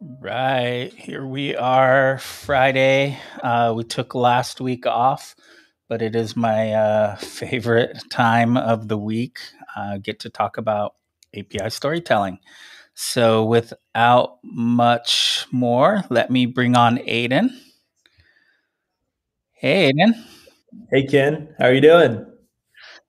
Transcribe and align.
Right. 0.00 0.92
Here 0.94 1.26
we 1.26 1.56
are, 1.56 2.18
Friday. 2.18 3.18
Uh, 3.42 3.72
we 3.74 3.82
took 3.84 4.14
last 4.14 4.60
week 4.60 4.84
off, 4.86 5.34
but 5.88 6.02
it 6.02 6.14
is 6.14 6.36
my 6.36 6.72
uh, 6.74 7.16
favorite 7.16 7.96
time 8.10 8.58
of 8.58 8.88
the 8.88 8.98
week. 8.98 9.38
Uh, 9.74 9.96
get 9.96 10.20
to 10.20 10.30
talk 10.30 10.58
about 10.58 10.94
API 11.34 11.70
storytelling. 11.70 12.38
So, 12.94 13.44
without 13.44 14.38
much 14.42 15.46
more, 15.50 16.04
let 16.10 16.30
me 16.30 16.44
bring 16.46 16.76
on 16.76 16.98
Aiden. 16.98 17.50
Hey, 19.52 19.92
Aiden. 19.92 20.12
Hey, 20.90 21.06
Kin. 21.06 21.54
How 21.58 21.66
are 21.66 21.72
you 21.72 21.80
doing? 21.80 22.26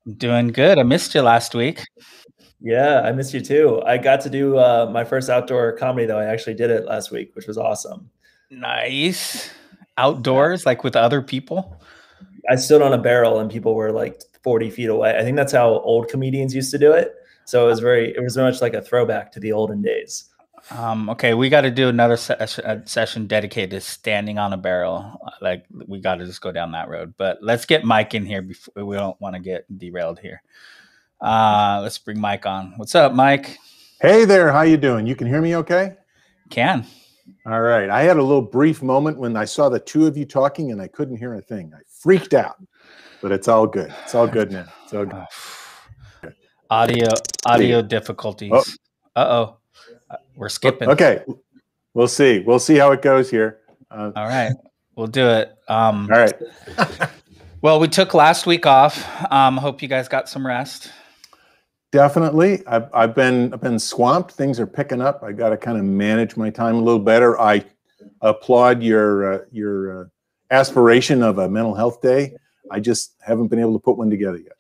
I'm 0.06 0.14
doing 0.14 0.48
good. 0.50 0.80
I 0.80 0.84
missed 0.84 1.14
you 1.16 1.22
last 1.22 1.54
week. 1.54 1.84
Yeah, 2.62 3.02
I 3.02 3.12
missed 3.12 3.34
you 3.34 3.42
too. 3.42 3.82
I 3.86 3.98
got 3.98 4.22
to 4.22 4.30
do 4.30 4.58
uh, 4.58 4.90
my 4.92 5.04
first 5.04 5.30
outdoor 5.30 5.74
comedy 5.74 6.06
though. 6.08 6.20
I 6.20 6.26
actually 6.26 6.56
did 6.56 6.70
it 6.70 6.86
last 6.86 7.12
week, 7.12 7.36
which 7.36 7.48
was 7.48 7.58
awesome. 7.58 8.10
Nice. 8.50 9.50
Outdoors, 9.98 10.66
like 10.66 10.84
with 10.84 10.96
other 10.96 11.22
people? 11.22 11.80
I 12.50 12.56
stood 12.56 12.82
on 12.82 12.94
a 12.94 12.98
barrel 12.98 13.40
and 13.40 13.52
people 13.52 13.76
were 13.76 13.92
like 13.92 14.22
40 14.44 14.70
feet 14.70 14.90
away. 14.90 15.18
I 15.18 15.24
think 15.24 15.36
that's 15.36 15.52
how 15.52 15.70
old 15.70 16.08
comedians 16.08 16.56
used 16.56 16.72
to 16.72 16.78
do 16.78 16.92
it. 16.94 17.14
So 17.46 17.66
it 17.66 17.68
was 17.70 17.80
very, 17.80 18.14
it 18.16 18.22
was 18.22 18.36
very 18.36 18.50
much 18.50 18.62
like 18.62 18.74
a 18.74 18.82
throwback 18.82 19.32
to 19.34 19.40
the 19.40 19.52
olden 19.52 19.82
days. 19.82 20.26
Um, 20.72 21.10
okay, 21.10 21.34
we 21.34 21.50
got 21.50 21.62
to 21.62 21.72
do 21.72 21.88
another 21.88 22.18
se- 22.18 22.82
session 22.86 23.28
dedicated 23.28 23.72
to 23.72 23.82
standing 23.82 24.38
on 24.38 24.54
a 24.54 24.58
barrel. 24.58 25.20
Like 25.42 25.66
we 25.72 26.00
got 26.00 26.16
to 26.16 26.26
just 26.26 26.42
go 26.42 26.52
down 26.52 26.72
that 26.74 26.90
road. 26.90 27.14
But 27.18 27.40
let's 27.42 27.66
get 27.66 27.86
Mike 27.86 28.14
in 28.14 28.26
here 28.26 28.42
before 28.42 28.84
we 28.84 28.96
don't 28.96 29.20
want 29.22 29.36
to 29.36 29.40
get 29.40 29.66
derailed 29.78 30.20
here. 30.20 30.42
Uh, 31.20 31.80
let's 31.82 31.98
bring 31.98 32.20
Mike 32.20 32.46
on. 32.46 32.74
What's 32.78 32.96
up, 32.96 33.14
Mike? 33.14 33.58
Hey 34.00 34.26
there. 34.26 34.52
How 34.52 34.62
you 34.62 34.78
doing? 34.78 35.08
You 35.08 35.16
can 35.16 35.28
hear 35.28 35.42
me 35.42 35.56
okay? 35.56 35.96
Can. 36.50 36.86
All 37.46 37.62
right. 37.62 37.90
I 37.90 38.04
had 38.04 38.18
a 38.18 38.22
little 38.22 38.42
brief 38.42 38.84
moment 38.84 39.18
when 39.18 39.36
I 39.36 39.46
saw 39.46 39.70
the 39.70 39.80
two 39.80 40.06
of 40.06 40.16
you 40.16 40.26
talking 40.26 40.72
and 40.72 40.82
I 40.82 40.88
couldn't 40.88 41.18
hear 41.18 41.34
a 41.34 41.42
thing. 41.42 41.72
I 41.76 41.80
freaked 41.90 42.34
out. 42.34 42.58
But 43.22 43.32
it's 43.32 43.48
all 43.48 43.66
good. 43.66 43.94
It's 44.04 44.14
all 44.14 44.28
good 44.28 44.52
now. 44.52 44.68
It's 44.84 44.94
all 44.94 45.06
good. 45.06 45.26
Audio 46.70 47.08
audio 47.46 47.82
difficulties. 47.82 48.52
Oh. 48.54 48.64
Uh-oh. 49.16 49.58
We're 50.36 50.50
skipping. 50.50 50.90
Okay. 50.90 51.24
We'll 51.94 52.10
see. 52.10 52.44
We'll 52.46 52.60
see 52.60 52.76
how 52.76 52.92
it 52.92 53.02
goes 53.02 53.32
here. 53.32 53.62
Uh, 53.90 54.12
all 54.16 54.28
right. 54.28 54.54
We'll 54.96 55.08
do 55.08 55.28
it. 55.28 55.56
Um, 55.68 56.10
all 56.12 56.20
right. 56.20 56.34
well, 57.62 57.80
we 57.80 57.88
took 57.88 58.14
last 58.14 58.46
week 58.46 58.66
off. 58.66 59.08
Um, 59.32 59.58
hope 59.58 59.82
you 59.82 59.88
guys 59.88 60.08
got 60.08 60.28
some 60.30 60.46
rest. 60.46 60.92
Definitely. 61.98 62.62
I've, 62.68 62.94
I've 62.94 63.16
been 63.16 63.52
I've 63.56 63.62
been 63.62 63.80
swamped. 63.80 64.32
Things 64.34 64.60
are 64.60 64.68
picking 64.68 65.02
up. 65.02 65.24
I 65.24 65.32
got 65.32 65.50
to 65.50 65.58
kind 65.58 65.80
of 65.80 65.84
manage 65.84 66.38
my 66.38 66.52
time 66.52 66.76
a 66.76 66.80
little 66.80 67.00
better. 67.00 67.42
I 67.42 67.66
applaud 68.22 68.84
your 68.84 69.34
uh, 69.34 69.40
your 69.52 70.02
uh, 70.02 70.06
aspiration 70.52 71.24
of 71.24 71.40
a 71.40 71.50
mental 71.50 71.74
health 71.74 72.00
day. 72.00 72.36
I 72.70 72.82
just 72.82 73.16
haven't 73.26 73.48
been 73.48 73.58
able 73.58 73.74
to 73.74 73.80
put 73.80 73.98
one 73.98 74.12
together 74.12 74.38
yet. 74.38 74.58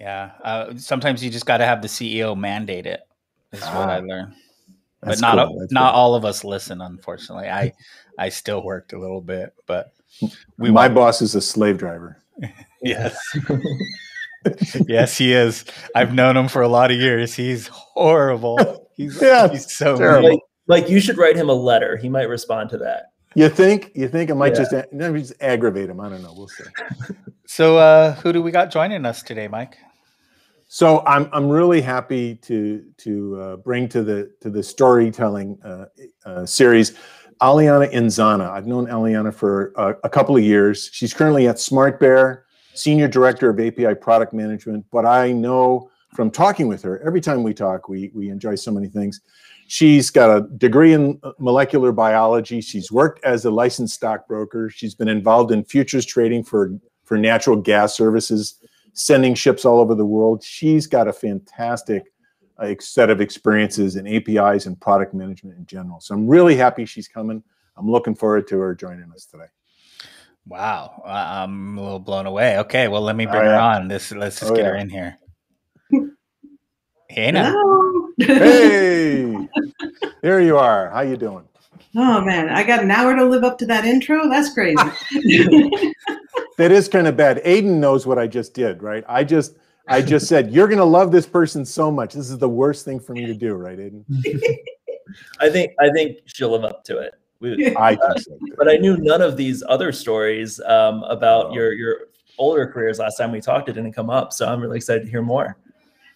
Yeah. 0.00 0.30
Uh, 0.42 0.74
sometimes 0.78 1.22
you 1.22 1.28
just 1.28 1.44
got 1.44 1.58
to 1.58 1.66
have 1.66 1.82
the 1.82 1.88
CEO 1.88 2.34
mandate 2.34 2.86
it. 2.86 3.00
Is 3.52 3.60
ah, 3.64 3.78
what 3.78 3.90
I 3.90 3.98
learned. 3.98 4.32
But 5.02 5.20
not 5.20 5.48
cool. 5.48 5.66
not 5.70 5.92
cool. 5.92 6.00
all 6.00 6.14
of 6.14 6.24
us 6.24 6.44
listen. 6.44 6.80
Unfortunately, 6.80 7.50
I 7.50 7.74
I 8.18 8.30
still 8.30 8.64
worked 8.64 8.94
a 8.94 8.98
little 8.98 9.20
bit, 9.20 9.52
but 9.66 9.92
we 10.56 10.70
my 10.70 10.88
boss 10.88 11.20
is 11.20 11.34
a 11.34 11.42
slave 11.42 11.76
driver. 11.76 12.22
yes. 12.82 13.18
yes, 14.88 15.16
he 15.16 15.32
is. 15.32 15.64
I've 15.94 16.14
known 16.14 16.36
him 16.36 16.48
for 16.48 16.62
a 16.62 16.68
lot 16.68 16.90
of 16.90 16.98
years. 16.98 17.34
He's 17.34 17.68
horrible. 17.68 18.88
He's, 18.96 19.18
yeah, 19.22 19.48
he's 19.48 19.72
so 19.72 19.96
terrible. 19.96 20.30
Like, 20.30 20.40
like, 20.66 20.88
you 20.90 21.00
should 21.00 21.16
write 21.16 21.36
him 21.36 21.48
a 21.48 21.54
letter. 21.54 21.96
He 21.96 22.08
might 22.08 22.28
respond 22.28 22.70
to 22.70 22.78
that. 22.78 23.12
You 23.34 23.48
think? 23.48 23.92
You 23.94 24.08
think 24.08 24.30
it 24.30 24.34
might 24.34 24.54
yeah. 24.54 24.64
just, 24.64 24.92
just 24.92 25.32
aggravate 25.40 25.88
him? 25.88 26.00
I 26.00 26.08
don't 26.08 26.22
know. 26.22 26.34
We'll 26.36 26.48
see. 26.48 26.64
so, 27.46 27.78
uh, 27.78 28.14
who 28.16 28.32
do 28.32 28.42
we 28.42 28.50
got 28.50 28.70
joining 28.70 29.04
us 29.06 29.22
today, 29.22 29.48
Mike? 29.48 29.76
So 30.70 31.02
I'm 31.06 31.30
I'm 31.32 31.48
really 31.48 31.80
happy 31.80 32.34
to 32.34 32.84
to 32.98 33.40
uh, 33.40 33.56
bring 33.56 33.88
to 33.88 34.02
the 34.02 34.30
to 34.42 34.50
the 34.50 34.62
storytelling 34.62 35.58
uh, 35.64 35.86
uh, 36.26 36.44
series 36.44 36.92
Alianna 37.40 37.90
Inzana. 37.90 38.50
I've 38.50 38.66
known 38.66 38.86
Alianna 38.86 39.32
for 39.32 39.72
a 40.02 40.08
couple 40.10 40.36
of 40.36 40.42
years. 40.42 40.90
She's 40.92 41.14
currently 41.14 41.48
at 41.48 41.56
SmartBear 41.56 42.42
senior 42.78 43.08
director 43.08 43.50
of 43.50 43.58
API 43.60 43.94
product 43.94 44.32
management. 44.32 44.84
But 44.90 45.04
I 45.04 45.32
know 45.32 45.90
from 46.14 46.30
talking 46.30 46.68
with 46.68 46.82
her, 46.82 47.00
every 47.04 47.20
time 47.20 47.42
we 47.42 47.52
talk, 47.52 47.88
we, 47.88 48.10
we 48.14 48.30
enjoy 48.30 48.54
so 48.54 48.70
many 48.70 48.88
things. 48.88 49.20
She's 49.66 50.08
got 50.10 50.34
a 50.34 50.48
degree 50.56 50.94
in 50.94 51.20
molecular 51.38 51.92
biology. 51.92 52.60
She's 52.60 52.90
worked 52.90 53.22
as 53.24 53.44
a 53.44 53.50
licensed 53.50 53.94
stockbroker. 53.94 54.70
She's 54.70 54.94
been 54.94 55.08
involved 55.08 55.52
in 55.52 55.64
futures 55.64 56.06
trading 56.06 56.44
for, 56.44 56.72
for 57.04 57.18
natural 57.18 57.56
gas 57.56 57.94
services, 57.94 58.60
sending 58.94 59.34
ships 59.34 59.66
all 59.66 59.78
over 59.78 59.94
the 59.94 60.06
world. 60.06 60.42
She's 60.42 60.86
got 60.86 61.06
a 61.06 61.12
fantastic 61.12 62.04
uh, 62.58 62.74
set 62.80 63.10
of 63.10 63.20
experiences 63.20 63.96
in 63.96 64.06
APIs 64.06 64.66
and 64.66 64.80
product 64.80 65.12
management 65.12 65.58
in 65.58 65.66
general. 65.66 66.00
So 66.00 66.14
I'm 66.14 66.26
really 66.26 66.56
happy 66.56 66.86
she's 66.86 67.08
coming. 67.08 67.42
I'm 67.76 67.90
looking 67.90 68.14
forward 68.14 68.48
to 68.48 68.58
her 68.58 68.74
joining 68.74 69.12
us 69.12 69.26
today. 69.26 69.44
Wow, 70.48 71.02
I'm 71.04 71.76
a 71.76 71.82
little 71.82 71.98
blown 71.98 72.24
away. 72.24 72.58
Okay, 72.58 72.88
well, 72.88 73.02
let 73.02 73.16
me 73.16 73.26
oh, 73.26 73.30
bring 73.30 73.42
oh, 73.42 73.46
yeah. 73.46 73.56
her 73.56 73.60
on. 73.60 73.88
This 73.88 74.10
let's 74.12 74.40
just 74.40 74.50
oh, 74.50 74.56
get 74.56 74.64
yeah. 74.64 74.70
her 74.70 74.76
in 74.76 74.90
here. 74.90 75.18
Hey, 77.10 77.30
now. 77.30 77.54
hey, 78.18 79.48
here 80.20 80.40
you 80.40 80.58
are. 80.58 80.90
How 80.90 81.00
you 81.00 81.16
doing? 81.16 81.48
Oh 81.96 82.20
man, 82.20 82.50
I 82.50 82.62
got 82.62 82.82
an 82.82 82.90
hour 82.90 83.16
to 83.16 83.24
live 83.24 83.44
up 83.44 83.56
to 83.58 83.66
that 83.66 83.86
intro. 83.86 84.28
That's 84.28 84.52
crazy. 84.52 84.76
that 86.58 86.70
is 86.70 86.86
kind 86.86 87.06
of 87.06 87.16
bad. 87.16 87.42
Aiden 87.44 87.78
knows 87.78 88.06
what 88.06 88.18
I 88.18 88.26
just 88.26 88.52
did, 88.52 88.82
right? 88.82 89.04
I 89.08 89.24
just 89.24 89.56
I 89.88 90.02
just 90.02 90.28
said 90.28 90.52
you're 90.52 90.68
going 90.68 90.78
to 90.78 90.84
love 90.84 91.10
this 91.10 91.24
person 91.24 91.64
so 91.64 91.90
much. 91.90 92.12
This 92.12 92.28
is 92.28 92.36
the 92.36 92.48
worst 92.48 92.84
thing 92.84 93.00
for 93.00 93.14
me 93.14 93.24
to 93.24 93.34
do, 93.34 93.54
right, 93.54 93.78
Aiden? 93.78 94.04
I 95.40 95.48
think 95.48 95.72
I 95.80 95.88
think 95.90 96.18
she'll 96.26 96.50
live 96.50 96.64
up 96.64 96.84
to 96.84 96.98
it. 96.98 97.14
We, 97.40 97.74
I 97.76 97.94
uh, 97.94 98.14
but 98.56 98.68
I 98.68 98.76
knew 98.76 98.96
none 98.96 99.22
of 99.22 99.36
these 99.36 99.62
other 99.68 99.92
stories 99.92 100.60
um, 100.60 101.02
about 101.04 101.46
oh. 101.46 101.54
your 101.54 101.72
your 101.72 101.96
older 102.38 102.66
careers. 102.66 102.98
Last 102.98 103.16
time 103.16 103.32
we 103.32 103.40
talked, 103.40 103.68
it 103.68 103.74
didn't 103.74 103.92
come 103.92 104.10
up, 104.10 104.32
so 104.32 104.46
I'm 104.46 104.60
really 104.60 104.76
excited 104.76 105.04
to 105.04 105.10
hear 105.10 105.22
more. 105.22 105.56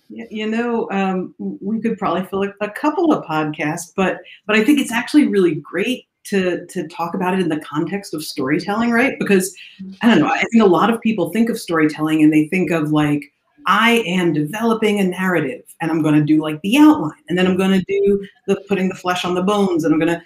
You 0.09 0.47
know, 0.47 0.91
um, 0.91 1.35
we 1.39 1.81
could 1.81 1.99
probably 1.99 2.25
fill 2.27 2.45
a, 2.45 2.53
a 2.61 2.71
couple 2.71 3.13
of 3.13 3.25
podcasts, 3.25 3.93
but 3.97 4.21
but 4.47 4.57
I 4.57 4.65
think 4.65 4.79
it's 4.79 4.93
actually 4.93 5.29
really 5.29 5.55
great 5.57 6.07
to 6.25 6.67
to 6.67 6.87
talk 6.89 7.15
about 7.15 7.35
it 7.35 7.41
in 7.41 7.49
the 7.49 7.61
context 7.61 8.15
of 8.15 8.25
storytelling, 8.25 8.91
right? 8.91 9.19
Because 9.19 9.57
I 10.03 10.09
don't 10.09 10.21
know, 10.21 10.29
I 10.29 10.43
think 10.45 10.63
a 10.63 10.67
lot 10.67 10.91
of 10.91 11.01
people 11.01 11.31
think 11.31 11.49
of 11.49 11.59
storytelling 11.59 12.23
and 12.23 12.33
they 12.33 12.47
think 12.49 12.71
of 12.71 12.93
like 12.93 13.33
I 13.67 14.03
am 14.07 14.33
developing 14.33 14.99
a 14.99 15.05
narrative 15.05 15.63
and 15.81 15.91
I'm 15.91 16.03
going 16.03 16.15
to 16.15 16.25
do 16.25 16.43
like 16.43 16.61
the 16.63 16.79
outline 16.79 17.23
and 17.29 17.39
then 17.39 17.47
I'm 17.47 17.57
going 17.57 17.79
to 17.79 17.85
do 17.87 18.27
the 18.47 18.57
putting 18.69 18.89
the 18.89 18.95
flesh 18.95 19.25
on 19.25 19.35
the 19.35 19.43
bones 19.43 19.85
and 19.85 19.95
I'm 19.95 20.01
going 20.01 20.13
to 20.13 20.23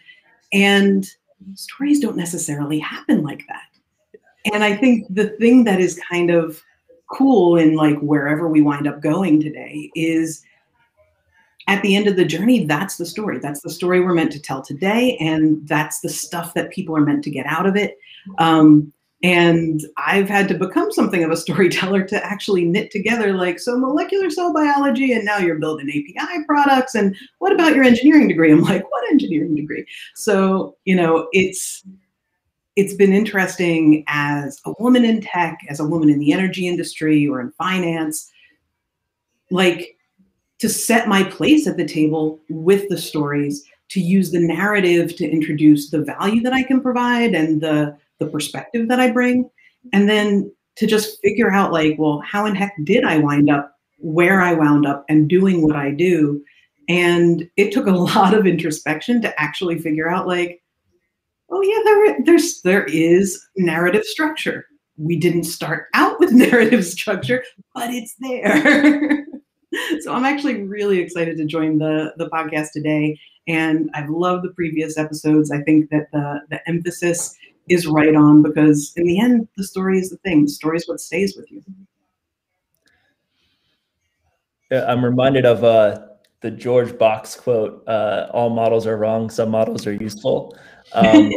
and 0.52 1.06
stories 1.54 2.00
don't 2.00 2.16
necessarily 2.16 2.78
happen 2.78 3.22
like 3.22 3.44
that. 3.48 3.68
And 4.52 4.62
I 4.62 4.76
think 4.76 5.06
the 5.12 5.28
thing 5.30 5.64
that 5.64 5.80
is 5.80 6.00
kind 6.10 6.30
of 6.30 6.62
cool 7.10 7.56
in 7.56 7.74
like 7.74 7.98
wherever 8.00 8.48
we 8.48 8.62
wind 8.62 8.86
up 8.86 9.00
going 9.00 9.40
today 9.40 9.90
is 9.94 10.42
at 11.68 11.82
the 11.82 11.96
end 11.96 12.06
of 12.06 12.16
the 12.16 12.24
journey, 12.24 12.64
that's 12.64 12.96
the 12.96 13.06
story. 13.06 13.38
That's 13.38 13.60
the 13.60 13.70
story 13.70 14.00
we're 14.00 14.14
meant 14.14 14.32
to 14.32 14.40
tell 14.40 14.62
today. 14.62 15.16
And 15.18 15.66
that's 15.66 16.00
the 16.00 16.08
stuff 16.08 16.54
that 16.54 16.70
people 16.70 16.96
are 16.96 17.00
meant 17.00 17.24
to 17.24 17.30
get 17.30 17.46
out 17.46 17.66
of 17.66 17.76
it. 17.76 17.98
Um, 18.38 18.92
and 19.26 19.84
I've 19.96 20.28
had 20.28 20.46
to 20.48 20.54
become 20.54 20.92
something 20.92 21.24
of 21.24 21.32
a 21.32 21.36
storyteller 21.44 22.04
to 22.04 22.24
actually 22.24 22.64
knit 22.64 22.92
together 22.92 23.32
like, 23.32 23.58
so 23.58 23.76
molecular 23.76 24.30
cell 24.30 24.52
biology, 24.52 25.12
and 25.12 25.24
now 25.24 25.38
you're 25.38 25.58
building 25.58 25.88
API 25.88 26.44
products. 26.44 26.94
And 26.94 27.16
what 27.40 27.52
about 27.52 27.74
your 27.74 27.82
engineering 27.82 28.28
degree? 28.28 28.52
I'm 28.52 28.62
like, 28.62 28.88
what 28.88 29.10
engineering 29.10 29.56
degree? 29.56 29.84
So, 30.14 30.76
you 30.84 30.94
know, 30.94 31.28
it's, 31.32 31.82
it's 32.76 32.94
been 32.94 33.12
interesting 33.12 34.04
as 34.06 34.60
a 34.64 34.72
woman 34.78 35.04
in 35.04 35.20
tech, 35.20 35.58
as 35.68 35.80
a 35.80 35.86
woman 35.86 36.08
in 36.08 36.20
the 36.20 36.32
energy 36.32 36.68
industry 36.68 37.26
or 37.26 37.40
in 37.40 37.50
finance, 37.52 38.30
like 39.50 39.96
to 40.60 40.68
set 40.68 41.08
my 41.08 41.24
place 41.24 41.66
at 41.66 41.76
the 41.76 41.84
table 41.84 42.38
with 42.48 42.88
the 42.90 42.98
stories, 42.98 43.64
to 43.88 44.00
use 44.00 44.30
the 44.30 44.38
narrative 44.38 45.16
to 45.16 45.28
introduce 45.28 45.90
the 45.90 46.02
value 46.02 46.42
that 46.42 46.52
I 46.52 46.62
can 46.62 46.80
provide 46.80 47.34
and 47.34 47.60
the 47.60 47.96
the 48.18 48.26
perspective 48.26 48.88
that 48.88 49.00
I 49.00 49.10
bring, 49.10 49.48
and 49.92 50.08
then 50.08 50.52
to 50.76 50.86
just 50.86 51.20
figure 51.22 51.50
out 51.50 51.72
like, 51.72 51.96
well, 51.98 52.22
how 52.24 52.46
in 52.46 52.54
heck 52.54 52.74
did 52.84 53.04
I 53.04 53.18
wind 53.18 53.50
up 53.50 53.72
where 53.98 54.42
I 54.42 54.52
wound 54.52 54.86
up 54.86 55.04
and 55.08 55.28
doing 55.28 55.62
what 55.62 55.76
I 55.76 55.90
do? 55.90 56.42
And 56.88 57.48
it 57.56 57.72
took 57.72 57.86
a 57.86 57.90
lot 57.92 58.34
of 58.34 58.46
introspection 58.46 59.20
to 59.22 59.40
actually 59.40 59.78
figure 59.78 60.08
out 60.08 60.26
like, 60.26 60.62
oh 61.50 61.62
yeah, 61.62 61.80
there 61.84 62.16
there's 62.24 62.60
there 62.62 62.84
is 62.84 63.40
narrative 63.56 64.04
structure. 64.04 64.66
We 64.98 65.18
didn't 65.18 65.44
start 65.44 65.86
out 65.94 66.18
with 66.20 66.32
narrative 66.32 66.84
structure, 66.84 67.42
but 67.74 67.90
it's 67.90 68.14
there. 68.20 69.26
so 70.00 70.12
I'm 70.12 70.24
actually 70.24 70.62
really 70.62 70.98
excited 70.98 71.36
to 71.38 71.44
join 71.44 71.78
the 71.78 72.12
the 72.16 72.28
podcast 72.30 72.72
today 72.72 73.18
And 73.46 73.90
I've 73.94 74.10
loved 74.10 74.44
the 74.44 74.52
previous 74.54 74.98
episodes. 74.98 75.50
I 75.50 75.62
think 75.62 75.90
that 75.90 76.08
the 76.12 76.40
the 76.50 76.68
emphasis 76.68 77.34
is 77.68 77.86
right 77.86 78.14
on 78.14 78.42
because 78.42 78.92
in 78.96 79.06
the 79.06 79.18
end, 79.18 79.48
the 79.56 79.64
story 79.64 79.98
is 79.98 80.10
the 80.10 80.16
thing. 80.18 80.44
The 80.44 80.50
story 80.50 80.76
is 80.76 80.88
what 80.88 81.00
stays 81.00 81.36
with 81.36 81.50
you. 81.50 81.62
I'm 84.70 85.04
reminded 85.04 85.46
of 85.46 85.62
uh, 85.62 86.00
the 86.40 86.50
George 86.50 86.96
Box 86.98 87.36
quote: 87.36 87.86
uh, 87.86 88.28
"All 88.32 88.50
models 88.50 88.86
are 88.86 88.96
wrong. 88.96 89.30
Some 89.30 89.50
models 89.50 89.86
are 89.86 89.92
useful." 89.92 90.56
Um, 90.92 91.30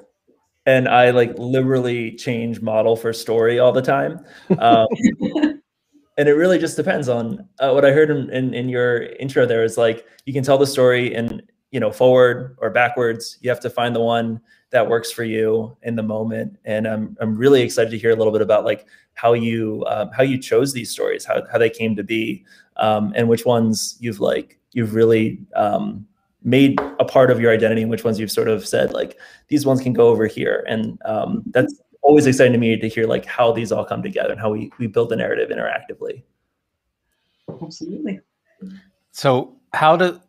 and 0.66 0.88
I 0.88 1.10
like 1.10 1.36
literally 1.38 2.12
change 2.16 2.60
model 2.60 2.96
for 2.96 3.12
story 3.12 3.58
all 3.58 3.72
the 3.72 3.82
time. 3.82 4.20
Um, 4.58 4.86
and 6.18 6.28
it 6.28 6.32
really 6.32 6.58
just 6.58 6.76
depends 6.76 7.08
on 7.08 7.48
uh, 7.58 7.70
what 7.72 7.84
I 7.84 7.92
heard 7.92 8.10
in, 8.10 8.30
in, 8.30 8.54
in 8.54 8.68
your 8.68 9.02
intro. 9.02 9.46
There 9.46 9.64
is 9.64 9.76
like 9.76 10.06
you 10.26 10.32
can 10.32 10.44
tell 10.44 10.58
the 10.58 10.66
story 10.66 11.14
in 11.14 11.42
you 11.70 11.80
know 11.80 11.90
forward 11.90 12.56
or 12.60 12.70
backwards. 12.70 13.38
You 13.40 13.50
have 13.50 13.60
to 13.60 13.70
find 13.70 13.94
the 13.94 14.00
one 14.00 14.40
that 14.70 14.88
works 14.88 15.10
for 15.10 15.24
you 15.24 15.76
in 15.82 15.96
the 15.96 16.02
moment. 16.02 16.56
And 16.64 16.86
I'm 16.86 17.16
I'm 17.20 17.36
really 17.36 17.62
excited 17.62 17.90
to 17.90 17.98
hear 17.98 18.10
a 18.10 18.16
little 18.16 18.32
bit 18.32 18.42
about 18.42 18.64
like 18.64 18.86
how 19.14 19.32
you 19.32 19.84
um, 19.88 20.10
how 20.12 20.22
you 20.22 20.38
chose 20.38 20.72
these 20.72 20.90
stories, 20.90 21.24
how 21.24 21.42
how 21.50 21.58
they 21.58 21.70
came 21.70 21.96
to 21.96 22.04
be, 22.04 22.44
um, 22.76 23.12
and 23.16 23.28
which 23.28 23.44
ones 23.44 23.96
you've 24.00 24.20
like 24.20 24.58
you've 24.72 24.94
really 24.94 25.40
um, 25.56 26.06
made 26.42 26.80
a 26.98 27.04
part 27.04 27.30
of 27.30 27.40
your 27.40 27.52
identity, 27.52 27.82
and 27.82 27.90
which 27.90 28.04
ones 28.04 28.18
you've 28.18 28.30
sort 28.30 28.48
of 28.48 28.66
said 28.66 28.92
like 28.92 29.18
these 29.48 29.66
ones 29.66 29.80
can 29.80 29.92
go 29.92 30.08
over 30.08 30.26
here. 30.26 30.64
And 30.68 30.98
um, 31.04 31.42
that's 31.46 31.80
always 32.02 32.26
exciting 32.26 32.52
to 32.52 32.58
me 32.58 32.76
to 32.76 32.88
hear 32.88 33.06
like 33.06 33.26
how 33.26 33.52
these 33.52 33.72
all 33.72 33.84
come 33.84 34.02
together 34.02 34.30
and 34.30 34.40
how 34.40 34.50
we 34.50 34.70
we 34.78 34.86
build 34.86 35.08
the 35.08 35.16
narrative 35.16 35.50
interactively. 35.50 36.22
Absolutely. 37.62 38.20
So 39.10 39.56
how 39.72 39.96
do 39.96 40.20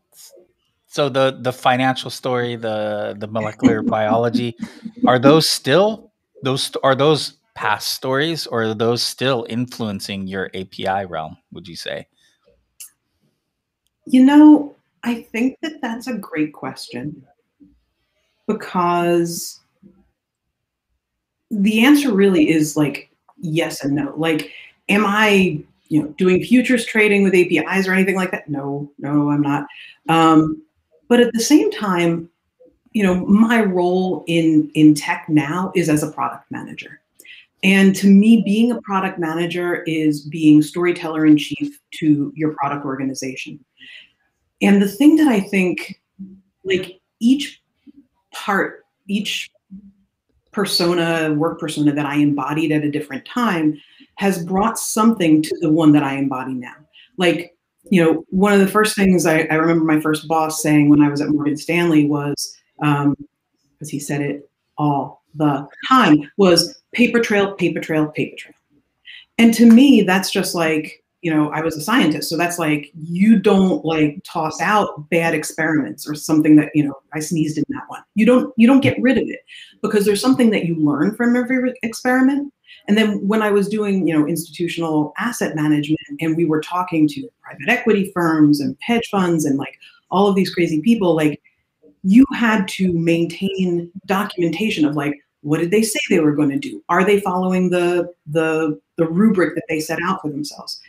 so 0.92 1.08
the 1.08 1.38
the 1.40 1.54
financial 1.54 2.10
story, 2.10 2.58
the 2.58 3.16
the 3.18 3.28
molecular 3.28 3.82
biology, 3.98 4.58
are 5.08 5.20
those 5.20 5.50
still 5.50 6.12
those 6.44 6.70
are 6.84 6.96
those 6.96 7.38
past 7.54 7.94
stories 7.94 8.46
or 8.46 8.64
are 8.64 8.74
those 8.74 9.02
still 9.02 9.46
influencing 9.48 10.28
your 10.28 10.52
API 10.54 11.06
realm? 11.06 11.38
Would 11.54 11.66
you 11.66 11.78
say? 11.78 12.08
You 14.06 14.26
know, 14.26 14.76
I 15.04 15.22
think 15.22 15.60
that 15.62 15.80
that's 15.82 16.08
a 16.08 16.14
great 16.14 16.52
question 16.52 17.26
because 18.46 19.62
the 21.52 21.86
answer 21.86 22.12
really 22.12 22.50
is 22.50 22.76
like 22.76 23.10
yes 23.38 23.82
and 23.86 23.96
no. 23.96 24.14
Like, 24.18 24.52
am 24.90 25.06
I 25.06 25.64
you 25.88 26.04
know 26.04 26.10
doing 26.18 26.44
futures 26.44 26.86
trading 26.86 27.24
with 27.24 27.34
APIs 27.34 27.88
or 27.88 27.94
anything 27.94 28.18
like 28.18 28.32
that? 28.32 28.50
No, 28.50 28.92
no, 29.00 29.30
I'm 29.32 29.42
not. 29.42 29.68
Um, 30.10 30.62
but 31.12 31.20
at 31.20 31.34
the 31.34 31.42
same 31.42 31.70
time, 31.72 32.30
you 32.94 33.04
know, 33.04 33.26
my 33.26 33.62
role 33.62 34.24
in 34.28 34.72
in 34.76 34.96
tech 34.96 35.26
now 35.28 35.70
is 35.76 35.90
as 35.90 36.04
a 36.04 36.12
product 36.12 36.50
manager. 36.52 37.02
And 37.64 37.94
to 37.98 38.08
me, 38.08 38.44
being 38.44 38.72
a 38.72 38.80
product 38.80 39.20
manager 39.20 39.84
is 39.84 40.22
being 40.22 40.62
storyteller 40.62 41.26
in 41.26 41.38
chief 41.38 41.78
to 41.96 42.32
your 42.34 42.54
product 42.54 42.86
organization. 42.86 43.60
And 44.62 44.82
the 44.82 44.88
thing 44.88 45.18
that 45.18 45.28
I 45.28 45.42
think, 45.42 46.00
like 46.64 47.02
each 47.20 47.62
part, 48.34 48.86
each 49.10 49.52
persona, 50.54 51.34
work 51.34 51.60
persona 51.60 51.92
that 51.92 52.06
I 52.06 52.16
embodied 52.16 52.72
at 52.72 52.86
a 52.86 52.90
different 52.90 53.26
time 53.26 53.78
has 54.16 54.46
brought 54.46 54.80
something 54.80 55.42
to 55.42 55.58
the 55.60 55.74
one 55.74 55.92
that 55.92 56.04
I 56.04 56.14
embody 56.14 56.54
now. 56.54 56.78
Like 57.18 57.58
you 57.92 58.02
know, 58.02 58.24
one 58.30 58.54
of 58.54 58.62
the 58.62 58.68
first 58.68 58.96
things 58.96 59.26
I, 59.26 59.42
I, 59.52 59.56
remember 59.56 59.84
my 59.84 60.00
first 60.00 60.26
boss 60.26 60.64
saying 60.64 60.88
when 60.88 61.02
I 61.02 61.10
was 61.10 61.20
at 61.20 61.28
Morgan 61.28 61.58
Stanley 61.58 62.06
was, 62.06 62.58
because 62.80 63.06
um, 63.06 63.16
he 63.82 64.00
said 64.00 64.22
it 64.22 64.50
all 64.78 65.24
the 65.36 65.68
time, 65.90 66.32
was 66.38 66.82
paper 66.94 67.20
trail, 67.20 67.54
paper 67.54 67.82
trail, 67.82 68.08
paper 68.08 68.38
trail. 68.38 68.56
And 69.38 69.54
to 69.56 69.66
me, 69.66 70.04
that's 70.04 70.32
just 70.32 70.56
like, 70.56 71.04
you 71.22 71.34
know, 71.34 71.50
I 71.52 71.62
was 71.62 71.78
a 71.78 71.82
scientist. 71.82 72.30
So 72.30 72.38
that's 72.38 72.58
like, 72.58 72.92
you 72.96 73.40
don't 73.40 73.86
like 73.86 74.22
toss 74.24 74.60
out 74.60 75.10
bad 75.10 75.34
experiments 75.34 76.08
or 76.08 76.16
something 76.16 76.56
that, 76.56 76.70
you 76.74 76.84
know, 76.84 76.96
I 77.14 77.20
sneezed 77.20 77.58
in 77.58 77.66
that 77.70 77.84
one. 77.88 78.02
You 78.16 78.26
don't, 78.26 78.54
you 78.58 78.68
don't 78.68 78.82
get 78.82 79.02
rid 79.02 79.18
of 79.18 79.28
it 79.28 79.42
because 79.82 80.06
there's 80.06 80.22
something 80.22 80.50
that 80.50 80.66
you 80.66 80.76
learn 80.76 81.16
from 81.16 81.36
every 81.36 81.74
experiment 81.84 82.52
and 82.88 82.98
then 82.98 83.26
when 83.28 83.42
I 83.42 83.52
was 83.52 83.68
doing, 83.68 84.08
you 84.08 84.18
know, 84.18 84.28
institutional 84.28 85.14
asset 85.18 85.56
management 85.56 86.00
and 86.20 86.36
we 86.36 86.46
were 86.46 86.62
talking 86.62 87.08
to 87.10 87.30
private 87.42 87.70
equity 87.70 88.12
firms 88.14 88.60
and 88.60 88.76
hedge 88.82 89.08
funds 89.12 89.46
and 89.46 89.58
like 89.58 89.78
all 90.10 90.28
of 90.28 90.36
these 90.36 90.54
crazy 90.54 90.82
people, 90.82 91.16
like 91.16 91.42
you 92.04 92.26
had 92.34 92.68
to 92.70 92.92
maintain 92.94 93.92
documentation 94.06 94.86
of 94.86 94.96
like 94.96 95.14
what 95.42 95.60
did 95.60 95.72
they 95.72 95.82
say 95.82 96.00
they 96.10 96.20
were 96.20 96.36
going 96.36 96.50
to 96.50 96.60
do? 96.60 96.84
Are 96.90 97.04
they 97.04 97.20
following 97.20 97.70
the 97.70 98.12
the 98.28 98.80
the 98.98 99.08
rubric 99.08 99.56
that 99.56 99.64
they 99.70 99.80
set 99.80 100.00
out 100.04 100.22
for 100.22 100.30
themselves? 100.30 100.80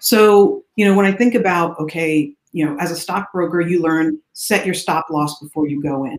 So, 0.00 0.64
you 0.76 0.84
know, 0.84 0.94
when 0.94 1.06
I 1.06 1.12
think 1.12 1.34
about 1.34 1.78
okay, 1.80 2.32
you 2.52 2.64
know, 2.64 2.76
as 2.78 2.90
a 2.90 2.96
stockbroker, 2.96 3.60
you 3.60 3.82
learn 3.82 4.18
set 4.32 4.64
your 4.64 4.74
stop 4.74 5.06
loss 5.10 5.40
before 5.40 5.68
you 5.68 5.82
go 5.82 6.04
in. 6.04 6.16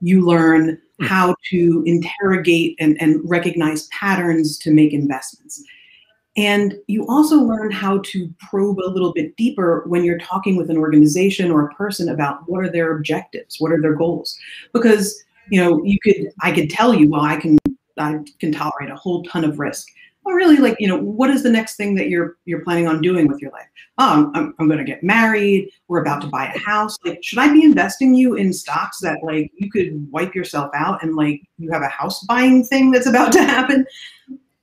You 0.00 0.24
learn 0.24 0.80
Hmm. 0.98 1.06
how 1.06 1.34
to 1.50 1.82
interrogate 1.86 2.74
and, 2.80 2.96
and 3.00 3.20
recognize 3.28 3.86
patterns 3.88 4.58
to 4.58 4.70
make 4.70 4.94
investments. 4.94 5.62
And 6.38 6.74
you 6.86 7.06
also 7.06 7.36
learn 7.36 7.70
how 7.70 7.98
to 7.98 8.34
probe 8.38 8.78
a 8.78 8.88
little 8.90 9.12
bit 9.12 9.36
deeper 9.36 9.84
when 9.86 10.04
you're 10.04 10.18
talking 10.18 10.56
with 10.56 10.70
an 10.70 10.76
organization 10.78 11.50
or 11.50 11.66
a 11.66 11.74
person 11.74 12.08
about 12.08 12.40
what 12.46 12.64
are 12.64 12.70
their 12.70 12.96
objectives, 12.96 13.56
what 13.58 13.72
are 13.72 13.80
their 13.80 13.94
goals. 13.94 14.38
Because, 14.72 15.22
you 15.50 15.60
know, 15.62 15.82
you 15.84 15.98
could 16.02 16.28
I 16.42 16.52
could 16.52 16.70
tell 16.70 16.94
you, 16.94 17.10
well, 17.10 17.22
I 17.22 17.36
can 17.36 17.58
I 17.98 18.20
can 18.40 18.52
tolerate 18.52 18.90
a 18.90 18.96
whole 18.96 19.22
ton 19.24 19.44
of 19.44 19.58
risk 19.58 19.88
really 20.34 20.56
like, 20.56 20.76
you 20.80 20.88
know, 20.88 20.96
what 20.96 21.30
is 21.30 21.42
the 21.42 21.50
next 21.50 21.76
thing 21.76 21.94
that 21.96 22.08
you're 22.08 22.36
you're 22.44 22.62
planning 22.62 22.88
on 22.88 23.00
doing 23.00 23.28
with 23.28 23.40
your 23.40 23.50
life? 23.52 23.68
Oh, 23.98 24.30
I'm, 24.34 24.54
I'm 24.58 24.66
going 24.66 24.78
to 24.78 24.84
get 24.84 25.02
married. 25.02 25.70
We're 25.88 26.02
about 26.02 26.20
to 26.22 26.26
buy 26.28 26.52
a 26.52 26.58
house. 26.58 26.96
Like, 27.04 27.22
should 27.22 27.38
I 27.38 27.52
be 27.52 27.64
investing 27.64 28.14
you 28.14 28.34
in 28.34 28.52
stocks 28.52 29.00
that 29.00 29.18
like 29.22 29.50
you 29.56 29.70
could 29.70 30.10
wipe 30.10 30.34
yourself 30.34 30.70
out 30.74 31.02
and 31.02 31.14
like 31.14 31.42
you 31.58 31.70
have 31.70 31.82
a 31.82 31.88
house 31.88 32.24
buying 32.24 32.64
thing 32.64 32.90
that's 32.90 33.06
about 33.06 33.32
to 33.32 33.42
happen? 33.42 33.86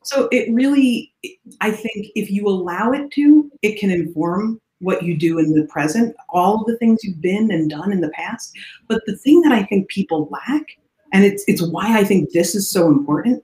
So 0.04 0.28
it 0.32 0.54
really, 0.54 1.14
I 1.62 1.72
think 1.72 2.08
if 2.16 2.30
you 2.30 2.48
allow 2.48 2.92
it 2.92 3.10
to, 3.12 3.50
it 3.62 3.80
can 3.80 3.90
inform 3.90 4.60
what 4.80 5.04
you 5.04 5.18
do 5.18 5.40
in 5.40 5.54
the 5.54 5.66
present, 5.68 6.14
all 6.30 6.60
of 6.60 6.68
the 6.68 6.78
things 6.78 7.00
you've 7.04 7.22
been 7.22 7.52
and 7.52 7.70
done 7.70 7.92
in 7.92 8.02
the 8.02 8.10
past. 8.10 8.54
But 8.88 9.02
the 9.06 9.16
thing 9.16 9.42
that 9.42 9.54
I 9.54 9.64
think 9.64 9.88
people 9.88 10.30
lack, 10.30 10.66
and 11.14 11.24
it's 11.24 11.44
it's 11.48 11.62
why 11.62 11.98
I 11.98 12.04
think 12.04 12.32
this 12.32 12.54
is 12.54 12.70
so 12.70 12.90
important, 12.90 13.44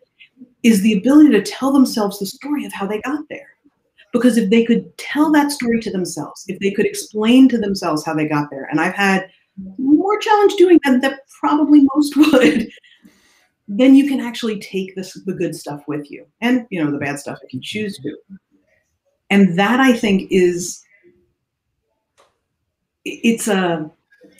is 0.63 0.81
the 0.81 0.93
ability 0.93 1.31
to 1.31 1.41
tell 1.41 1.71
themselves 1.71 2.19
the 2.19 2.25
story 2.25 2.65
of 2.65 2.73
how 2.73 2.85
they 2.85 3.01
got 3.01 3.23
there. 3.29 3.55
Because 4.11 4.37
if 4.37 4.49
they 4.49 4.63
could 4.65 4.97
tell 4.97 5.31
that 5.31 5.51
story 5.51 5.79
to 5.81 5.91
themselves, 5.91 6.43
if 6.47 6.59
they 6.59 6.71
could 6.71 6.85
explain 6.85 7.47
to 7.49 7.57
themselves 7.57 8.03
how 8.05 8.13
they 8.13 8.27
got 8.27 8.49
there, 8.49 8.65
and 8.65 8.81
I've 8.81 8.95
had 8.95 9.29
more 9.77 10.17
challenge 10.19 10.53
doing 10.55 10.79
that 10.83 11.01
than 11.01 11.17
probably 11.39 11.85
most 11.93 12.17
would, 12.33 12.69
then 13.67 13.93
you 13.93 14.07
can 14.07 14.19
actually 14.19 14.59
take 14.59 14.95
this 14.95 15.13
the 15.25 15.33
good 15.33 15.55
stuff 15.55 15.83
with 15.87 16.09
you, 16.09 16.25
and 16.41 16.65
you 16.71 16.83
know 16.83 16.91
the 16.91 16.97
bad 16.97 17.19
stuff 17.19 17.39
if 17.43 17.53
you 17.53 17.61
choose 17.61 17.97
to. 17.99 18.17
And 19.29 19.57
that 19.59 19.79
I 19.79 19.93
think 19.93 20.31
is 20.31 20.83
it's 23.05 23.47
a 23.47 23.89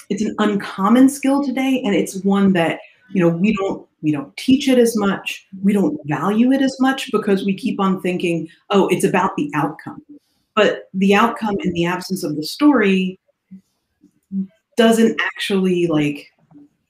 it's 0.10 0.24
an 0.24 0.36
uncommon 0.40 1.10
skill 1.10 1.44
today, 1.44 1.82
and 1.86 1.96
it's 1.96 2.24
one 2.24 2.54
that 2.54 2.80
you 3.12 3.22
know 3.22 3.30
we 3.30 3.54
don't 3.54 3.88
we 4.02 4.12
don't 4.12 4.36
teach 4.38 4.68
it 4.68 4.78
as 4.78 4.96
much. 4.98 5.48
We 5.62 5.74
don't 5.74 6.00
value 6.06 6.52
it 6.52 6.62
as 6.62 6.76
much 6.80 7.12
because 7.12 7.46
we 7.46 7.54
keep 7.54 7.80
on 7.80 8.02
thinking 8.02 8.48
oh 8.70 8.88
it's 8.88 9.04
about 9.04 9.36
the 9.36 9.52
outcome. 9.54 10.04
But 10.56 10.90
the 10.94 11.16
outcome 11.16 11.58
in 11.64 11.74
the 11.74 11.86
absence 11.86 12.24
of 12.24 12.36
the 12.36 12.44
story 12.44 13.20
doesn't 14.78 15.20
actually 15.22 15.88
like 15.88 16.32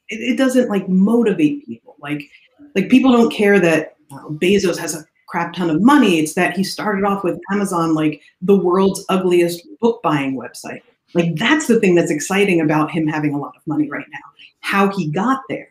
it, 0.09 0.19
it 0.19 0.37
doesn't 0.37 0.69
like 0.69 0.87
motivate 0.87 1.65
people. 1.65 1.95
Like 1.99 2.29
like 2.75 2.89
people 2.89 3.11
don't 3.11 3.33
care 3.33 3.59
that 3.59 3.95
bezos 4.11 4.77
has 4.77 4.95
a 4.95 5.05
crap 5.27 5.53
ton 5.53 5.69
of 5.69 5.81
money. 5.81 6.19
It's 6.19 6.33
that 6.33 6.55
he 6.55 6.63
started 6.63 7.03
off 7.03 7.23
with 7.23 7.39
amazon 7.51 7.93
like 7.93 8.21
the 8.41 8.55
world's 8.55 9.05
ugliest 9.09 9.67
book 9.79 10.01
buying 10.01 10.37
website. 10.37 10.81
Like 11.13 11.35
that's 11.35 11.67
the 11.67 11.79
thing 11.79 11.95
that's 11.95 12.11
exciting 12.11 12.61
about 12.61 12.91
him 12.91 13.07
having 13.07 13.33
a 13.33 13.39
lot 13.39 13.55
of 13.55 13.65
money 13.65 13.89
right 13.89 14.05
now 14.11 14.19
how 14.61 14.89
he 14.95 15.09
got 15.09 15.41
there 15.49 15.69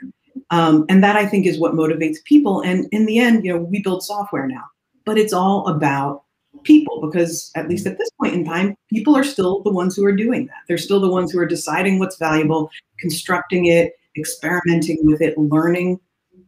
um, 0.51 0.85
and 0.89 1.03
that 1.03 1.17
I 1.17 1.27
think 1.27 1.47
is 1.47 1.59
what 1.59 1.75
motivates 1.75 2.23
people. 2.25 2.63
And 2.63 2.87
in 2.93 3.07
the 3.07 3.19
end, 3.19 3.45
you 3.45 3.53
know, 3.53 3.61
we 3.61 3.83
build 3.83 4.03
software 4.03 4.47
now, 4.47 4.65
but 5.05 5.19
it's 5.19 5.33
all 5.33 5.67
about 5.69 6.25
people 6.65 7.01
because 7.01 7.51
at 7.55 7.69
least 7.69 7.87
at 7.87 7.99
this 7.99 8.11
point 8.21 8.35
in 8.35 8.45
time, 8.45 8.75
people 8.93 9.17
are 9.17 9.25
still 9.25 9.63
the 9.63 9.73
ones 9.73 9.97
who 9.97 10.05
are 10.05 10.15
doing 10.15 10.47
that. 10.47 10.57
They're 10.67 10.79
still 10.79 11.01
the 11.01 11.11
ones 11.11 11.33
who 11.33 11.39
are 11.39 11.47
deciding 11.47 11.99
what's 11.99 12.17
valuable, 12.17 12.71
constructing 12.99 13.67
it, 13.67 13.95
experimenting 14.17 14.99
with 15.03 15.21
it, 15.21 15.39
learning. 15.39 16.01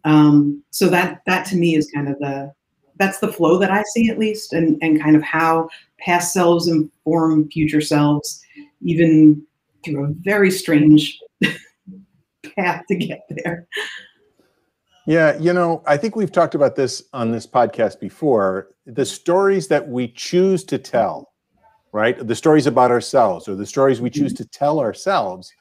Um, 0.04 0.62
so 0.70 0.88
that 0.88 1.22
that 1.26 1.46
to 1.46 1.56
me 1.56 1.74
is 1.74 1.90
kind 1.94 2.08
of 2.08 2.18
the 2.18 2.52
that's 2.98 3.18
the 3.18 3.32
flow 3.32 3.58
that 3.58 3.70
I 3.70 3.82
see 3.94 4.10
at 4.10 4.18
least, 4.18 4.52
and 4.52 4.78
and 4.82 5.00
kind 5.00 5.16
of 5.16 5.22
how 5.22 5.68
past 5.98 6.32
selves 6.32 6.68
inform 6.68 7.48
future 7.50 7.80
selves, 7.80 8.42
even 8.82 9.42
through 9.84 10.04
a 10.04 10.14
very 10.20 10.50
strange 10.50 11.18
path 12.60 12.84
to 12.88 12.96
get 12.96 13.22
there. 13.28 13.66
Yeah, 15.06 15.36
you 15.38 15.52
know, 15.52 15.82
I 15.86 15.96
think 15.96 16.14
we've 16.14 16.30
talked 16.30 16.54
about 16.54 16.76
this 16.76 17.02
on 17.12 17.32
this 17.32 17.46
podcast 17.46 18.00
before. 18.00 18.68
The 18.86 19.04
stories 19.04 19.68
that 19.68 19.88
we 19.88 20.08
choose 20.08 20.62
to 20.64 20.78
tell, 20.78 21.32
right? 21.92 22.16
The 22.26 22.34
stories 22.34 22.66
about 22.66 22.90
ourselves 22.90 23.48
or 23.48 23.56
the 23.56 23.66
stories 23.66 24.00
we 24.00 24.10
choose 24.10 24.34
to 24.34 24.44
tell 24.44 24.78
ourselves 24.78 25.52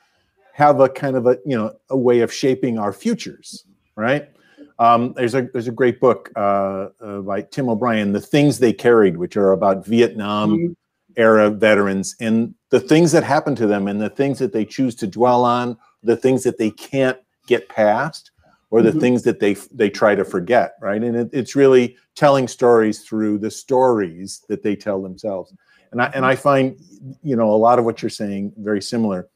have 0.54 0.82
a 0.82 0.90
kind 0.90 1.16
of 1.16 1.26
a, 1.26 1.38
you 1.46 1.58
know, 1.58 1.74
a 1.90 1.98
way 1.98 2.20
of 2.20 2.34
shaping 2.34 2.78
our 2.78 2.92
futures, 2.92 3.66
right? 3.96 4.30
Um, 4.78 5.14
there's 5.14 5.36
a 5.36 5.44
there's 5.54 5.68
a 5.68 5.74
great 5.74 6.00
book 6.00 6.32
uh, 6.36 6.90
uh, 7.02 7.20
by 7.22 7.42
Tim 7.42 7.70
O'Brien, 7.70 8.14
"The 8.14 8.22
Things 8.22 8.60
They 8.60 8.74
Carried," 8.74 9.18
which 9.18 9.36
are 9.36 9.52
about 9.52 9.86
Vietnam 9.86 10.52
mm-hmm. 10.52 10.74
era 11.18 11.50
veterans 11.50 12.16
and 12.20 12.54
the 12.70 12.80
things 12.80 13.12
that 13.14 13.24
happened 13.24 13.58
to 13.58 13.68
them 13.68 13.88
and 13.88 14.00
the 14.00 14.10
things 14.10 14.40
that 14.40 14.54
they 14.54 14.64
choose 14.64 14.96
to 14.96 15.08
dwell 15.08 15.44
on, 15.44 15.78
the 16.04 16.18
things 16.18 16.44
that 16.44 16.58
they 16.58 16.72
can't 16.72 17.18
get 17.48 17.70
past 17.70 18.32
or 18.72 18.82
the 18.82 18.92
mm-hmm. 18.92 19.00
things 19.00 19.24
that 19.24 19.40
they 19.40 19.54
they 19.72 19.90
try 19.90 20.16
to 20.16 20.24
forget 20.24 20.74
right? 20.82 21.04
And 21.04 21.16
it, 21.16 21.30
it's 21.34 21.56
really 21.56 21.98
telling 22.16 22.48
stories 22.48 23.02
through 23.02 23.40
the 23.40 23.52
stories 23.52 24.44
that 24.48 24.64
they 24.64 24.76
tell 24.76 25.02
themselves. 25.02 25.54
And 25.92 26.02
i 26.02 26.06
and 26.14 26.26
i 26.26 26.36
find 26.36 26.80
you 27.24 27.36
know 27.36 27.52
a 27.52 27.56
lot 27.56 27.80
of 27.80 27.86
what 27.86 28.02
you're 28.02 28.10
saying 28.10 28.54
very 28.58 28.82
similar. 28.82 29.28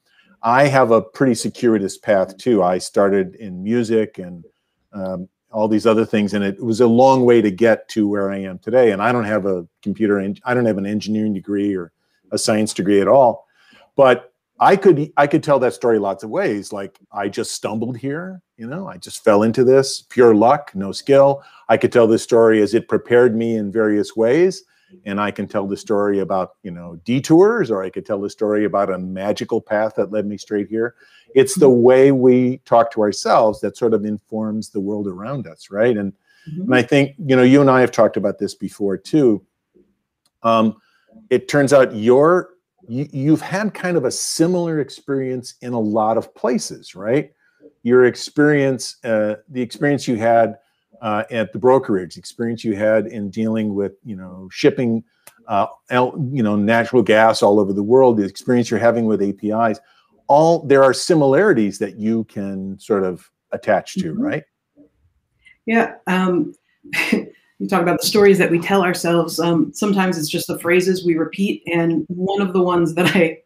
I 0.42 0.68
have 0.68 0.92
a 0.92 1.02
pretty 1.02 1.36
circuitous 1.36 1.98
path 1.98 2.38
too. 2.38 2.64
I 2.64 2.78
started 2.78 3.36
in 3.36 3.64
music 3.64 4.18
and 4.18 4.44
um, 4.92 5.30
all 5.52 5.68
these 5.68 5.88
other 5.88 6.06
things 6.06 6.34
and 6.34 6.44
it 6.44 6.62
was 6.62 6.82
a 6.82 6.88
long 6.88 7.26
way 7.26 7.42
to 7.42 7.52
get 7.52 7.88
to 7.90 8.08
where 8.08 8.32
i 8.32 8.38
am 8.38 8.60
today. 8.60 8.92
And 8.92 9.02
i 9.02 9.12
don't 9.12 9.26
have 9.26 9.46
a 9.46 9.68
computer 9.82 10.20
i 10.46 10.54
don't 10.54 10.66
have 10.66 10.78
an 10.78 10.86
engineering 10.86 11.34
degree 11.34 11.76
or 11.76 11.92
a 12.32 12.38
science 12.38 12.74
degree 12.74 13.00
at 13.00 13.08
all. 13.08 13.48
But 13.96 14.33
I 14.60 14.76
could 14.76 15.12
I 15.18 15.28
could 15.28 15.44
tell 15.44 15.60
that 15.60 15.74
story 15.74 16.00
lots 16.00 16.24
of 16.24 16.30
ways. 16.30 16.72
Like 16.72 17.00
I 17.12 17.28
just 17.28 17.52
stumbled 17.52 17.98
here, 17.98 18.42
you 18.58 18.68
know, 18.68 18.88
I 18.88 18.98
just 18.98 19.24
fell 19.24 19.44
into 19.44 19.64
this, 19.64 20.04
pure 20.10 20.36
luck, 20.36 20.72
no 20.76 20.92
skill. 20.92 21.44
I 21.70 21.78
could 21.78 21.92
tell 21.92 22.08
this 22.08 22.24
story 22.24 22.62
as 22.62 22.74
it 22.74 22.88
prepared 22.88 23.36
me 23.36 23.56
in 23.56 23.72
various 23.72 24.16
ways, 24.16 24.64
and 25.06 25.20
I 25.20 25.32
can 25.32 25.48
tell 25.48 25.68
the 25.68 25.78
story 25.78 26.20
about 26.20 26.52
you 26.62 26.72
know 26.72 27.00
detours, 27.04 27.72
or 27.72 27.84
I 27.84 27.90
could 27.90 28.06
tell 28.06 28.22
the 28.22 28.30
story 28.30 28.66
about 28.66 28.92
a 28.92 28.98
magical 28.98 29.60
path 29.60 29.96
that 29.96 30.12
led 30.12 30.28
me 30.28 30.38
straight 30.38 30.68
here. 30.68 30.96
It's 31.34 31.56
the 31.56 31.70
way 31.70 32.12
we 32.12 32.58
talk 32.60 32.92
to 32.92 33.02
ourselves 33.02 33.60
that 33.62 33.76
sort 33.76 33.94
of 33.94 34.06
informs 34.06 34.70
the 34.70 34.80
world 34.80 35.08
around 35.08 35.48
us, 35.48 35.72
right? 35.72 35.98
And 35.98 36.14
mm-hmm. 36.48 36.62
and 36.62 36.76
I 36.76 36.84
think 36.84 37.16
you 37.26 37.36
know 37.36 37.44
you 37.44 37.60
and 37.60 37.72
I 37.72 37.82
have 37.82 37.92
talked 37.92 38.18
about 38.18 38.38
this 38.38 38.54
before 38.54 38.98
too. 38.98 39.44
Um, 40.44 40.78
it 41.30 41.48
turns 41.48 41.74
out 41.74 41.96
your 41.96 42.53
you, 42.88 43.32
have 43.32 43.42
had 43.42 43.74
kind 43.74 43.98
of 43.98 44.06
a 44.06 44.12
similar 44.12 44.80
experience 44.80 45.56
in 45.62 45.74
a 45.74 45.80
lot 45.80 46.18
of 46.18 46.34
places, 46.36 46.96
right? 46.96 47.32
Your 47.84 48.06
experience, 48.06 48.98
uh, 49.04 49.36
the 49.50 49.62
experience 49.62 50.08
you 50.08 50.18
had 50.18 50.58
uh, 51.02 51.24
at 51.32 51.54
the 51.54 51.60
brokerage, 51.60 52.18
experience 52.18 52.64
you 52.64 52.76
had 52.76 53.08
in 53.08 53.30
dealing 53.30 53.76
with, 53.76 53.94
you 54.04 54.16
know, 54.16 54.48
shipping, 54.52 55.04
uh, 55.48 55.68
you 55.92 56.44
know, 56.44 56.56
natural 56.56 57.04
gas 57.04 57.42
all 57.42 57.60
over 57.60 57.74
the 57.74 57.84
world, 57.84 58.18
the 58.18 58.26
experience 58.26 58.72
you're 58.72 58.80
having 58.80 59.06
with 59.06 59.22
APIs, 59.22 59.80
all 60.28 60.66
there 60.66 60.84
are 60.84 60.94
similarities 60.94 61.78
that 61.80 61.98
you 61.98 62.24
can 62.26 62.80
sort 62.80 63.04
of 63.04 63.30
attach 63.52 63.96
to, 63.96 64.14
mm-hmm. 64.14 64.22
right? 64.22 64.44
Yeah. 65.66 65.96
Um, 66.08 66.54
we 67.64 67.70
talk 67.70 67.82
about 67.82 68.02
the 68.02 68.08
stories 68.08 68.38
that 68.40 68.52
we 68.52 68.60
tell 68.60 68.84
ourselves. 68.84 69.40
Um, 69.40 69.72
sometimes 69.74 70.18
it's 70.18 70.28
just 70.28 70.48
the 70.48 70.60
phrases 70.60 71.06
we 71.06 71.16
repeat. 71.16 71.64
And 71.66 72.04
one 72.10 72.42
of 72.42 72.52
the 72.52 72.62
ones 72.62 72.94
that 72.96 73.16
I 73.16 73.40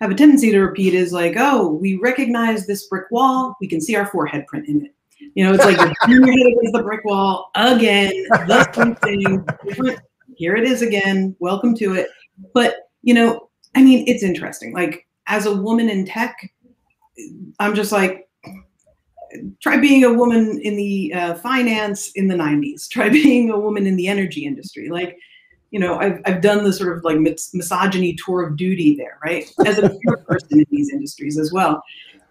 have 0.00 0.10
a 0.10 0.14
tendency 0.14 0.50
to 0.50 0.60
repeat 0.60 0.94
is 0.94 1.12
like, 1.12 1.34
oh, 1.36 1.68
we 1.68 1.98
recognize 1.98 2.66
this 2.66 2.86
brick 2.86 3.04
wall. 3.10 3.56
We 3.60 3.68
can 3.68 3.82
see 3.82 3.94
our 3.94 4.06
forehead 4.06 4.46
print 4.46 4.68
in 4.68 4.86
it. 4.86 4.94
You 5.34 5.44
know, 5.44 5.52
it's 5.52 5.66
like 5.66 5.76
your 6.08 6.26
head 6.26 6.46
against 6.46 6.72
the 6.72 6.82
brick 6.82 7.04
wall 7.04 7.50
again, 7.54 8.08
the. 8.46 10.00
Here 10.36 10.56
it 10.56 10.64
is 10.64 10.80
again. 10.80 11.36
Welcome 11.40 11.74
to 11.76 11.96
it. 11.96 12.08
But, 12.54 12.88
you 13.02 13.12
know, 13.12 13.50
I 13.74 13.82
mean, 13.82 14.08
it's 14.08 14.22
interesting. 14.22 14.72
Like, 14.72 15.06
as 15.26 15.44
a 15.44 15.54
woman 15.54 15.90
in 15.90 16.06
tech, 16.06 16.50
I'm 17.58 17.74
just 17.74 17.92
like, 17.92 18.23
try 19.60 19.76
being 19.76 20.04
a 20.04 20.12
woman 20.12 20.60
in 20.62 20.76
the 20.76 21.12
uh, 21.14 21.34
finance 21.34 22.10
in 22.12 22.28
the 22.28 22.34
90s 22.34 22.88
try 22.90 23.08
being 23.08 23.50
a 23.50 23.58
woman 23.58 23.86
in 23.86 23.96
the 23.96 24.08
energy 24.08 24.44
industry. 24.44 24.88
Like 24.88 25.18
you 25.74 25.80
know 25.80 25.98
i've, 25.98 26.20
I've 26.24 26.40
done 26.40 26.62
the 26.62 26.72
sort 26.72 26.96
of 26.96 27.02
like 27.02 27.18
misogyny 27.18 28.16
tour 28.24 28.46
of 28.46 28.56
duty 28.56 28.94
there 28.94 29.18
right? 29.24 29.50
As 29.66 29.78
a 29.78 29.90
pure 29.90 30.16
person 30.28 30.60
in 30.60 30.66
these 30.70 30.90
industries 30.92 31.36
as 31.36 31.52
well. 31.52 31.82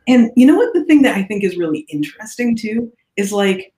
And 0.07 0.31
you 0.35 0.47
know 0.47 0.55
what 0.55 0.73
the 0.73 0.85
thing 0.85 1.01
that 1.03 1.15
i 1.15 1.23
think 1.23 1.43
is 1.43 1.57
really 1.57 1.79
interesting 1.89 2.55
too 2.55 2.91
is 3.17 3.31
like 3.33 3.73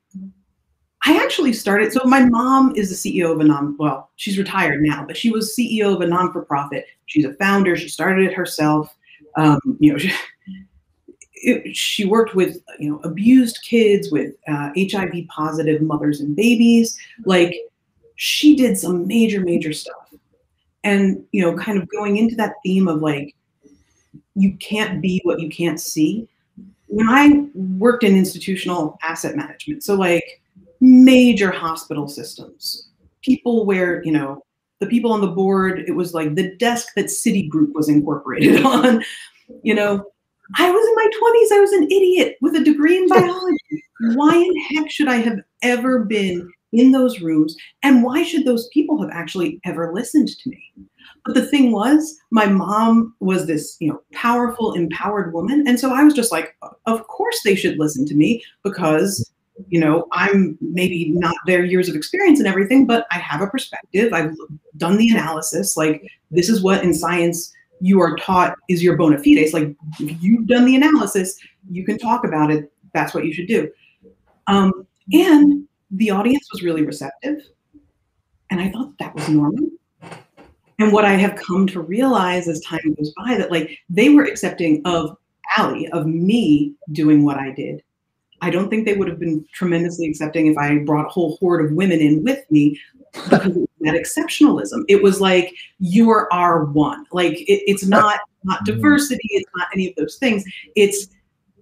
i 1.05 1.17
actually 1.22 1.53
started 1.53 1.91
so 1.91 2.01
my 2.05 2.25
mom 2.25 2.74
is 2.75 2.89
the 2.89 2.96
ceo 2.96 3.32
of 3.32 3.39
a 3.39 3.44
non 3.44 3.75
well 3.77 4.12
she's 4.15 4.38
retired 4.38 4.82
now 4.82 5.03
but 5.05 5.17
she 5.17 5.29
was 5.29 5.55
ceo 5.55 5.96
of 5.96 6.01
a 6.01 6.08
non-for-profit. 6.08 6.86
She's 7.08 7.25
a 7.25 7.34
founder. 7.34 7.75
She 7.75 7.89
started 7.89 8.25
it 8.25 8.34
herself. 8.34 8.96
Um, 9.36 9.60
you 9.79 9.91
know 9.91 9.98
she, 9.98 10.13
it, 11.46 11.75
she 11.75 12.06
worked 12.06 12.36
with 12.36 12.62
you 12.80 12.90
know 12.90 13.00
abused 13.04 13.60
kids 13.62 14.12
with 14.12 14.34
uh, 14.48 14.72
hiv 14.75 15.14
positive 15.30 15.82
mothers 15.82 16.20
and 16.20 16.36
babies. 16.36 16.98
Like 17.25 17.56
she 18.16 18.56
did 18.56 18.78
some 18.78 19.08
major 19.08 19.42
major 19.42 19.74
stuff. 19.74 19.96
And 20.84 21.25
you 21.32 21.42
know 21.42 21.56
kind 21.58 21.78
of 21.82 21.90
going 21.90 22.18
into 22.18 22.36
that 22.36 22.56
theme 22.64 22.88
of 22.88 23.02
like 23.02 23.36
you 24.36 24.54
can't 24.58 25.02
be 25.02 25.22
what 25.24 25.40
you 25.40 25.50
can't 25.50 25.80
see. 25.80 26.28
When 26.88 27.10
i 27.10 27.46
worked 27.56 28.04
in 28.04 28.16
institutional 28.16 28.98
asset 29.04 29.36
management 29.36 29.84
so 29.84 29.96
like 29.96 30.42
major 30.80 31.50
hospital 31.52 32.08
systems 32.08 32.90
people 33.22 33.66
where 33.66 34.04
you 34.04 34.12
know 34.12 34.44
the 34.80 34.86
people 34.86 35.12
on 35.12 35.20
the 35.20 35.28
board 35.28 35.84
it 35.88 35.94
was 35.94 36.14
like 36.14 36.36
the 36.36 36.56
desk 36.58 36.90
that 36.96 37.06
citigroup 37.06 37.74
was 37.74 37.90
incorporated 37.90 38.64
on 38.78 39.04
you 39.64 39.74
know 39.74 40.06
I 40.58 40.70
was 40.70 40.88
in 40.88 40.96
my 40.96 41.06
20s. 41.06 41.58
I 41.58 41.60
was 41.60 41.72
an 41.72 41.84
idiot 41.86 42.38
with 42.42 42.56
a 42.56 42.64
degree 42.64 42.98
in 42.98 43.08
biology. 43.10 43.84
why 44.14 44.36
in 44.36 44.62
heck 44.70 44.90
should 44.90 45.08
I 45.08 45.18
have 45.18 45.40
ever 45.62 46.00
been 46.06 46.52
in 46.72 46.92
those 46.92 47.22
rooms? 47.22 47.56
And 47.84 48.04
why 48.04 48.24
should 48.24 48.46
those 48.46 48.68
people 48.70 49.02
have 49.02 49.12
actually 49.12 49.60
ever 49.66 49.94
listened 49.94 50.30
to 50.30 50.50
me? 50.50 50.72
But 51.25 51.34
the 51.34 51.46
thing 51.46 51.72
was, 51.72 52.16
my 52.30 52.46
mom 52.46 53.16
was 53.20 53.48
this, 53.48 53.78
you 53.80 53.90
know, 53.90 54.02
powerful, 54.14 54.74
empowered 54.74 55.34
woman. 55.34 55.68
And 55.68 55.80
so 55.80 55.92
I 55.92 56.04
was 56.04 56.14
just 56.14 56.32
like, 56.32 56.56
of 56.86 57.08
course 57.08 57.40
they 57.44 57.56
should 57.56 57.80
listen 57.80 58.06
to 58.06 58.16
me 58.16 58.44
because, 58.64 59.32
you 59.70 59.80
know, 59.80 60.06
I'm 60.12 60.56
maybe 60.62 61.10
not 61.10 61.36
their 61.48 61.64
years 61.64 61.90
of 61.90 61.96
experience 61.96 62.40
and 62.40 62.48
everything, 62.48 62.86
but 62.86 63.08
I 63.10 63.18
have 63.18 63.42
a 63.42 63.48
perspective. 63.48 64.14
I've 64.14 64.36
done 64.78 64.98
the 64.98 65.10
analysis. 65.10 65.75
Like, 65.75 66.04
this 66.30 66.50
is 66.50 66.62
what 66.62 66.84
in 66.84 66.94
science 66.94 67.52
you 67.86 68.01
are 68.01 68.15
taught 68.15 68.58
is 68.68 68.82
your 68.82 68.98
bona 68.98 69.18
fides. 69.20 69.54
Like 69.54 69.75
if 70.00 70.24
you've 70.24 70.48
done 70.48 70.65
the 70.65 70.75
analysis, 70.75 71.38
you 71.70 71.86
can 71.86 72.00
talk 72.00 72.25
about 72.25 72.50
it. 72.50 72.72
That's 72.96 73.13
what 73.13 73.25
you 73.25 73.34
should 73.34 73.48
do. 73.48 73.72
Um, 74.48 74.88
and 75.13 75.68
the 75.92 76.10
audience 76.10 76.48
was 76.51 76.63
really 76.63 76.84
receptive. 76.84 77.44
And 78.50 78.60
I 78.60 78.72
thought 78.72 78.98
that 78.98 79.13
was 79.13 79.30
normal. 79.30 79.70
And 80.80 80.92
what 80.92 81.06
I 81.06 81.13
have 81.13 81.36
come 81.36 81.68
to 81.68 81.82
realize 81.82 82.48
as 82.48 82.60
time 82.62 82.96
goes 82.96 83.13
by 83.18 83.38
that 83.38 83.51
like 83.51 83.77
they 83.88 84.10
were 84.10 84.24
accepting 84.24 84.82
of 84.86 85.15
Allie, 85.56 85.88
of 85.89 86.08
me 86.08 86.74
doing 86.92 87.24
what 87.24 87.38
I 87.38 87.51
did. 87.51 87.84
I 88.42 88.50
don't 88.50 88.70
think 88.70 88.86
they 88.86 88.96
would 88.96 89.08
have 89.08 89.20
been 89.20 89.46
tremendously 89.54 90.08
accepting 90.08 90.48
if 90.48 90.58
I 90.58 90.80
brought 90.80 91.06
a 91.06 91.10
whole 91.10 91.38
horde 91.38 91.63
of 91.63 91.72
women 91.72 92.00
in 92.00 92.24
with 92.24 92.50
me 92.50 92.80
because 93.13 93.56
that 93.86 93.96
exceptionalism. 93.96 94.84
It 94.88 95.01
was 95.01 95.22
like 95.22 95.54
you 95.80 96.10
are 96.10 96.32
our 96.34 96.65
one. 96.65 97.06
Like 97.12 97.34
it, 97.42 97.63
it's 97.70 97.86
not 97.86 98.20
not 98.44 98.60
mm-hmm. 98.60 98.75
diversity. 98.75 99.27
It's 99.32 99.50
not 99.56 99.68
any 99.74 99.89
of 99.89 99.96
those 99.96 100.18
things. 100.18 100.44
It's 100.75 101.08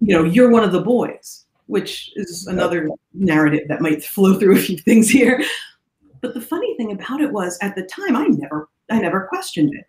you 0.02 0.14
know 0.16 0.24
you're 0.24 0.50
one 0.50 0.64
of 0.64 0.72
the 0.72 0.82
boys, 0.82 1.46
which 1.68 2.12
is 2.16 2.48
another 2.48 2.90
narrative 3.14 3.68
that 3.70 3.82
might 3.82 4.04
flow 4.04 4.38
through 4.40 4.56
a 4.56 4.60
few 4.60 4.78
things 4.78 5.10
here. 5.10 5.44
But 6.22 6.34
the 6.34 6.42
funny 6.42 6.76
thing 6.78 6.92
about 6.92 7.22
it 7.22 7.32
was 7.32 7.58
at 7.62 7.76
the 7.76 7.84
time 7.84 8.16
I 8.16 8.28
never 8.28 8.70
I 8.90 9.00
never 9.00 9.28
questioned 9.28 9.74
it, 9.74 9.86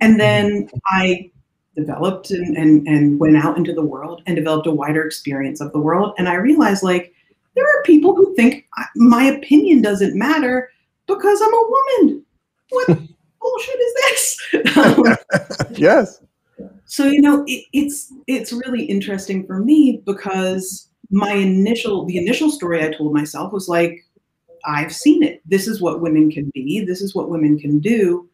and 0.00 0.18
then 0.18 0.68
I 0.86 1.30
developed 1.76 2.30
and, 2.30 2.56
and 2.56 2.86
and 2.86 3.18
went 3.18 3.36
out 3.36 3.56
into 3.56 3.72
the 3.72 3.84
world 3.84 4.22
and 4.26 4.36
developed 4.36 4.66
a 4.66 4.72
wider 4.72 5.04
experience 5.04 5.60
of 5.60 5.72
the 5.72 5.78
world 5.78 6.14
and 6.18 6.28
i 6.28 6.34
realized 6.34 6.84
like 6.84 7.12
there 7.54 7.64
are 7.64 7.82
people 7.82 8.14
who 8.14 8.34
think 8.34 8.66
my 8.96 9.24
opinion 9.24 9.82
doesn't 9.82 10.16
matter 10.16 10.70
because 11.06 11.40
I'm 11.40 11.54
a 11.54 11.68
woman. 11.68 12.24
What 12.70 12.86
bullshit 13.40 13.80
is 13.80 13.94
this? 13.94 14.76
Um, 14.76 15.16
yes. 15.76 16.22
So 16.86 17.06
you 17.06 17.20
know, 17.20 17.44
it, 17.46 17.64
it's 17.72 18.12
it's 18.26 18.52
really 18.52 18.84
interesting 18.84 19.46
for 19.46 19.58
me 19.58 20.02
because 20.04 20.88
my 21.10 21.32
initial 21.32 22.04
the 22.06 22.18
initial 22.18 22.50
story 22.50 22.84
I 22.84 22.92
told 22.92 23.12
myself 23.12 23.52
was 23.52 23.68
like, 23.68 24.04
I've 24.64 24.94
seen 24.94 25.22
it. 25.22 25.42
This 25.44 25.66
is 25.66 25.80
what 25.80 26.00
women 26.00 26.30
can 26.30 26.50
be. 26.54 26.84
This 26.84 27.02
is 27.02 27.14
what 27.14 27.30
women 27.30 27.58
can 27.58 27.80
do, 27.80 28.28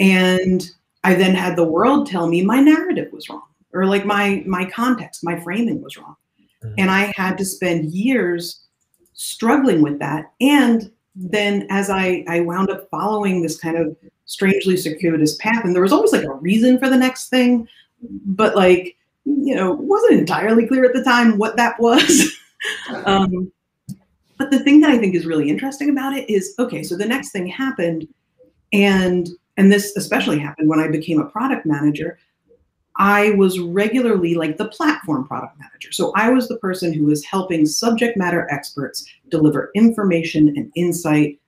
and 0.00 0.70
I 1.04 1.14
then 1.14 1.34
had 1.34 1.56
the 1.56 1.64
world 1.64 2.06
tell 2.06 2.26
me 2.26 2.42
my 2.42 2.60
narrative 2.60 3.12
was 3.12 3.28
wrong. 3.28 3.42
or 3.72 3.86
like 3.86 4.06
my 4.06 4.42
my 4.46 4.64
context, 4.64 5.24
my 5.24 5.38
framing 5.40 5.82
was 5.82 5.96
wrong. 5.96 6.16
Mm-hmm. 6.64 6.74
And 6.78 6.90
I 6.90 7.12
had 7.16 7.36
to 7.38 7.44
spend 7.44 7.92
years 7.92 8.64
struggling 9.12 9.82
with 9.82 9.98
that. 9.98 10.32
And 10.40 10.90
then 11.14 11.66
as 11.70 11.90
I, 11.90 12.24
I 12.28 12.40
wound 12.40 12.70
up 12.70 12.88
following 12.90 13.42
this 13.42 13.58
kind 13.58 13.76
of 13.76 13.96
strangely 14.26 14.76
circuitous 14.76 15.36
path, 15.36 15.64
and 15.64 15.74
there 15.74 15.82
was 15.82 15.92
always 15.92 16.12
like 16.12 16.24
a 16.24 16.34
reason 16.34 16.78
for 16.78 16.88
the 16.88 16.96
next 16.96 17.28
thing, 17.28 17.68
but 18.00 18.56
like, 18.56 18.96
you 19.24 19.54
know, 19.54 19.72
wasn't 19.72 20.18
entirely 20.18 20.66
clear 20.66 20.84
at 20.84 20.94
the 20.94 21.04
time 21.04 21.38
what 21.38 21.56
that 21.56 21.78
was. 21.80 22.36
um, 23.04 23.50
but 24.38 24.50
the 24.50 24.58
thing 24.60 24.80
that 24.80 24.90
I 24.90 24.98
think 24.98 25.14
is 25.14 25.26
really 25.26 25.48
interesting 25.48 25.90
about 25.90 26.16
it 26.16 26.28
is 26.28 26.54
okay, 26.58 26.82
so 26.82 26.96
the 26.96 27.06
next 27.06 27.30
thing 27.30 27.46
happened, 27.46 28.08
and 28.72 29.28
and 29.56 29.70
this 29.70 29.96
especially 29.96 30.38
happened 30.38 30.68
when 30.68 30.80
I 30.80 30.88
became 30.88 31.20
a 31.20 31.26
product 31.26 31.64
manager. 31.64 32.18
I 32.96 33.30
was 33.30 33.58
regularly 33.58 34.34
like 34.34 34.56
the 34.56 34.68
platform 34.68 35.26
product 35.26 35.58
manager. 35.58 35.90
So 35.90 36.12
I 36.14 36.30
was 36.30 36.48
the 36.48 36.58
person 36.58 36.92
who 36.92 37.06
was 37.06 37.24
helping 37.24 37.66
subject 37.66 38.16
matter 38.16 38.48
experts 38.50 39.04
deliver 39.30 39.70
information 39.74 40.48
and 40.56 40.70
insight 40.76 41.40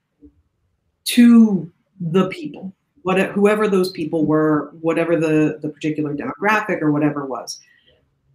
to 1.05 1.71
the 2.01 2.29
people, 2.29 2.73
what, 3.03 3.19
whoever 3.31 3.69
those 3.69 3.93
people 3.93 4.27
were, 4.27 4.73
whatever 4.81 5.17
the, 5.19 5.59
the 5.63 5.69
particular 5.69 6.17
demographic 6.17 6.83
or 6.83 6.91
whatever 6.91 7.27
was. 7.27 7.61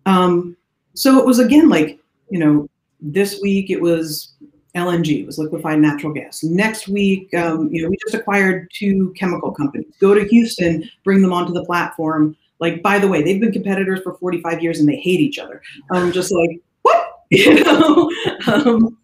Um, 0.06 0.56
so 0.94 1.20
it 1.20 1.26
was 1.26 1.40
again 1.40 1.68
like, 1.68 2.00
you 2.30 2.40
know, 2.40 2.70
this 3.02 3.42
week 3.42 3.70
it 3.70 3.82
was 3.82 4.34
LNG, 4.76 5.22
it 5.22 5.26
was 5.26 5.38
liquefied 5.38 5.80
natural 5.80 6.14
gas. 6.14 6.44
Next 6.44 6.88
week, 6.88 7.34
um, 7.34 7.70
you 7.74 7.84
know, 7.84 7.90
we 7.90 7.98
just 8.06 8.16
acquired 8.16 8.70
two 8.74 9.14
chemical 9.18 9.52
companies. 9.52 9.94
Go 10.00 10.14
to 10.14 10.26
Houston, 10.30 10.90
bring 11.04 11.22
them 11.22 11.34
onto 11.34 11.52
the 11.52 11.66
platform 11.66 12.38
like, 12.62 12.82
by 12.84 13.00
the 13.00 13.08
way, 13.08 13.24
they've 13.24 13.42
been 13.42 13.52
competitors 13.52 14.02
for 14.04 14.14
45 14.14 14.62
years 14.62 14.80
and 14.80 14.88
they 14.88 14.96
hate 14.96 15.20
each 15.20 15.40
other. 15.40 15.62
I'm 15.92 16.12
just 16.12 16.32
like, 16.32 16.62
what? 16.84 17.08
You 17.32 17.64
know? 17.64 18.12
um, 18.48 18.98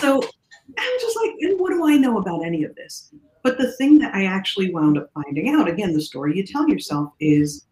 so 0.00 0.20
I'm 0.20 1.00
just 1.00 1.16
like, 1.16 1.32
and 1.40 1.58
what 1.58 1.70
do 1.70 1.88
I 1.88 1.96
know 1.96 2.18
about 2.18 2.44
any 2.44 2.64
of 2.64 2.74
this? 2.74 3.14
But 3.44 3.58
the 3.58 3.72
thing 3.72 3.98
that 4.00 4.14
I 4.14 4.24
actually 4.24 4.72
wound 4.72 4.98
up 4.98 5.08
finding 5.14 5.50
out, 5.50 5.68
again, 5.68 5.92
the 5.92 6.00
story 6.00 6.36
you 6.36 6.44
tell 6.44 6.68
yourself 6.68 7.12
is 7.20 7.64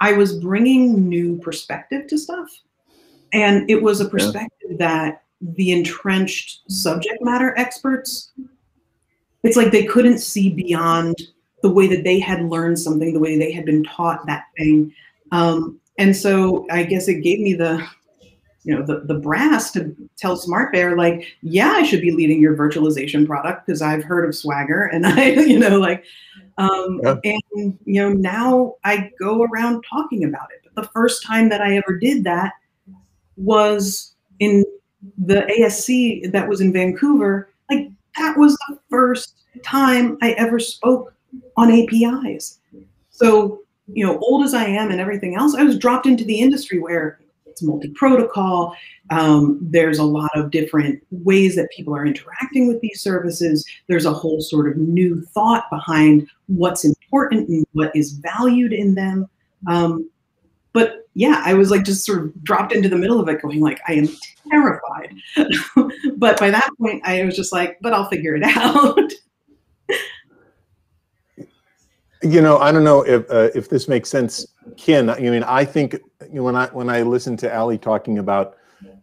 I 0.00 0.12
was 0.12 0.38
bringing 0.38 1.08
new 1.08 1.38
perspective 1.38 2.06
to 2.08 2.18
stuff. 2.18 2.48
And 3.32 3.68
it 3.68 3.82
was 3.82 4.00
a 4.00 4.08
perspective 4.08 4.70
yeah. 4.70 4.76
that 4.78 5.22
the 5.40 5.72
entrenched 5.72 6.62
subject 6.70 7.18
matter 7.20 7.54
experts, 7.58 8.32
it's 9.42 9.56
like 9.56 9.70
they 9.70 9.84
couldn't 9.84 10.18
see 10.18 10.48
beyond 10.48 11.14
the 11.64 11.70
way 11.70 11.86
that 11.86 12.04
they 12.04 12.20
had 12.20 12.44
learned 12.44 12.78
something, 12.78 13.14
the 13.14 13.18
way 13.18 13.38
they 13.38 13.50
had 13.50 13.64
been 13.64 13.82
taught 13.84 14.26
that 14.26 14.44
thing. 14.54 14.92
Um, 15.32 15.80
and 15.96 16.14
so 16.14 16.66
I 16.70 16.82
guess 16.82 17.08
it 17.08 17.22
gave 17.22 17.40
me 17.40 17.54
the, 17.54 17.82
you 18.64 18.76
know, 18.76 18.84
the, 18.84 19.00
the 19.06 19.18
brass 19.18 19.72
to 19.72 19.96
tell 20.18 20.36
SmartBear, 20.36 20.94
like, 20.98 21.26
yeah, 21.40 21.70
I 21.70 21.82
should 21.82 22.02
be 22.02 22.10
leading 22.10 22.38
your 22.38 22.54
virtualization 22.54 23.26
product 23.26 23.66
because 23.66 23.80
I've 23.80 24.04
heard 24.04 24.28
of 24.28 24.34
Swagger 24.34 24.82
and 24.92 25.06
I, 25.06 25.30
you 25.30 25.58
know, 25.58 25.80
like, 25.80 26.04
um, 26.58 27.00
yeah. 27.02 27.16
and, 27.24 27.78
you 27.86 28.02
know, 28.02 28.12
now 28.12 28.74
I 28.84 29.10
go 29.18 29.44
around 29.44 29.86
talking 29.90 30.24
about 30.24 30.48
it. 30.52 30.60
But 30.64 30.82
the 30.82 30.90
first 30.90 31.24
time 31.24 31.48
that 31.48 31.62
I 31.62 31.78
ever 31.78 31.98
did 31.98 32.24
that 32.24 32.52
was 33.38 34.14
in 34.38 34.66
the 35.16 35.46
ASC 35.58 36.30
that 36.30 36.46
was 36.46 36.60
in 36.60 36.74
Vancouver. 36.74 37.48
Like, 37.70 37.88
that 38.18 38.36
was 38.36 38.54
the 38.68 38.78
first 38.90 39.44
time 39.62 40.18
I 40.20 40.32
ever 40.32 40.58
spoke 40.58 41.13
on 41.56 41.70
APIs. 41.70 42.60
So, 43.10 43.60
you 43.86 44.04
know, 44.04 44.18
old 44.18 44.44
as 44.44 44.54
I 44.54 44.64
am 44.64 44.90
and 44.90 45.00
everything 45.00 45.36
else, 45.36 45.54
I 45.54 45.62
was 45.62 45.78
dropped 45.78 46.06
into 46.06 46.24
the 46.24 46.40
industry 46.40 46.78
where 46.78 47.20
it's 47.46 47.62
multi-protocol. 47.62 48.74
Um, 49.10 49.58
there's 49.60 49.98
a 49.98 50.04
lot 50.04 50.30
of 50.34 50.50
different 50.50 51.00
ways 51.10 51.54
that 51.54 51.70
people 51.70 51.94
are 51.94 52.04
interacting 52.04 52.66
with 52.66 52.80
these 52.80 53.00
services. 53.00 53.64
There's 53.86 54.06
a 54.06 54.12
whole 54.12 54.40
sort 54.40 54.68
of 54.68 54.76
new 54.76 55.20
thought 55.20 55.70
behind 55.70 56.28
what's 56.46 56.84
important 56.84 57.48
and 57.48 57.64
what 57.72 57.94
is 57.94 58.12
valued 58.12 58.72
in 58.72 58.96
them. 58.96 59.28
Um, 59.68 60.10
but 60.72 61.06
yeah, 61.14 61.42
I 61.44 61.54
was 61.54 61.70
like 61.70 61.84
just 61.84 62.04
sort 62.04 62.18
of 62.24 62.42
dropped 62.42 62.72
into 62.72 62.88
the 62.88 62.96
middle 62.96 63.20
of 63.20 63.28
it, 63.28 63.40
going 63.40 63.60
like, 63.60 63.80
I 63.86 63.92
am 63.94 64.08
terrified. 64.50 65.14
but 66.16 66.38
by 66.40 66.50
that 66.50 66.68
point, 66.80 67.06
I 67.06 67.22
was 67.24 67.36
just 67.36 67.52
like, 67.52 67.78
but 67.80 67.92
I'll 67.92 68.10
figure 68.10 68.34
it 68.34 68.42
out. 68.56 69.12
You 72.24 72.40
know, 72.40 72.56
I 72.58 72.72
don't 72.72 72.84
know 72.84 73.02
if 73.02 73.30
uh, 73.30 73.50
if 73.54 73.68
this 73.68 73.86
makes 73.86 74.08
sense, 74.08 74.46
Kin. 74.78 75.10
I 75.10 75.18
mean, 75.20 75.42
I 75.42 75.62
think 75.64 75.92
you 76.22 76.36
know, 76.36 76.42
when 76.42 76.56
I 76.56 76.68
when 76.68 76.88
I 76.88 77.02
listen 77.02 77.36
to 77.38 77.54
Ali 77.54 77.76
talking 77.76 78.18
about 78.18 78.56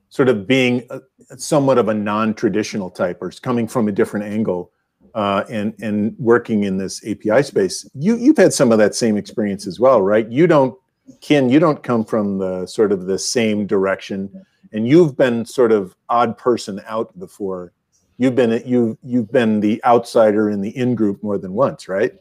sort 0.10 0.28
of 0.28 0.48
being 0.48 0.88
a, 0.90 1.02
somewhat 1.38 1.78
of 1.78 1.88
a 1.88 1.94
non-traditional 1.94 2.90
type 2.90 3.20
or 3.22 3.32
coming 3.32 3.68
from 3.68 3.88
a 3.88 3.92
different 3.92 4.26
angle 4.26 4.72
uh, 5.14 5.44
and 5.50 5.76
and 5.82 6.16
working 6.18 6.64
in 6.64 6.78
this 6.78 7.06
API 7.06 7.44
space, 7.44 7.88
you 7.94 8.16
you've 8.16 8.38
had 8.38 8.54
some 8.54 8.72
of 8.72 8.80
that 8.80 8.96
same 8.96 9.18
experience 9.18 9.68
as 9.68 9.80
well, 9.80 10.02
right? 10.02 10.28
You 10.28 10.48
don't, 10.48 10.76
Kin, 11.22 11.48
you 11.48 11.60
don't 11.60 11.84
come 11.84 12.04
from 12.04 12.40
the 12.40 12.66
sort 12.66 12.92
of 12.92 13.06
the 13.06 13.20
same 13.20 13.68
direction, 13.68 14.46
and 14.74 14.88
you've 14.88 15.16
been 15.16 15.46
sort 15.46 15.72
of 15.72 15.96
odd 16.10 16.40
person 16.40 16.82
out 16.88 17.18
before. 17.20 17.72
You've 18.18 18.36
been 18.36 18.64
you 18.66 18.98
you've 19.04 19.32
been 19.32 19.60
the 19.60 19.80
outsider 19.86 20.50
in 20.50 20.62
the 20.62 20.76
in 20.76 20.96
group 20.96 21.22
more 21.22 21.38
than 21.38 21.54
once, 21.54 21.88
right? 21.88 22.14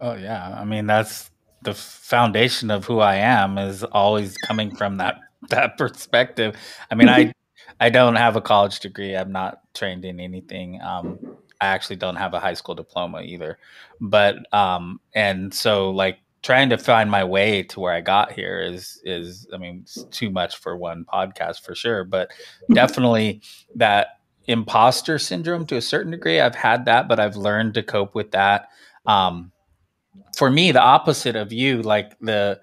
Oh 0.00 0.14
yeah, 0.14 0.56
I 0.58 0.64
mean 0.64 0.86
that's 0.86 1.30
the 1.62 1.74
foundation 1.74 2.70
of 2.70 2.84
who 2.84 3.00
I 3.00 3.16
am 3.16 3.58
is 3.58 3.82
always 3.84 4.36
coming 4.38 4.74
from 4.74 4.98
that 4.98 5.18
that 5.50 5.76
perspective. 5.78 6.56
I 6.90 6.94
mean, 6.94 7.08
I 7.08 7.32
I 7.80 7.90
don't 7.90 8.16
have 8.16 8.36
a 8.36 8.40
college 8.40 8.80
degree. 8.80 9.16
I'm 9.16 9.32
not 9.32 9.60
trained 9.74 10.04
in 10.04 10.20
anything. 10.20 10.80
Um, 10.82 11.18
I 11.60 11.66
actually 11.66 11.96
don't 11.96 12.16
have 12.16 12.34
a 12.34 12.40
high 12.40 12.54
school 12.54 12.74
diploma 12.74 13.22
either. 13.22 13.58
But 14.00 14.52
um, 14.54 15.00
and 15.14 15.52
so 15.52 15.90
like 15.90 16.18
trying 16.42 16.70
to 16.70 16.78
find 16.78 17.10
my 17.10 17.24
way 17.24 17.64
to 17.64 17.80
where 17.80 17.92
I 17.92 18.00
got 18.00 18.32
here 18.32 18.60
is 18.60 19.00
is 19.04 19.46
I 19.52 19.58
mean 19.58 19.84
too 20.10 20.30
much 20.30 20.56
for 20.56 20.76
one 20.76 21.04
podcast 21.12 21.62
for 21.62 21.74
sure. 21.74 22.04
But 22.04 22.30
definitely 22.72 23.42
that 23.74 24.20
imposter 24.46 25.18
syndrome 25.18 25.66
to 25.66 25.76
a 25.76 25.82
certain 25.82 26.12
degree. 26.12 26.40
I've 26.40 26.54
had 26.54 26.84
that, 26.86 27.08
but 27.08 27.20
I've 27.20 27.36
learned 27.36 27.74
to 27.74 27.82
cope 27.82 28.14
with 28.14 28.30
that. 28.32 28.68
Um, 29.06 29.52
for 30.36 30.50
me 30.50 30.72
the 30.72 30.82
opposite 30.82 31.36
of 31.36 31.52
you 31.52 31.82
like 31.82 32.18
the 32.20 32.60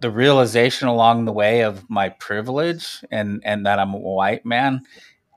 the 0.00 0.10
realization 0.10 0.88
along 0.88 1.24
the 1.24 1.32
way 1.32 1.62
of 1.62 1.88
my 1.90 2.08
privilege 2.08 3.04
and 3.10 3.42
and 3.44 3.66
that 3.66 3.78
I'm 3.78 3.94
a 3.94 3.98
white 3.98 4.44
man 4.44 4.82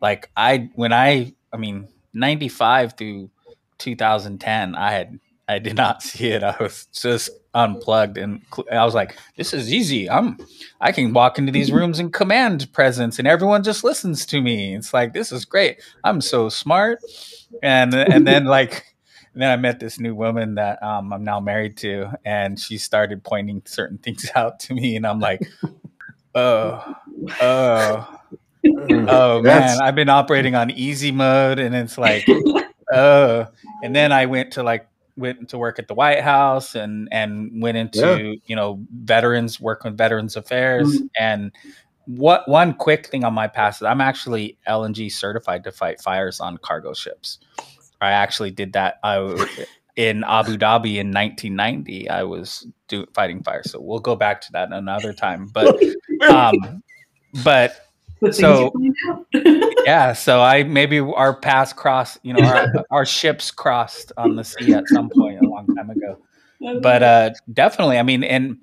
like 0.01 0.29
I 0.35 0.69
when 0.75 0.93
I 0.93 1.33
I 1.51 1.57
mean 1.57 1.87
95 2.13 2.93
through 2.97 3.29
2010 3.77 4.75
I 4.75 4.91
had 4.91 5.19
I 5.47 5.57
did 5.57 5.75
not 5.75 6.03
see 6.03 6.27
it. 6.27 6.43
I 6.43 6.55
was 6.59 6.85
just 6.93 7.31
unplugged 7.55 8.17
and 8.19 8.41
I 8.71 8.85
was 8.85 8.93
like 8.93 9.17
this 9.35 9.53
is 9.53 9.73
easy. 9.73 10.09
I'm 10.09 10.37
I 10.79 10.91
can 10.91 11.13
walk 11.13 11.37
into 11.37 11.51
these 11.51 11.71
rooms 11.71 11.99
and 11.99 12.13
command 12.13 12.71
presence 12.71 13.19
and 13.19 13.27
everyone 13.27 13.63
just 13.63 13.83
listens 13.83 14.25
to 14.27 14.41
me. 14.41 14.75
It's 14.75 14.93
like 14.93 15.13
this 15.13 15.31
is 15.31 15.45
great. 15.45 15.81
I'm 16.03 16.21
so 16.21 16.49
smart. 16.49 16.99
And 17.63 17.93
and 17.93 18.25
then 18.27 18.45
like 18.45 18.85
and 19.39 19.43
then 19.45 19.51
I 19.51 19.55
met 19.55 19.79
this 19.79 20.01
new 20.01 20.13
woman 20.13 20.55
that 20.55 20.83
um, 20.83 21.13
I'm 21.13 21.23
now 21.23 21.39
married 21.39 21.77
to, 21.77 22.11
and 22.25 22.59
she 22.59 22.77
started 22.77 23.23
pointing 23.23 23.61
certain 23.63 23.97
things 24.03 24.29
out 24.35 24.59
to 24.61 24.73
me, 24.73 24.97
and 24.97 25.07
I'm 25.07 25.21
like, 25.21 25.49
oh, 26.35 26.93
oh, 27.41 28.19
oh 29.07 29.41
man, 29.41 29.81
I've 29.81 29.95
been 29.95 30.09
operating 30.09 30.55
on 30.55 30.71
easy 30.71 31.13
mode, 31.13 31.57
and 31.57 31.73
it's 31.73 31.97
like, 31.97 32.27
oh, 32.93 33.47
and 33.81 33.95
then 33.95 34.11
I 34.11 34.25
went 34.25 34.51
to 34.53 34.63
like 34.63 34.89
went 35.15 35.47
to 35.49 35.57
work 35.57 35.79
at 35.79 35.87
the 35.87 35.93
White 35.93 36.19
House 36.19 36.75
and 36.75 37.07
and 37.09 37.61
went 37.61 37.77
into 37.77 37.99
yeah. 37.99 38.33
you 38.45 38.57
know 38.57 38.85
veterans 38.91 39.61
work 39.61 39.85
with 39.85 39.97
Veterans 39.97 40.35
Affairs 40.35 40.89
mm-hmm. 40.89 41.05
and 41.17 41.53
what 42.07 42.45
one 42.49 42.73
quick 42.73 43.07
thing 43.07 43.23
on 43.23 43.33
my 43.33 43.47
past 43.47 43.81
is 43.81 43.85
I'm 43.85 44.01
actually 44.01 44.57
LNG 44.67 45.09
certified 45.09 45.63
to 45.63 45.71
fight 45.71 46.01
fires 46.01 46.41
on 46.41 46.57
cargo 46.57 46.93
ships. 46.93 47.39
I 48.01 48.11
actually 48.11 48.51
did 48.51 48.73
that. 48.73 48.99
I 49.03 49.17
in 49.99 50.23
Abu 50.23 50.55
Dhabi 50.55 50.95
in 50.95 51.11
1990. 51.11 52.09
I 52.09 52.23
was 52.23 52.65
do, 52.87 53.05
fighting 53.13 53.43
fire, 53.43 53.63
so 53.65 53.81
we'll 53.81 53.99
go 53.99 54.15
back 54.15 54.39
to 54.41 54.51
that 54.53 54.71
another 54.71 55.11
time. 55.11 55.47
But 55.47 55.75
um, 56.29 56.81
but 57.43 57.89
so 58.31 58.71
yeah, 59.85 60.13
so 60.13 60.41
I 60.41 60.63
maybe 60.63 60.99
our 60.99 61.35
paths 61.35 61.73
crossed. 61.73 62.19
You 62.23 62.33
know, 62.33 62.47
our, 62.47 62.85
our 62.91 63.05
ships 63.05 63.51
crossed 63.51 64.13
on 64.15 64.37
the 64.37 64.43
sea 64.45 64.73
at 64.73 64.87
some 64.87 65.09
point 65.09 65.43
a 65.43 65.49
long 65.49 65.67
time 65.75 65.89
ago. 65.89 66.17
But 66.81 67.03
uh, 67.03 67.31
definitely, 67.51 67.99
I 67.99 68.03
mean, 68.03 68.23
and 68.23 68.59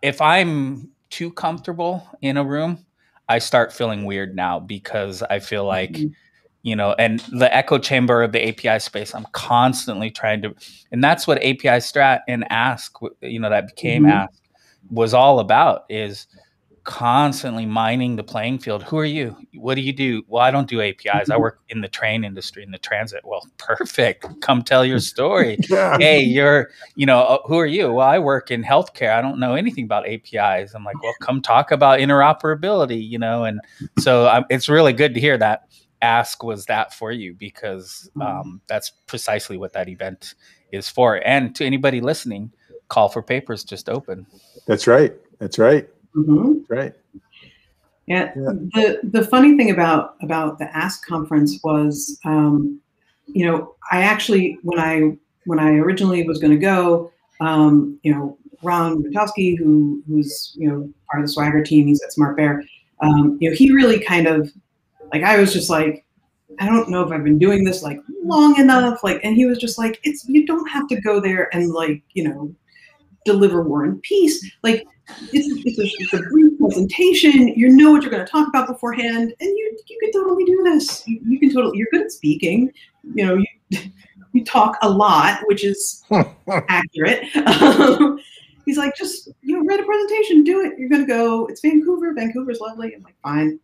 if 0.00 0.22
I'm 0.22 0.90
too 1.10 1.30
comfortable 1.32 2.06
in 2.22 2.38
a 2.38 2.44
room, 2.44 2.86
I 3.28 3.40
start 3.40 3.74
feeling 3.74 4.06
weird 4.06 4.34
now 4.34 4.58
because 4.58 5.22
I 5.22 5.40
feel 5.40 5.66
like. 5.66 5.92
Mm-hmm 5.92 6.14
you 6.62 6.76
know, 6.76 6.94
and 6.98 7.20
the 7.30 7.54
echo 7.54 7.78
chamber 7.78 8.22
of 8.22 8.32
the 8.32 8.48
API 8.48 8.80
space, 8.80 9.14
I'm 9.14 9.26
constantly 9.32 10.10
trying 10.10 10.42
to, 10.42 10.54
and 10.92 11.02
that's 11.02 11.26
what 11.26 11.38
API 11.38 11.78
Strat 11.80 12.20
and 12.28 12.44
Ask, 12.50 12.96
you 13.22 13.40
know, 13.40 13.50
that 13.50 13.66
became 13.66 14.02
mm-hmm. 14.02 14.12
Ask, 14.12 14.40
was 14.90 15.14
all 15.14 15.38
about 15.38 15.84
is 15.88 16.26
constantly 16.84 17.66
mining 17.66 18.16
the 18.16 18.22
playing 18.22 18.58
field. 18.58 18.82
Who 18.82 18.98
are 18.98 19.04
you? 19.04 19.36
What 19.54 19.74
do 19.76 19.80
you 19.80 19.92
do? 19.92 20.22
Well, 20.26 20.42
I 20.42 20.50
don't 20.50 20.68
do 20.68 20.80
APIs. 20.80 21.30
I 21.30 21.36
work 21.36 21.60
in 21.68 21.82
the 21.82 21.88
train 21.88 22.24
industry, 22.24 22.62
in 22.62 22.70
the 22.70 22.78
transit. 22.78 23.20
Well, 23.24 23.46
perfect. 23.58 24.26
Come 24.40 24.62
tell 24.62 24.84
your 24.84 24.98
story. 24.98 25.58
yeah. 25.70 25.96
Hey, 25.98 26.20
you're, 26.20 26.70
you 26.94 27.06
know, 27.06 27.20
uh, 27.20 27.38
who 27.46 27.58
are 27.58 27.66
you? 27.66 27.92
Well, 27.92 28.06
I 28.06 28.18
work 28.18 28.50
in 28.50 28.64
healthcare. 28.64 29.14
I 29.14 29.22
don't 29.22 29.38
know 29.38 29.54
anything 29.54 29.84
about 29.84 30.06
APIs. 30.08 30.74
I'm 30.74 30.84
like, 30.84 31.00
well, 31.02 31.14
come 31.20 31.40
talk 31.40 31.70
about 31.70 32.00
interoperability, 32.00 33.06
you 33.06 33.18
know, 33.18 33.44
and 33.44 33.60
so 33.98 34.28
um, 34.28 34.44
it's 34.50 34.68
really 34.68 34.92
good 34.92 35.14
to 35.14 35.20
hear 35.20 35.38
that 35.38 35.64
ask 36.02 36.42
was 36.42 36.66
that 36.66 36.94
for 36.94 37.12
you 37.12 37.34
because 37.34 38.10
mm-hmm. 38.16 38.22
um, 38.22 38.60
that's 38.66 38.90
precisely 39.06 39.56
what 39.56 39.72
that 39.72 39.88
event 39.88 40.34
is 40.72 40.88
for. 40.88 41.20
And 41.26 41.54
to 41.56 41.64
anybody 41.64 42.00
listening, 42.00 42.52
call 42.88 43.08
for 43.08 43.22
papers 43.22 43.64
just 43.64 43.88
open. 43.88 44.26
That's 44.66 44.86
right. 44.86 45.14
That's 45.38 45.58
right. 45.58 45.88
Mm-hmm. 46.14 46.58
That's 46.58 46.70
right. 46.70 46.92
Yeah. 48.06 48.32
yeah. 48.36 48.52
The 48.74 49.00
the 49.04 49.24
funny 49.24 49.56
thing 49.56 49.70
about 49.70 50.16
about 50.20 50.58
the 50.58 50.76
Ask 50.76 51.06
conference 51.06 51.60
was, 51.62 52.18
um, 52.24 52.80
you 53.26 53.46
know, 53.46 53.76
I 53.92 54.02
actually 54.02 54.58
when 54.62 54.80
I 54.80 55.16
when 55.44 55.60
I 55.60 55.70
originally 55.74 56.26
was 56.26 56.38
going 56.38 56.52
to 56.52 56.58
go, 56.58 57.12
um, 57.40 57.98
you 58.02 58.12
know, 58.12 58.36
Ron 58.62 59.02
Ratovsky, 59.04 59.56
who 59.56 60.02
who's 60.08 60.52
you 60.56 60.68
know 60.68 60.90
part 61.10 61.22
of 61.22 61.28
the 61.28 61.32
Swagger 61.32 61.62
team, 61.62 61.86
he's 61.86 62.02
at 62.02 62.10
SmartBear. 62.10 62.62
Um, 63.00 63.38
you 63.40 63.48
know, 63.48 63.56
he 63.56 63.72
really 63.72 64.00
kind 64.00 64.26
of 64.26 64.52
like 65.12 65.22
I 65.22 65.38
was 65.38 65.52
just 65.52 65.70
like, 65.70 66.04
I 66.58 66.66
don't 66.66 66.90
know 66.90 67.02
if 67.02 67.12
I've 67.12 67.24
been 67.24 67.38
doing 67.38 67.64
this 67.64 67.82
like 67.82 67.98
long 68.22 68.58
enough. 68.58 69.02
Like, 69.02 69.20
and 69.24 69.34
he 69.34 69.46
was 69.46 69.58
just 69.58 69.78
like, 69.78 70.00
it's 70.02 70.28
you 70.28 70.46
don't 70.46 70.68
have 70.68 70.88
to 70.88 71.00
go 71.00 71.20
there 71.20 71.54
and 71.54 71.70
like, 71.70 72.02
you 72.12 72.28
know, 72.28 72.54
deliver 73.24 73.62
War 73.62 73.84
and 73.84 74.02
Peace. 74.02 74.50
Like, 74.62 74.86
it's, 75.32 75.64
it's, 75.66 75.78
a, 75.78 76.02
it's 76.02 76.12
a 76.14 76.28
brief 76.30 76.58
presentation. 76.58 77.48
You 77.48 77.70
know 77.70 77.92
what 77.92 78.02
you're 78.02 78.10
going 78.10 78.24
to 78.24 78.30
talk 78.30 78.48
about 78.48 78.68
beforehand, 78.68 79.34
and 79.40 79.48
you 79.48 79.78
you 79.88 79.98
can 80.00 80.12
totally 80.12 80.44
do 80.44 80.62
this. 80.64 81.06
You, 81.06 81.20
you 81.26 81.40
can 81.40 81.52
totally. 81.52 81.78
You're 81.78 81.88
good 81.90 82.02
at 82.02 82.12
speaking. 82.12 82.72
You 83.14 83.26
know, 83.26 83.34
you 83.34 83.78
you 84.32 84.44
talk 84.44 84.78
a 84.82 84.88
lot, 84.88 85.40
which 85.46 85.64
is 85.64 86.04
accurate. 86.68 87.24
Um, 87.36 88.20
he's 88.64 88.78
like, 88.78 88.94
just 88.96 89.28
you 89.42 89.56
know, 89.56 89.64
write 89.64 89.80
a 89.80 89.84
presentation, 89.84 90.44
do 90.44 90.60
it. 90.60 90.78
You're 90.78 90.88
going 90.88 91.02
to 91.02 91.08
go. 91.08 91.46
It's 91.46 91.60
Vancouver. 91.60 92.14
Vancouver's 92.14 92.60
lovely. 92.60 92.94
I'm 92.94 93.02
like, 93.02 93.16
fine. 93.22 93.58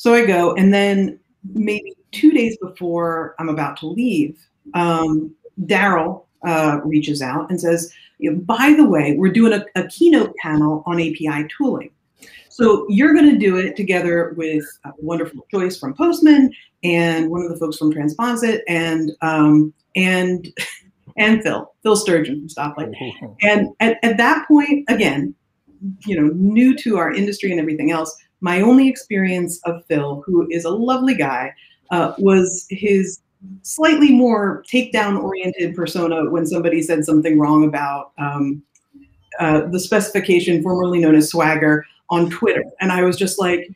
So 0.00 0.14
I 0.14 0.24
go, 0.24 0.54
and 0.54 0.72
then 0.72 1.20
maybe 1.52 1.92
two 2.10 2.30
days 2.30 2.56
before 2.56 3.34
I'm 3.38 3.50
about 3.50 3.76
to 3.80 3.86
leave, 3.86 4.38
um, 4.72 5.34
Daryl 5.64 6.24
uh, 6.42 6.80
reaches 6.82 7.20
out 7.20 7.50
and 7.50 7.60
says, 7.60 7.92
by 8.32 8.72
the 8.78 8.86
way, 8.86 9.14
we're 9.18 9.30
doing 9.30 9.52
a, 9.52 9.62
a 9.78 9.86
keynote 9.88 10.34
panel 10.36 10.82
on 10.86 10.98
API 10.98 11.46
tooling. 11.54 11.90
So 12.48 12.86
you're 12.88 13.12
going 13.12 13.28
to 13.28 13.36
do 13.36 13.58
it 13.58 13.76
together 13.76 14.32
with 14.38 14.64
a 14.86 14.92
wonderful 14.96 15.46
choice 15.50 15.78
from 15.78 15.92
Postman 15.92 16.50
and 16.82 17.30
one 17.30 17.42
of 17.42 17.50
the 17.50 17.58
folks 17.58 17.76
from 17.76 17.92
Transposit 17.92 18.60
and 18.68 19.12
um, 19.20 19.74
and 19.96 20.48
and 21.18 21.42
Phil, 21.42 21.74
Phil 21.82 21.96
Sturgeon 21.96 22.40
from 22.40 22.48
Stoplight. 22.48 22.94
And 23.42 23.68
at, 23.80 23.98
at 24.02 24.16
that 24.16 24.48
point, 24.48 24.86
again, 24.88 25.34
you 26.06 26.18
know, 26.18 26.32
new 26.34 26.74
to 26.78 26.96
our 26.96 27.12
industry 27.12 27.50
and 27.50 27.60
everything 27.60 27.90
else, 27.90 28.16
my 28.40 28.60
only 28.60 28.88
experience 28.88 29.60
of 29.64 29.84
Phil, 29.86 30.22
who 30.26 30.46
is 30.50 30.64
a 30.64 30.70
lovely 30.70 31.14
guy, 31.14 31.52
uh, 31.90 32.14
was 32.18 32.66
his 32.70 33.20
slightly 33.62 34.12
more 34.12 34.62
takedown 34.70 35.22
oriented 35.22 35.74
persona 35.74 36.30
when 36.30 36.46
somebody 36.46 36.82
said 36.82 37.04
something 37.04 37.38
wrong 37.38 37.64
about 37.64 38.12
um, 38.18 38.62
uh, 39.38 39.62
the 39.68 39.80
specification 39.80 40.62
formerly 40.62 41.00
known 41.00 41.14
as 41.14 41.30
Swagger 41.30 41.84
on 42.10 42.28
Twitter. 42.30 42.64
And 42.80 42.92
I 42.92 43.02
was 43.02 43.16
just 43.16 43.38
like, 43.38 43.68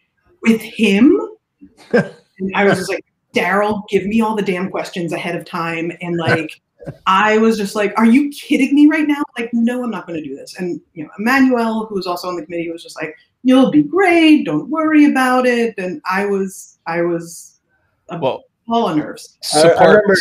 with 0.45 0.61
him? 0.61 1.21
I 1.93 2.65
was 2.65 2.79
just 2.79 2.91
like, 2.91 3.05
Daryl, 3.35 3.83
give 3.89 4.07
me 4.07 4.21
all 4.21 4.37
the 4.37 4.43
damn 4.43 4.71
questions 4.71 5.13
ahead 5.13 5.35
of 5.35 5.45
time. 5.45 5.91
And 6.01 6.17
like, 6.17 6.61
I 7.07 7.39
was 7.39 7.57
just 7.57 7.75
like, 7.75 7.93
are 7.97 8.07
you 8.07 8.31
kidding 8.31 8.75
me 8.75 8.87
right 8.87 9.09
now? 9.09 9.23
Like, 9.39 9.51
no, 9.53 9.83
I'm 9.83 9.91
not 9.91 10.07
going 10.07 10.23
to 10.23 10.29
do 10.29 10.37
this. 10.37 10.55
And, 10.59 10.81
you 10.93 11.05
know, 11.05 11.11
Emmanuel, 11.19 11.87
who 11.87 11.95
was 11.95 12.07
also 12.07 12.29
on 12.29 12.37
the 12.37 12.45
committee, 12.45 12.71
was 12.71 12.83
just 12.83 13.01
like, 13.01 13.17
you'll 13.45 13.71
be 13.71 13.83
great. 13.83 14.47
Don't 14.47 14.69
worry 14.69 15.05
about 15.05 15.47
it. 15.47 15.75
And 15.79 16.01
I 16.11 16.27
was, 16.27 16.79
I 16.87 17.03
was 17.03 17.61
a 18.09 18.19
well, 18.19 18.45
ball 18.67 18.89
of 18.89 18.97
nerves. 18.97 19.39
Support. 19.43 19.77
I, 19.77 19.85
I 19.85 19.87
remember, 19.89 20.17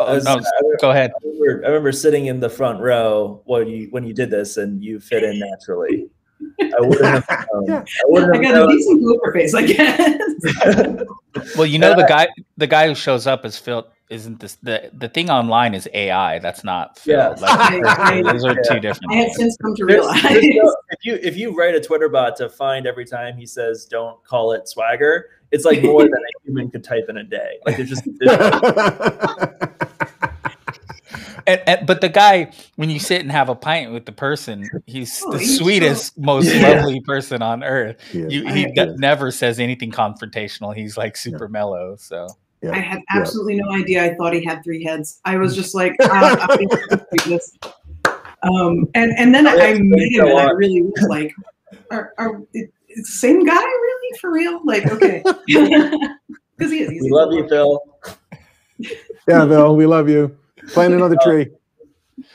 oh, 0.00 0.18
no, 0.18 0.40
go 0.80 0.90
ahead. 0.90 1.10
I 1.10 1.26
remember, 1.26 1.64
I 1.64 1.68
remember, 1.68 1.92
sitting 1.92 2.26
in 2.26 2.40
the 2.40 2.48
front 2.48 2.80
row 2.80 3.42
when 3.44 3.68
you 3.68 3.88
when 3.90 4.04
you 4.04 4.14
did 4.14 4.30
this, 4.30 4.56
and 4.56 4.82
you 4.82 5.00
fit 5.00 5.24
in 5.24 5.38
naturally. 5.38 6.08
I 6.60 6.80
wouldn't 6.80 7.04
have. 7.04 7.26
yeah. 7.66 7.80
I, 7.80 7.84
wouldn't 8.04 8.36
I 8.36 8.42
got 8.42 8.54
known. 8.54 8.70
a 8.70 8.72
decent 8.72 9.02
poker 9.02 9.32
face, 9.32 9.54
I 9.54 9.62
guess. 9.62 10.20
well, 11.56 11.66
you 11.66 11.78
know 11.78 11.94
the 11.94 12.06
guy 12.08 12.28
the 12.56 12.66
guy 12.66 12.86
who 12.86 12.94
shows 12.94 13.26
up 13.26 13.44
is 13.44 13.58
Phil 13.58 13.86
isn't 14.10 14.40
this 14.40 14.56
the 14.62 14.90
the 14.96 15.08
thing 15.08 15.30
online 15.30 15.74
is 15.74 15.88
AI. 15.92 16.38
That's 16.38 16.64
not 16.64 16.98
Phil. 16.98 17.18
Yeah. 17.18 17.28
Like, 17.28 18.24
those 18.24 18.44
are 18.44 18.56
two 18.68 18.80
different. 18.80 19.12
I 19.12 19.16
have 19.16 19.32
since 19.32 19.56
come 19.58 19.74
to 19.76 19.84
realize. 19.84 20.22
There's, 20.22 20.40
there's 20.40 20.54
no, 20.54 20.76
if 20.90 21.04
you 21.04 21.18
if 21.22 21.36
you 21.36 21.56
write 21.56 21.74
a 21.74 21.80
Twitter 21.80 22.08
bot 22.08 22.36
to 22.36 22.48
find 22.48 22.86
every 22.86 23.04
time 23.04 23.36
he 23.36 23.46
says 23.46 23.84
don't 23.84 24.22
call 24.24 24.52
it 24.52 24.68
swagger, 24.68 25.26
it's 25.50 25.64
like 25.64 25.82
more 25.82 26.02
than 26.02 26.12
a 26.12 26.44
human 26.44 26.70
could 26.70 26.84
type 26.84 27.06
in 27.08 27.18
a 27.18 27.24
day. 27.24 27.58
Like 27.66 27.78
it's 27.78 27.90
just. 27.90 28.06
and, 31.46 31.62
and, 31.66 31.86
but 31.86 32.00
the 32.00 32.08
guy, 32.08 32.52
when 32.76 32.90
you 32.90 32.98
sit 32.98 33.20
and 33.20 33.30
have 33.30 33.48
a 33.48 33.54
pint 33.54 33.92
with 33.92 34.06
the 34.06 34.12
person, 34.12 34.68
he's 34.86 35.22
oh, 35.24 35.32
the 35.32 35.38
he's 35.38 35.58
sweetest, 35.58 36.14
so... 36.14 36.22
most 36.22 36.54
yeah. 36.54 36.68
lovely 36.68 37.00
person 37.00 37.42
on 37.42 37.62
earth. 37.62 37.96
Yeah. 38.12 38.26
You, 38.28 38.52
he 38.52 38.66
never 38.96 39.30
says 39.30 39.60
anything 39.60 39.90
confrontational. 39.90 40.74
He's 40.74 40.96
like 40.96 41.16
super 41.16 41.44
yeah. 41.44 41.52
mellow. 41.52 41.96
So 41.96 42.28
yeah. 42.62 42.72
I 42.72 42.78
had 42.78 43.00
absolutely 43.10 43.56
yeah. 43.56 43.62
no 43.62 43.72
idea. 43.72 44.04
I 44.04 44.14
thought 44.14 44.32
he 44.32 44.44
had 44.44 44.62
three 44.64 44.82
heads. 44.84 45.20
I 45.24 45.36
was 45.36 45.54
just 45.54 45.74
like, 45.74 45.94
ah, 46.02 46.48
um, 48.42 48.86
and 48.94 49.12
and 49.16 49.34
then 49.34 49.46
I, 49.46 49.52
I 49.52 49.78
met 49.78 50.12
him, 50.12 50.26
and 50.26 50.38
I 50.38 50.50
really 50.50 50.82
was 50.82 51.02
like, 51.08 51.34
are, 51.90 52.14
are 52.18 52.42
it, 52.54 52.72
same 53.04 53.44
guy 53.44 53.54
really 53.54 54.18
for 54.20 54.32
real? 54.32 54.60
Like, 54.64 54.86
okay, 54.86 55.22
because 55.46 56.72
he 56.72 56.80
is. 56.80 57.02
We 57.02 57.10
love 57.10 57.32
you, 57.32 57.48
Phil. 57.48 57.80
yeah, 59.28 59.46
Phil, 59.46 59.76
we 59.76 59.86
love 59.86 60.08
you. 60.08 60.36
Plant 60.68 60.94
another 60.94 61.16
uh, 61.20 61.24
tree. 61.24 61.48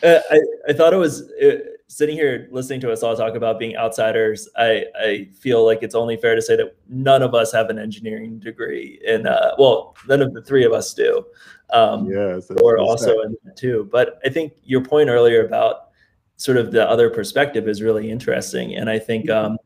Uh, 0.02 0.20
I 0.32 0.40
I 0.70 0.74
thought 0.74 0.94
it 0.94 0.98
was. 0.98 1.32
It, 1.38 1.73
sitting 1.88 2.16
here 2.16 2.48
listening 2.52 2.80
to 2.82 2.92
us 2.92 3.04
all 3.04 3.16
talk 3.16 3.36
about 3.36 3.60
being 3.60 3.76
outsiders, 3.76 4.50
I, 4.58 4.86
I 5.00 5.28
feel 5.38 5.66
like 5.66 5.84
it's 5.84 5.96
only 5.96 6.18
fair 6.18 6.36
to 6.36 6.42
say 6.42 6.56
that 6.56 6.76
none 6.88 7.22
of 7.22 7.34
us 7.36 7.52
have 7.52 7.70
an 7.70 7.78
engineering 7.78 8.40
degree. 8.40 9.00
And 9.08 9.28
uh, 9.28 9.56
well, 9.58 9.96
none 10.08 10.22
of 10.22 10.34
the 10.34 10.42
three 10.42 10.66
of 10.66 10.74
us 10.74 10.94
do. 10.94 11.26
Um, 11.72 12.10
yes, 12.10 12.50
or 12.62 12.78
also 12.78 13.22
in 13.22 13.36
too. 13.56 13.90
But 13.92 14.20
I 14.26 14.30
think 14.30 14.54
your 14.64 14.84
point 14.84 15.10
earlier 15.10 15.46
about 15.46 15.90
sort 16.38 16.58
of 16.58 16.72
the 16.72 16.88
other 16.88 17.10
perspective 17.10 17.68
is 17.68 17.82
really 17.82 18.10
interesting. 18.10 18.76
And 18.76 18.90
I 18.90 19.00
think 19.00 19.30
um, 19.30 19.58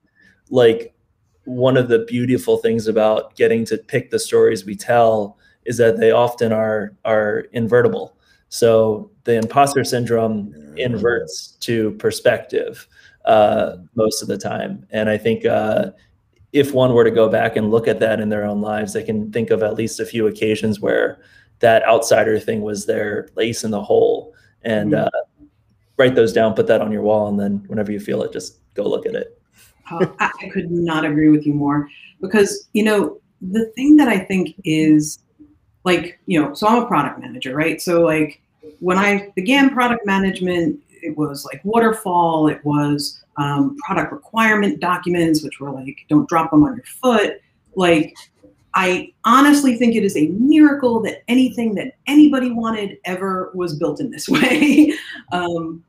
like 0.49 0.93
one 1.45 1.77
of 1.77 1.88
the 1.88 1.99
beautiful 1.99 2.58
things 2.58 2.88
about 2.88 3.36
getting 3.36 3.63
to 3.65 3.77
pick 3.77 4.12
the 4.12 4.19
stories 4.19 4.65
we 4.65 4.75
tell 4.75 5.38
is 5.65 5.77
that 5.77 5.97
they 5.99 6.12
often 6.12 6.51
are 6.51 6.93
are 7.06 7.45
invertible. 7.51 8.16
So 8.49 9.12
the 9.25 9.36
imposter 9.36 9.83
syndrome 9.83 10.53
inverts 10.77 11.57
to 11.62 11.91
perspective 11.93 12.88
uh, 13.25 13.77
most 13.95 14.21
of 14.21 14.27
the 14.27 14.38
time. 14.38 14.86
And 14.91 15.10
I 15.10 15.17
think 15.17 15.45
uh, 15.45 15.91
if 16.53 16.73
one 16.73 16.93
were 16.93 17.03
to 17.03 17.12
go 17.12 17.29
back 17.29 17.55
and 17.55 17.69
look 17.71 17.88
at 17.88 17.99
that 17.99 18.19
in 18.19 18.29
their 18.29 18.45
own 18.45 18.62
lives, 18.62 18.93
they 18.93 19.03
can 19.03 19.31
think 19.31 19.49
of 19.49 19.63
at 19.63 19.75
least 19.75 19.99
a 19.99 20.05
few 20.05 20.27
occasions 20.27 20.79
where 20.79 21.19
that 21.60 21.83
outsider 21.83 22.39
thing 22.39 22.62
was 22.62 22.86
their 22.86 23.29
lace 23.36 23.63
in 23.63 23.71
the 23.71 23.81
hole. 23.81 24.33
And 24.63 24.91
mm-hmm. 24.91 25.05
uh, 25.05 25.45
write 25.97 26.15
those 26.15 26.31
down, 26.31 26.53
put 26.53 26.67
that 26.67 26.81
on 26.81 26.91
your 26.91 27.01
wall, 27.01 27.27
and 27.27 27.39
then 27.39 27.63
whenever 27.67 27.91
you 27.91 27.99
feel 27.99 28.23
it, 28.23 28.31
just 28.31 28.60
go 28.75 28.83
look 28.88 29.05
at 29.05 29.15
it. 29.15 29.41
Oh, 29.91 30.15
I 30.19 30.49
could 30.51 30.69
not 30.69 31.05
agree 31.05 31.29
with 31.29 31.45
you 31.45 31.53
more 31.53 31.89
because, 32.21 32.67
you 32.73 32.83
know, 32.83 33.19
the 33.41 33.65
thing 33.75 33.95
that 33.97 34.07
I 34.07 34.19
think 34.19 34.55
is 34.63 35.19
like, 35.83 36.19
you 36.25 36.41
know, 36.41 36.53
so 36.53 36.67
I'm 36.67 36.83
a 36.83 36.87
product 36.87 37.19
manager, 37.19 37.55
right? 37.55 37.81
So, 37.81 38.01
like, 38.01 38.41
when 38.79 38.97
I 38.97 39.31
began 39.35 39.69
product 39.69 40.05
management, 40.05 40.79
it 41.01 41.17
was 41.17 41.45
like 41.45 41.61
waterfall, 41.63 42.47
it 42.47 42.63
was 42.65 43.23
um, 43.37 43.77
product 43.77 44.11
requirement 44.11 44.79
documents, 44.79 45.43
which 45.43 45.59
were 45.59 45.71
like, 45.71 46.05
don't 46.09 46.27
drop 46.27 46.51
them 46.51 46.63
on 46.63 46.75
your 46.75 46.85
foot. 46.85 47.41
Like, 47.75 48.15
I 48.73 49.13
honestly 49.25 49.75
think 49.77 49.95
it 49.95 50.03
is 50.03 50.17
a 50.17 50.27
miracle 50.27 51.01
that 51.01 51.23
anything 51.27 51.75
that 51.75 51.93
anybody 52.05 52.51
wanted 52.51 52.97
ever 53.05 53.51
was 53.53 53.77
built 53.77 53.99
in 53.99 54.11
this 54.11 54.27
way. 54.29 54.93
um, 55.31 55.83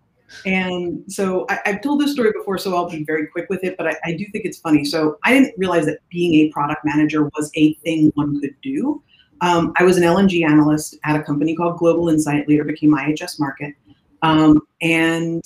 and 0.45 1.03
so 1.11 1.47
I, 1.49 1.59
have 1.65 1.81
told 1.81 2.01
this 2.01 2.13
story 2.13 2.33
before, 2.33 2.59
so 2.59 2.77
I'll 2.77 2.89
be 2.89 3.03
very 3.05 3.27
quick 3.27 3.49
with 3.49 3.65
it, 3.65 3.77
but 3.79 3.87
I, 3.87 3.97
I, 4.05 4.13
do 4.13 4.27
think 4.27 4.45
it's 4.45 4.59
funny. 4.59 4.85
So 4.85 5.19
I 5.25 5.33
didn't 5.33 5.55
realize 5.57 5.87
that 5.87 6.01
being 6.11 6.35
a 6.47 6.53
product 6.53 6.85
manager 6.85 7.25
was 7.25 7.51
a 7.57 7.75
thing 7.75 8.13
one 8.15 8.39
could 8.41 8.55
do 8.63 9.03
um, 9.41 9.73
I 9.79 9.85
was 9.85 9.97
an 9.97 10.03
LNG 10.03 10.45
analyst 10.45 10.99
at 11.05 11.17
a 11.17 11.23
company 11.23 11.55
called 11.55 11.79
Global 11.79 12.09
Insight, 12.09 12.49
later 12.49 12.65
became 12.65 12.95
IHS 12.95 13.41
Markit. 13.41 13.75
Um, 14.23 14.61
and 14.81 15.45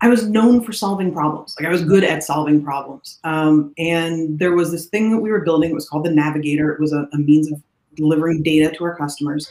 I 0.00 0.08
was 0.08 0.28
known 0.28 0.62
for 0.62 0.72
solving 0.72 1.12
problems. 1.12 1.56
Like 1.58 1.66
I 1.66 1.72
was 1.72 1.84
good 1.84 2.04
at 2.04 2.22
solving 2.22 2.62
problems. 2.62 3.18
Um, 3.24 3.72
and 3.78 4.38
there 4.38 4.52
was 4.52 4.70
this 4.70 4.86
thing 4.86 5.10
that 5.10 5.18
we 5.18 5.30
were 5.30 5.40
building. 5.40 5.70
It 5.70 5.74
was 5.74 5.88
called 5.88 6.04
the 6.04 6.10
Navigator. 6.10 6.70
It 6.72 6.80
was 6.80 6.92
a, 6.92 7.08
a 7.12 7.18
means 7.18 7.50
of 7.50 7.60
delivering 7.96 8.42
data 8.42 8.74
to 8.76 8.84
our 8.84 8.96
customers. 8.96 9.50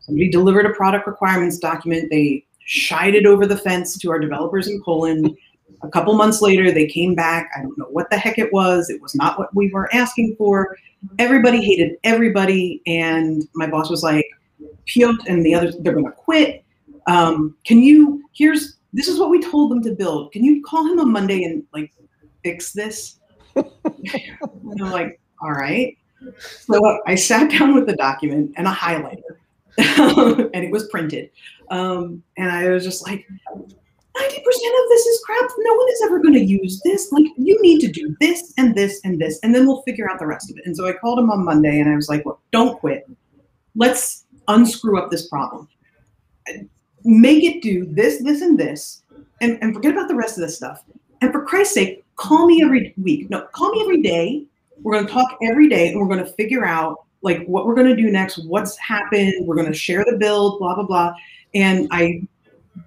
Somebody 0.00 0.28
delivered 0.28 0.66
a 0.66 0.70
product 0.70 1.06
requirements 1.06 1.58
document. 1.58 2.10
They 2.10 2.44
shied 2.64 3.14
it 3.14 3.26
over 3.26 3.46
the 3.46 3.56
fence 3.56 3.96
to 3.98 4.10
our 4.10 4.18
developers 4.18 4.66
in 4.66 4.82
Poland. 4.82 5.36
A 5.82 5.88
couple 5.88 6.14
months 6.14 6.40
later, 6.40 6.70
they 6.70 6.86
came 6.86 7.14
back. 7.14 7.50
I 7.56 7.62
don't 7.62 7.76
know 7.76 7.86
what 7.86 8.10
the 8.10 8.16
heck 8.16 8.38
it 8.38 8.52
was. 8.52 8.90
It 8.90 9.00
was 9.00 9.14
not 9.14 9.38
what 9.38 9.54
we 9.54 9.70
were 9.70 9.92
asking 9.94 10.36
for. 10.36 10.76
Everybody 11.18 11.62
hated 11.62 11.96
everybody. 12.04 12.82
And 12.86 13.46
my 13.54 13.66
boss 13.66 13.90
was 13.90 14.02
like, 14.02 14.26
Piot 14.86 15.18
and 15.26 15.44
the 15.44 15.54
others, 15.54 15.76
they're 15.80 15.92
going 15.92 16.06
to 16.06 16.12
quit. 16.12 16.64
Um, 17.06 17.56
can 17.64 17.82
you, 17.82 18.24
here's, 18.32 18.76
this 18.92 19.08
is 19.08 19.18
what 19.18 19.30
we 19.30 19.40
told 19.40 19.70
them 19.70 19.82
to 19.82 19.94
build. 19.94 20.32
Can 20.32 20.44
you 20.44 20.62
call 20.62 20.86
him 20.86 20.98
on 20.98 21.12
Monday 21.12 21.44
and 21.44 21.62
like 21.72 21.92
fix 22.42 22.72
this? 22.72 23.18
and 23.56 24.82
I'm 24.82 24.90
like, 24.90 25.20
all 25.42 25.52
right. 25.52 25.96
So 26.60 27.00
I 27.06 27.14
sat 27.14 27.50
down 27.50 27.74
with 27.74 27.86
the 27.86 27.94
document 27.96 28.52
and 28.56 28.66
a 28.66 28.72
highlighter, 28.72 29.36
and 29.78 30.64
it 30.64 30.70
was 30.70 30.88
printed. 30.88 31.30
Um, 31.70 32.22
and 32.36 32.50
I 32.50 32.70
was 32.70 32.84
just 32.84 33.06
like, 33.06 33.26
90% 34.20 34.38
of 34.38 34.88
this 34.88 35.06
is 35.06 35.22
crap. 35.24 35.50
No 35.58 35.74
one 35.74 35.88
is 35.90 36.02
ever 36.04 36.18
going 36.20 36.34
to 36.34 36.44
use 36.44 36.80
this. 36.84 37.12
Like, 37.12 37.26
you 37.36 37.60
need 37.60 37.80
to 37.80 37.88
do 37.88 38.16
this 38.20 38.54
and 38.56 38.74
this 38.74 39.00
and 39.04 39.20
this, 39.20 39.38
and 39.42 39.54
then 39.54 39.66
we'll 39.66 39.82
figure 39.82 40.10
out 40.10 40.18
the 40.18 40.26
rest 40.26 40.50
of 40.50 40.56
it. 40.56 40.64
And 40.66 40.76
so 40.76 40.86
I 40.86 40.92
called 40.92 41.18
him 41.18 41.30
on 41.30 41.44
Monday 41.44 41.80
and 41.80 41.90
I 41.90 41.96
was 41.96 42.08
like, 42.08 42.24
well, 42.24 42.40
don't 42.50 42.78
quit. 42.78 43.08
Let's 43.74 44.24
unscrew 44.48 44.98
up 44.98 45.10
this 45.10 45.28
problem. 45.28 45.68
Make 47.04 47.44
it 47.44 47.62
do 47.62 47.84
this, 47.86 48.22
this, 48.22 48.40
and 48.40 48.58
this, 48.58 49.02
and, 49.40 49.58
and 49.62 49.74
forget 49.74 49.92
about 49.92 50.08
the 50.08 50.14
rest 50.14 50.38
of 50.38 50.42
this 50.42 50.56
stuff. 50.56 50.82
And 51.20 51.32
for 51.32 51.44
Christ's 51.44 51.74
sake, 51.74 52.04
call 52.16 52.46
me 52.46 52.62
every 52.62 52.94
week. 52.96 53.28
No, 53.30 53.42
call 53.52 53.70
me 53.72 53.82
every 53.82 54.02
day. 54.02 54.44
We're 54.82 54.92
going 54.92 55.06
to 55.06 55.12
talk 55.12 55.38
every 55.42 55.68
day 55.68 55.88
and 55.88 56.00
we're 56.00 56.08
going 56.08 56.24
to 56.24 56.32
figure 56.32 56.64
out 56.64 57.04
like 57.22 57.44
what 57.46 57.66
we're 57.66 57.74
going 57.74 57.88
to 57.88 57.96
do 57.96 58.10
next, 58.10 58.38
what's 58.44 58.76
happened. 58.78 59.46
We're 59.46 59.56
going 59.56 59.70
to 59.70 59.76
share 59.76 60.04
the 60.04 60.16
build, 60.16 60.58
blah, 60.58 60.74
blah, 60.74 60.84
blah. 60.84 61.14
And 61.54 61.88
I 61.90 62.22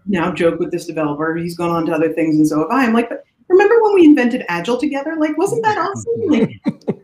now 0.06 0.32
joke 0.32 0.60
with 0.60 0.71
this 0.71 0.86
developer. 0.86 1.36
He's 1.36 1.58
gone 1.58 1.69
on 1.69 1.86
to 1.88 1.93
other 1.93 2.13
things, 2.13 2.38
and 2.38 2.47
so 2.47 2.60
have 2.60 2.69
I. 2.71 2.86
I'm 2.86 2.93
like, 2.93 3.10
but 3.10 3.23
remember 3.49 3.82
when 3.82 3.95
we 3.95 4.06
invented 4.06 4.45
Agile 4.47 4.78
together? 4.78 5.15
Like, 5.17 5.38
wasn't 5.38 5.63
that 5.63 5.78
awesome? 5.78 6.13
Like, 6.30 6.62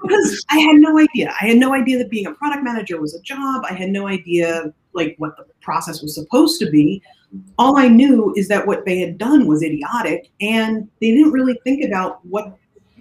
because 0.08 0.46
I 0.52 0.60
had 0.60 0.76
no 0.76 1.00
idea. 1.00 1.34
I 1.42 1.48
had 1.48 1.58
no 1.58 1.74
idea 1.74 1.98
that 1.98 2.12
being 2.12 2.28
a 2.28 2.32
product 2.34 2.64
manager 2.64 3.02
was 3.02 3.16
a 3.16 3.22
job. 3.22 3.66
I 3.68 3.74
had 3.74 3.90
no 3.90 4.08
idea 4.08 4.72
like 4.94 5.16
what 5.18 5.36
the 5.36 5.46
process 5.62 6.02
was 6.02 6.14
supposed 6.14 6.60
to 6.60 6.70
be. 6.70 7.02
All 7.58 7.78
I 7.78 7.88
knew 7.88 8.32
is 8.38 8.48
that 8.50 8.68
what 8.68 8.86
they 8.86 9.00
had 9.00 9.18
done 9.18 9.48
was 9.48 9.64
idiotic, 9.64 10.30
and 10.40 10.88
they 11.02 11.12
didn't 11.12 11.32
really 11.32 11.60
think 11.64 11.84
about 11.84 12.24
what 12.26 12.56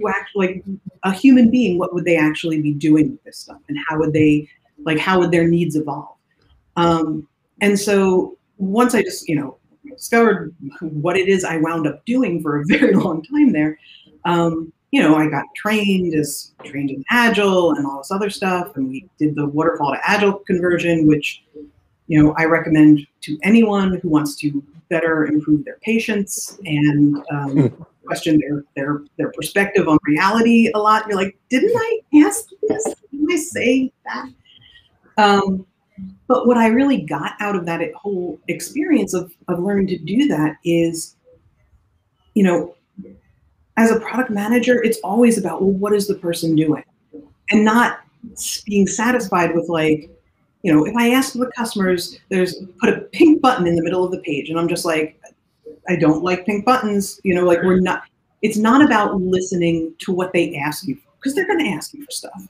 actually 0.09 0.47
like 0.47 0.64
a 1.05 1.12
human 1.12 1.51
being. 1.51 1.79
What 1.79 1.94
would 1.94 2.05
they 2.05 2.16
actually 2.16 2.61
be 2.61 2.73
doing 2.73 3.11
with 3.11 3.25
this 3.25 3.38
stuff, 3.38 3.61
and 3.68 3.79
how 3.87 3.99
would 3.99 4.12
they 4.12 4.49
like 4.85 4.99
how 4.99 5.18
would 5.20 5.31
their 5.31 5.47
needs 5.47 5.77
evolve? 5.77 6.16
Um, 6.77 7.29
and 7.61 7.79
so 7.79 8.37
once 8.57 8.94
I 8.94 9.03
just 9.03 9.29
you 9.29 9.37
know 9.37 9.59
discovered 9.90 10.55
what 10.81 11.16
it 11.16 11.29
is 11.29 11.44
I 11.44 11.59
wound 11.59 11.87
up 11.87 12.05
doing 12.05 12.42
for 12.42 12.61
a 12.61 12.64
very 12.66 12.92
long 12.94 13.23
time 13.23 13.53
there. 13.53 13.79
Um, 14.25 14.73
you 14.90 15.03
know, 15.03 15.16
I 15.16 15.29
got 15.29 15.44
trained 15.57 16.14
as 16.14 16.53
trained 16.64 16.90
in 16.90 17.05
Agile 17.11 17.73
and 17.73 17.85
all 17.85 17.99
this 17.99 18.12
other 18.12 18.31
stuff, 18.31 18.77
and 18.77 18.88
we 18.88 19.09
did 19.18 19.35
the 19.35 19.47
waterfall 19.47 19.92
to 19.92 20.09
Agile 20.09 20.35
conversion, 20.47 21.09
which 21.09 21.42
you 22.07 22.23
know 22.23 22.33
I 22.38 22.44
recommend 22.44 23.07
to 23.23 23.38
anyone 23.42 23.99
who 23.99 24.09
wants 24.09 24.37
to 24.37 24.62
better 24.88 25.27
improve 25.27 25.64
their 25.64 25.79
patience 25.83 26.59
and 26.64 27.16
um, 27.33 27.51
hmm. 27.51 27.83
question 28.07 28.38
their 28.38 28.64
their 28.77 29.03
their 29.16 29.33
perspective 29.33 29.88
on 29.88 29.99
reality 30.05 30.70
a 30.75 30.79
lot. 30.79 31.09
You're 31.09 31.16
like, 31.16 31.37
didn't 31.51 31.75
I 31.75 32.01
ask 32.25 32.51
this? 32.68 32.94
Didn't 33.11 33.33
I 33.33 33.37
say 33.37 33.92
that? 34.05 34.29
Um, 35.16 35.66
but 36.26 36.46
what 36.46 36.57
I 36.57 36.68
really 36.68 37.02
got 37.02 37.33
out 37.40 37.57
of 37.57 37.66
that 37.66 37.80
whole 37.94 38.38
experience 38.48 39.14
of, 39.14 39.33
of 39.48 39.59
learning 39.61 39.87
to 39.88 39.98
do 39.98 40.26
that 40.28 40.57
is, 40.64 41.16
you 42.35 42.42
know, 42.42 42.74
as 43.76 43.90
a 43.90 44.00
product 44.00 44.30
manager, 44.30 44.83
it's 44.83 44.98
always 45.04 45.38
about, 45.38 45.61
well, 45.62 45.72
what 45.72 45.92
is 45.92 46.07
the 46.07 46.14
person 46.14 46.54
doing? 46.54 46.85
And 47.50 47.64
not 47.64 48.00
being 48.66 48.87
satisfied 48.87 49.54
with 49.54 49.68
like, 49.68 50.11
you 50.62 50.72
know, 50.72 50.87
if 50.87 50.96
I 50.96 51.11
ask 51.11 51.35
the 51.35 51.50
customers, 51.57 52.18
there's 52.30 52.62
put 52.80 52.88
a 52.88 53.02
pink 53.12 53.42
button 53.42 53.66
in 53.66 53.76
the 53.76 53.83
middle 53.83 54.02
of 54.02 54.11
the 54.11 54.20
page, 54.20 54.48
and 54.48 54.59
I'm 54.59 54.68
just 54.68 54.87
like, 54.87 55.20
I 55.88 55.96
don't 55.96 56.22
like 56.22 56.46
pink 56.46 56.64
buttons. 56.64 57.20
You 57.22 57.35
know, 57.35 57.44
like 57.44 57.62
we're 57.62 57.80
not. 57.80 58.04
It's 58.40 58.57
not 58.57 58.83
about 58.83 59.20
listening 59.20 59.94
to 59.98 60.12
what 60.12 60.33
they 60.33 60.57
ask 60.57 60.87
you 60.87 60.96
for, 60.96 61.11
because 61.16 61.35
they're 61.35 61.46
going 61.46 61.64
to 61.64 61.70
ask 61.70 61.92
you 61.92 62.02
for 62.04 62.11
stuff. 62.11 62.48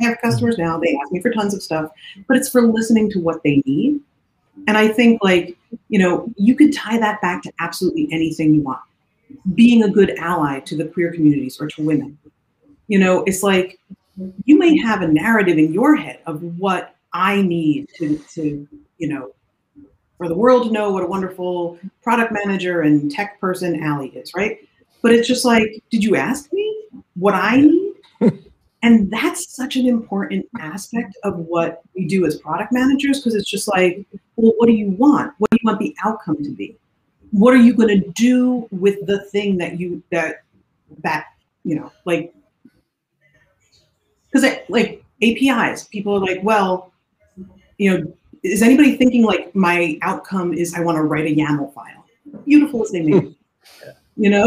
I 0.00 0.04
have 0.04 0.18
customers 0.20 0.58
now, 0.58 0.78
they 0.78 0.98
ask 1.02 1.12
me 1.12 1.20
for 1.20 1.30
tons 1.30 1.54
of 1.54 1.62
stuff, 1.62 1.90
but 2.26 2.36
it's 2.36 2.48
for 2.48 2.62
listening 2.62 3.10
to 3.12 3.20
what 3.20 3.42
they 3.42 3.62
need. 3.66 4.00
And 4.66 4.78
I 4.78 4.88
think 4.88 5.22
like, 5.22 5.56
you 5.88 5.98
know, 5.98 6.32
you 6.36 6.54
could 6.54 6.72
tie 6.72 6.98
that 6.98 7.20
back 7.20 7.42
to 7.42 7.52
absolutely 7.58 8.08
anything 8.12 8.54
you 8.54 8.62
want. 8.62 8.80
Being 9.54 9.82
a 9.82 9.90
good 9.90 10.16
ally 10.18 10.60
to 10.60 10.76
the 10.76 10.86
queer 10.86 11.12
communities 11.12 11.60
or 11.60 11.66
to 11.68 11.82
women. 11.82 12.18
You 12.88 12.98
know, 12.98 13.24
it's 13.24 13.42
like 13.42 13.80
you 14.44 14.58
may 14.58 14.76
have 14.78 15.02
a 15.02 15.08
narrative 15.08 15.58
in 15.58 15.72
your 15.72 15.96
head 15.96 16.20
of 16.26 16.42
what 16.58 16.94
I 17.12 17.42
need 17.42 17.88
to, 17.96 18.18
to 18.34 18.68
you 18.98 19.08
know, 19.08 19.32
for 20.18 20.28
the 20.28 20.34
world 20.34 20.66
to 20.66 20.72
know 20.72 20.92
what 20.92 21.02
a 21.02 21.06
wonderful 21.06 21.78
product 22.02 22.32
manager 22.32 22.82
and 22.82 23.10
tech 23.10 23.40
person 23.40 23.82
Allie 23.82 24.08
is, 24.08 24.32
right? 24.34 24.58
But 25.02 25.12
it's 25.12 25.26
just 25.26 25.44
like, 25.44 25.82
did 25.90 26.04
you 26.04 26.16
ask 26.16 26.52
me 26.52 26.84
what 27.14 27.34
I 27.34 27.60
need? 27.60 27.83
And 28.84 29.10
that's 29.10 29.56
such 29.56 29.76
an 29.76 29.86
important 29.86 30.46
aspect 30.60 31.16
of 31.22 31.38
what 31.38 31.80
we 31.96 32.06
do 32.06 32.26
as 32.26 32.36
product 32.36 32.70
managers 32.70 33.18
because 33.18 33.34
it's 33.34 33.48
just 33.48 33.66
like, 33.66 34.04
well, 34.36 34.52
what 34.58 34.66
do 34.66 34.74
you 34.74 34.90
want? 34.90 35.32
What 35.38 35.50
do 35.50 35.56
you 35.58 35.66
want 35.66 35.78
the 35.78 35.96
outcome 36.04 36.44
to 36.44 36.50
be? 36.50 36.76
What 37.30 37.54
are 37.54 37.62
you 37.62 37.72
going 37.72 37.88
to 37.98 38.10
do 38.10 38.68
with 38.70 39.06
the 39.06 39.24
thing 39.30 39.56
that 39.56 39.80
you 39.80 40.02
that 40.10 40.42
that 41.02 41.28
you 41.64 41.76
know 41.76 41.90
like 42.04 42.34
because 44.30 44.54
like 44.68 45.02
APIs, 45.22 45.84
people 45.84 46.16
are 46.16 46.20
like, 46.20 46.40
well, 46.42 46.92
you 47.78 47.90
know, 47.90 48.14
is 48.42 48.60
anybody 48.60 48.96
thinking 48.96 49.24
like 49.24 49.54
my 49.54 49.98
outcome 50.02 50.52
is 50.52 50.74
I 50.74 50.80
want 50.80 50.96
to 50.96 51.02
write 51.04 51.24
a 51.24 51.34
YAML 51.34 51.72
file? 51.72 52.04
Beautiful 52.44 52.82
as 52.82 52.90
they 52.90 53.00
may 53.00 53.20
be, 53.20 53.38
you 54.18 54.28
know, 54.28 54.46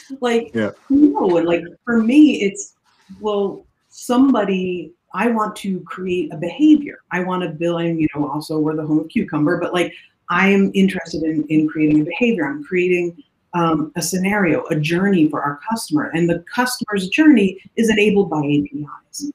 like 0.20 0.52
yeah. 0.54 0.70
no, 0.90 1.38
and 1.38 1.46
like 1.48 1.64
for 1.84 2.00
me, 2.00 2.42
it's 2.42 2.76
well, 3.20 3.66
somebody, 3.88 4.92
I 5.14 5.28
want 5.28 5.56
to 5.56 5.80
create 5.80 6.32
a 6.32 6.36
behavior. 6.36 6.98
I 7.10 7.24
want 7.24 7.42
to 7.42 7.48
build, 7.48 7.80
and 7.80 8.00
you 8.00 8.06
know, 8.14 8.28
also 8.28 8.58
we're 8.58 8.76
the 8.76 8.86
home 8.86 9.00
of 9.00 9.08
Cucumber, 9.08 9.58
but 9.58 9.72
like 9.72 9.92
I 10.30 10.48
am 10.48 10.70
interested 10.74 11.22
in, 11.22 11.44
in 11.44 11.68
creating 11.68 12.02
a 12.02 12.04
behavior. 12.04 12.46
I'm 12.46 12.62
creating 12.62 13.22
um, 13.54 13.92
a 13.96 14.02
scenario, 14.02 14.64
a 14.66 14.78
journey 14.78 15.28
for 15.28 15.42
our 15.42 15.58
customer, 15.68 16.10
and 16.14 16.28
the 16.28 16.44
customer's 16.54 17.08
journey 17.08 17.58
is 17.76 17.88
enabled 17.90 18.30
by 18.30 18.38
APIs. 18.38 19.32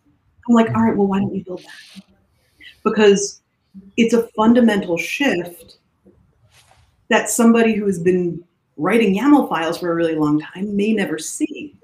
I'm 0.48 0.56
like, 0.56 0.70
all 0.76 0.84
right, 0.84 0.96
well, 0.96 1.08
why 1.08 1.20
don't 1.20 1.32
we 1.32 1.42
build 1.44 1.64
that? 1.64 2.04
Because 2.84 3.42
it's 3.98 4.14
a 4.14 4.28
fundamental 4.36 4.98
shift 4.98 5.78
that 7.10 7.30
somebody 7.30 7.74
who 7.74 7.86
has 7.86 8.00
been 8.00 8.44
writing 8.78 9.16
YAML 9.16 9.50
files 9.50 9.78
for 9.78 9.92
a 9.92 9.96
really 9.96 10.16
long 10.16 10.40
time 10.40 10.76
may 10.76 10.94
never 10.94 11.18
see 11.18 11.76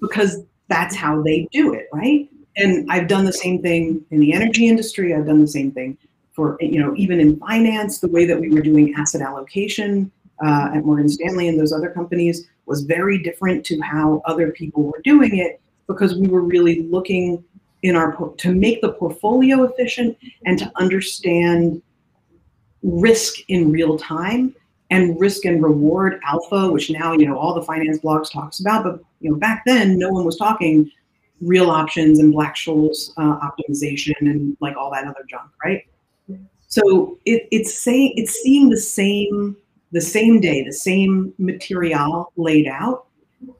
because 0.00 0.42
that's 0.70 0.96
how 0.96 1.20
they 1.20 1.46
do 1.52 1.74
it, 1.74 1.88
right? 1.92 2.30
And 2.56 2.90
I've 2.90 3.08
done 3.08 3.24
the 3.24 3.32
same 3.32 3.60
thing 3.60 4.02
in 4.10 4.20
the 4.20 4.32
energy 4.32 4.68
industry. 4.68 5.14
I've 5.14 5.26
done 5.26 5.40
the 5.40 5.48
same 5.48 5.72
thing 5.72 5.98
for, 6.32 6.56
you 6.60 6.80
know, 6.80 6.94
even 6.96 7.20
in 7.20 7.38
finance, 7.38 7.98
the 7.98 8.08
way 8.08 8.24
that 8.24 8.40
we 8.40 8.48
were 8.48 8.62
doing 8.62 8.94
asset 8.96 9.20
allocation 9.20 10.10
uh, 10.42 10.70
at 10.74 10.84
Morgan 10.84 11.08
Stanley 11.08 11.48
and 11.48 11.60
those 11.60 11.72
other 11.72 11.90
companies 11.90 12.48
was 12.66 12.82
very 12.82 13.18
different 13.18 13.66
to 13.66 13.80
how 13.80 14.22
other 14.24 14.52
people 14.52 14.84
were 14.84 15.00
doing 15.04 15.36
it 15.36 15.60
because 15.86 16.14
we 16.14 16.28
were 16.28 16.42
really 16.42 16.82
looking 16.82 17.44
in 17.82 17.96
our 17.96 18.32
to 18.36 18.54
make 18.54 18.80
the 18.80 18.92
portfolio 18.92 19.64
efficient 19.64 20.16
and 20.44 20.58
to 20.58 20.70
understand 20.76 21.82
risk 22.82 23.40
in 23.48 23.72
real 23.72 23.98
time 23.98 24.54
and 24.90 25.18
risk 25.20 25.44
and 25.44 25.62
reward 25.62 26.20
alpha, 26.26 26.70
which 26.70 26.90
now 26.90 27.12
you 27.12 27.26
know 27.26 27.38
all 27.38 27.54
the 27.54 27.62
finance 27.62 27.98
blogs 27.98 28.30
talks 28.30 28.60
about. 28.60 28.84
But 28.84 29.00
you 29.20 29.30
know 29.30 29.36
back 29.36 29.62
then, 29.66 29.98
no 29.98 30.10
one 30.10 30.24
was 30.24 30.36
talking 30.36 30.90
real 31.40 31.70
options 31.70 32.18
and 32.18 32.32
Black 32.32 32.54
Scholes 32.54 33.12
uh, 33.16 33.38
optimization 33.40 34.20
and 34.20 34.56
like 34.60 34.76
all 34.76 34.90
that 34.92 35.04
other 35.04 35.24
junk, 35.28 35.50
right? 35.64 35.84
So 36.68 37.18
it, 37.24 37.48
it's 37.50 37.76
saying 37.76 38.14
it's 38.16 38.34
seeing 38.34 38.68
the 38.68 38.76
same 38.76 39.56
the 39.92 40.00
same 40.00 40.40
day, 40.40 40.62
the 40.62 40.72
same 40.72 41.34
material 41.38 42.32
laid 42.36 42.68
out, 42.68 43.06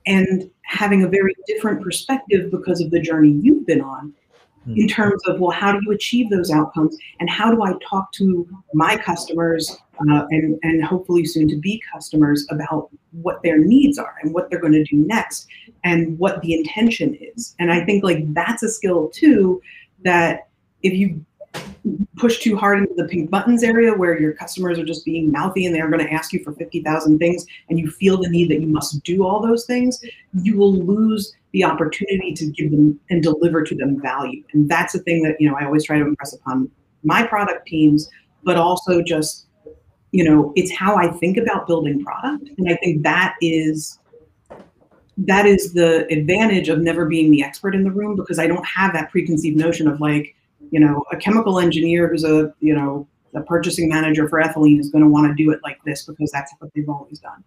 and 0.07 0.49
having 0.63 1.03
a 1.03 1.09
very 1.09 1.35
different 1.47 1.83
perspective 1.83 2.51
because 2.51 2.81
of 2.81 2.91
the 2.91 3.01
journey 3.01 3.31
you've 3.43 3.67
been 3.67 3.81
on 3.81 4.15
in 4.67 4.83
hmm. 4.83 4.87
terms 4.87 5.21
of 5.27 5.41
well 5.41 5.51
how 5.51 5.73
do 5.73 5.81
you 5.83 5.91
achieve 5.91 6.29
those 6.31 6.51
outcomes 6.51 6.97
and 7.19 7.31
how 7.31 7.51
do 7.51 7.63
i 7.63 7.73
talk 7.83 8.13
to 8.13 8.47
my 8.75 8.97
customers 8.97 9.79
uh, 10.09 10.27
and, 10.31 10.59
and 10.63 10.85
hopefully 10.85 11.25
soon 11.25 11.49
to 11.49 11.57
be 11.57 11.83
customers 11.93 12.47
about 12.51 12.91
what 13.13 13.43
their 13.43 13.59
needs 13.59 13.99
are 13.99 14.15
and 14.23 14.33
what 14.33 14.49
they're 14.51 14.61
going 14.61 14.73
to 14.73 14.85
do 14.85 14.97
next 14.97 15.47
and 15.85 16.19
what 16.19 16.41
the 16.43 16.55
intention 16.55 17.17
is. 17.35 17.55
And 17.59 17.73
I 17.73 17.85
think 17.85 18.05
like 18.05 18.33
that's 18.35 18.63
a 18.63 18.69
skill 18.69 19.09
too 19.09 19.61
that 20.05 20.49
if 20.83 20.95
you 20.95 21.25
push 22.17 22.41
too 22.41 22.57
hard 22.57 22.79
into 22.79 22.95
the 22.95 23.09
pink 23.09 23.31
buttons 23.31 23.63
area 23.63 23.93
where 23.93 24.21
your 24.21 24.33
customers 24.33 24.79
are 24.79 24.85
just 24.85 25.05
being 25.05 25.33
mouthy 25.33 25.67
and 25.67 25.75
they're 25.75 25.91
going 25.91 26.05
to 26.05 26.13
ask 26.13 26.33
you 26.33 26.43
for 26.45 26.53
50,000 26.53 27.19
things 27.19 27.47
and 27.69 27.79
you 27.79 27.91
feel 27.91 28.21
the 28.21 28.29
need 28.29 28.51
that 28.51 28.61
you 28.61 28.67
must 28.67 29.03
do 29.03 29.27
all 29.27 29.41
those 29.41 29.65
things, 29.65 30.03
you 30.35 30.57
will 30.57 30.73
lose 30.73 31.35
the 31.53 31.65
opportunity 31.65 32.33
to 32.35 32.47
give 32.47 32.71
them 32.71 32.99
and 33.11 33.23
deliver 33.23 33.63
to 33.63 33.75
them 33.75 34.01
value. 34.01 34.43
And 34.53 34.69
that's 34.69 34.93
the 34.93 35.01
thing 35.01 35.23
that, 35.23 35.41
you 35.41 35.49
know, 35.49 35.57
I 35.57 35.65
always 35.65 35.85
try 35.85 35.99
to 35.99 36.05
impress 36.05 36.35
upon 36.35 36.71
my 37.03 37.27
product 37.27 37.67
teams, 37.67 38.09
but 38.45 38.57
also 38.57 39.03
just, 39.03 39.47
you 40.13 40.25
know, 40.25 40.53
it's 40.57 40.73
how 40.73 40.97
I 40.97 41.09
think 41.09 41.37
about 41.37 41.67
building 41.67 42.05
product. 42.05 42.49
And 42.59 42.69
I 42.69 42.77
think 42.77 43.03
that 43.03 43.37
is 43.41 43.99
that 45.27 45.47
is 45.47 45.73
the 45.73 46.07
advantage 46.13 46.69
of 46.69 46.79
never 46.79 47.05
being 47.05 47.31
the 47.31 47.43
expert 47.43 47.75
in 47.75 47.85
the 47.85 47.91
room 47.91 48.17
because 48.17 48.39
I 48.39 48.47
don't 48.47 48.65
have 48.65 48.93
that 48.95 49.11
preconceived 49.11 49.57
notion 49.57 49.87
of 49.87 50.01
like, 50.01 50.35
you 50.71 50.81
know, 50.81 51.05
a 51.13 51.17
chemical 51.17 51.59
engineer 51.59 52.09
who's 52.09 52.25
a, 52.25 52.55
you 52.61 52.75
know, 52.75 53.07
a 53.35 53.43
purchasing 53.43 53.89
manager 53.89 54.29
for 54.29 54.41
ethylene 54.41 54.81
is 54.81 54.89
going 54.89 55.05
to 55.05 55.11
want 55.11 55.29
to 55.29 55.43
do 55.43 55.51
it 55.51 55.61
like 55.63 55.79
this 55.85 56.05
because 56.05 56.31
that's 56.31 56.53
what 56.59 56.71
they've 56.75 56.89
always 56.89 57.19
done. 57.19 57.45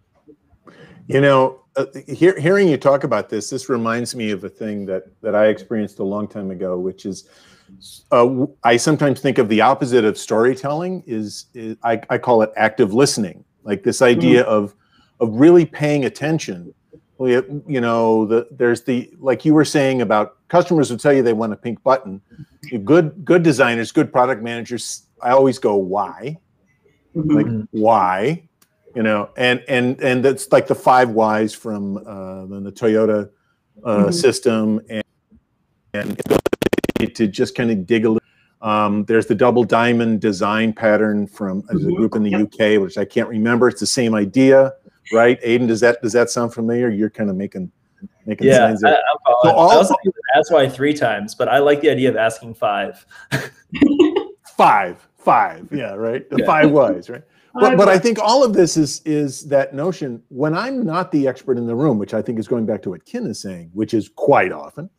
You 1.08 1.20
know, 1.20 1.60
uh, 1.76 1.86
hear, 2.06 2.38
hearing 2.38 2.68
you 2.68 2.76
talk 2.76 3.04
about 3.04 3.28
this, 3.28 3.50
this 3.50 3.68
reminds 3.68 4.14
me 4.14 4.30
of 4.30 4.44
a 4.44 4.48
thing 4.48 4.86
that 4.86 5.04
that 5.20 5.34
I 5.34 5.46
experienced 5.46 5.98
a 5.98 6.04
long 6.04 6.28
time 6.28 6.50
ago, 6.50 6.78
which 6.78 7.04
is 7.04 7.28
uh, 8.10 8.46
I 8.62 8.76
sometimes 8.76 9.20
think 9.20 9.38
of 9.38 9.48
the 9.48 9.60
opposite 9.60 10.04
of 10.04 10.16
storytelling 10.18 11.02
is, 11.06 11.46
is 11.54 11.76
I, 11.82 12.00
I, 12.10 12.18
call 12.18 12.42
it 12.42 12.52
active 12.56 12.94
listening, 12.94 13.44
like 13.62 13.82
this 13.82 14.02
idea 14.02 14.42
mm-hmm. 14.42 14.52
of 14.52 14.74
of 15.20 15.34
really 15.34 15.64
paying 15.64 16.04
attention. 16.04 16.74
You 17.18 17.80
know, 17.80 18.26
the, 18.26 18.48
there's 18.50 18.82
the 18.82 19.10
like 19.18 19.44
you 19.44 19.54
were 19.54 19.64
saying 19.64 20.02
about 20.02 20.36
customers 20.48 20.90
will 20.90 20.98
tell 20.98 21.12
you 21.12 21.22
they 21.22 21.32
want 21.32 21.52
a 21.52 21.56
pink 21.56 21.82
button. 21.82 22.20
Good 22.84 23.24
good 23.24 23.42
designers, 23.42 23.92
good 23.92 24.12
product 24.12 24.42
managers. 24.42 25.06
I 25.22 25.30
always 25.30 25.58
go 25.58 25.76
why, 25.76 26.38
mm-hmm. 27.14 27.36
like 27.36 27.68
why, 27.70 28.48
you 28.94 29.02
know, 29.02 29.30
and 29.36 29.62
and 29.68 30.00
and 30.02 30.24
that's 30.24 30.50
like 30.52 30.66
the 30.66 30.74
five 30.74 31.10
whys 31.10 31.54
from 31.54 31.98
uh, 31.98 32.46
the, 32.46 32.60
the 32.64 32.72
Toyota 32.72 33.30
uh, 33.84 33.96
mm-hmm. 33.96 34.10
system 34.10 34.80
and 34.88 35.04
and 35.94 36.20
to 36.98 37.26
just 37.26 37.54
kind 37.54 37.70
of 37.70 37.86
dig 37.86 38.04
a 38.04 38.08
little. 38.08 38.20
Um, 38.62 39.04
there's 39.04 39.26
the 39.26 39.34
double 39.34 39.64
diamond 39.64 40.20
design 40.20 40.72
pattern 40.72 41.26
from 41.26 41.58
a 41.68 41.74
mm-hmm. 41.74 41.94
group 41.94 42.14
in 42.16 42.22
the. 42.22 42.34
UK, 42.34 42.80
which 42.80 42.96
I 42.96 43.04
can't 43.04 43.28
remember. 43.28 43.68
It's 43.68 43.80
the 43.80 43.86
same 43.86 44.14
idea, 44.14 44.72
right? 45.12 45.40
Aiden, 45.42 45.68
does 45.68 45.80
that 45.80 46.00
does 46.02 46.12
that 46.12 46.30
sound 46.30 46.54
familiar? 46.54 46.88
You're 46.88 47.10
kind 47.10 47.28
of 47.28 47.36
making 47.36 47.70
making 48.26 48.46
yeah, 48.46 48.58
signs. 48.58 48.84
I, 48.84 48.92
so 49.42 49.50
all, 49.50 49.70
I 49.70 49.74
also 49.76 49.94
that's 50.34 50.50
why 50.50 50.68
three 50.68 50.94
times, 50.94 51.34
but 51.34 51.48
I 51.48 51.58
like 51.58 51.80
the 51.80 51.90
idea 51.90 52.08
of 52.08 52.16
asking 52.16 52.54
five. 52.54 53.04
five, 54.56 55.06
five, 55.16 55.68
yeah, 55.72 55.92
right. 55.92 56.28
The 56.30 56.38
yeah. 56.38 56.46
five 56.46 56.70
whys, 56.70 57.10
right? 57.10 57.22
But, 57.56 57.76
but 57.76 57.88
I 57.88 58.00
think 58.00 58.18
all 58.18 58.42
of 58.42 58.52
this 58.52 58.76
is 58.76 59.00
is 59.04 59.46
that 59.46 59.74
notion 59.74 60.20
when 60.28 60.54
I'm 60.54 60.84
not 60.84 61.12
the 61.12 61.28
expert 61.28 61.56
in 61.56 61.68
the 61.68 61.74
room, 61.76 61.98
which 61.98 62.12
I 62.12 62.20
think 62.20 62.40
is 62.40 62.48
going 62.48 62.66
back 62.66 62.82
to 62.82 62.90
what 62.90 63.04
Kin 63.04 63.28
is 63.28 63.40
saying, 63.40 63.70
which 63.74 63.94
is 63.94 64.08
quite 64.08 64.50
often. 64.50 64.90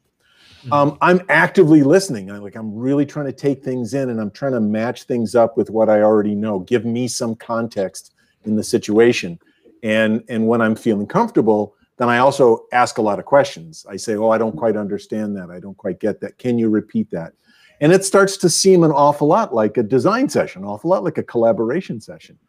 Mm-hmm. 0.65 0.73
Um, 0.73 0.97
I'm 1.01 1.21
actively 1.29 1.83
listening. 1.83 2.31
I 2.31 2.39
like 2.39 2.55
I'm 2.55 2.73
really 2.75 3.05
trying 3.05 3.27
to 3.27 3.31
take 3.31 3.63
things 3.63 3.93
in, 3.93 4.09
and 4.09 4.19
I'm 4.19 4.31
trying 4.31 4.53
to 4.53 4.59
match 4.59 5.03
things 5.03 5.35
up 5.35 5.57
with 5.57 5.69
what 5.69 5.89
I 5.89 6.01
already 6.01 6.33
know. 6.33 6.59
Give 6.59 6.85
me 6.85 7.07
some 7.07 7.35
context 7.35 8.13
in 8.45 8.55
the 8.55 8.63
situation, 8.63 9.39
and 9.83 10.23
and 10.27 10.47
when 10.47 10.61
I'm 10.61 10.75
feeling 10.75 11.05
comfortable, 11.05 11.75
then 11.97 12.09
I 12.09 12.17
also 12.17 12.65
ask 12.73 12.97
a 12.97 13.03
lot 13.03 13.19
of 13.19 13.25
questions. 13.25 13.85
I 13.87 13.95
say, 13.95 14.15
"Oh, 14.15 14.29
I 14.29 14.39
don't 14.39 14.57
quite 14.57 14.75
understand 14.75 15.37
that. 15.37 15.51
I 15.51 15.59
don't 15.59 15.77
quite 15.77 15.99
get 15.99 16.19
that. 16.21 16.39
Can 16.39 16.57
you 16.57 16.69
repeat 16.69 17.11
that?" 17.11 17.33
And 17.79 17.93
it 17.93 18.03
starts 18.03 18.35
to 18.37 18.49
seem 18.49 18.83
an 18.83 18.91
awful 18.91 19.27
lot 19.27 19.53
like 19.53 19.77
a 19.77 19.83
design 19.83 20.29
session, 20.29 20.65
awful 20.65 20.89
lot 20.89 21.03
like 21.03 21.19
a 21.19 21.23
collaboration 21.23 22.01
session. 22.01 22.39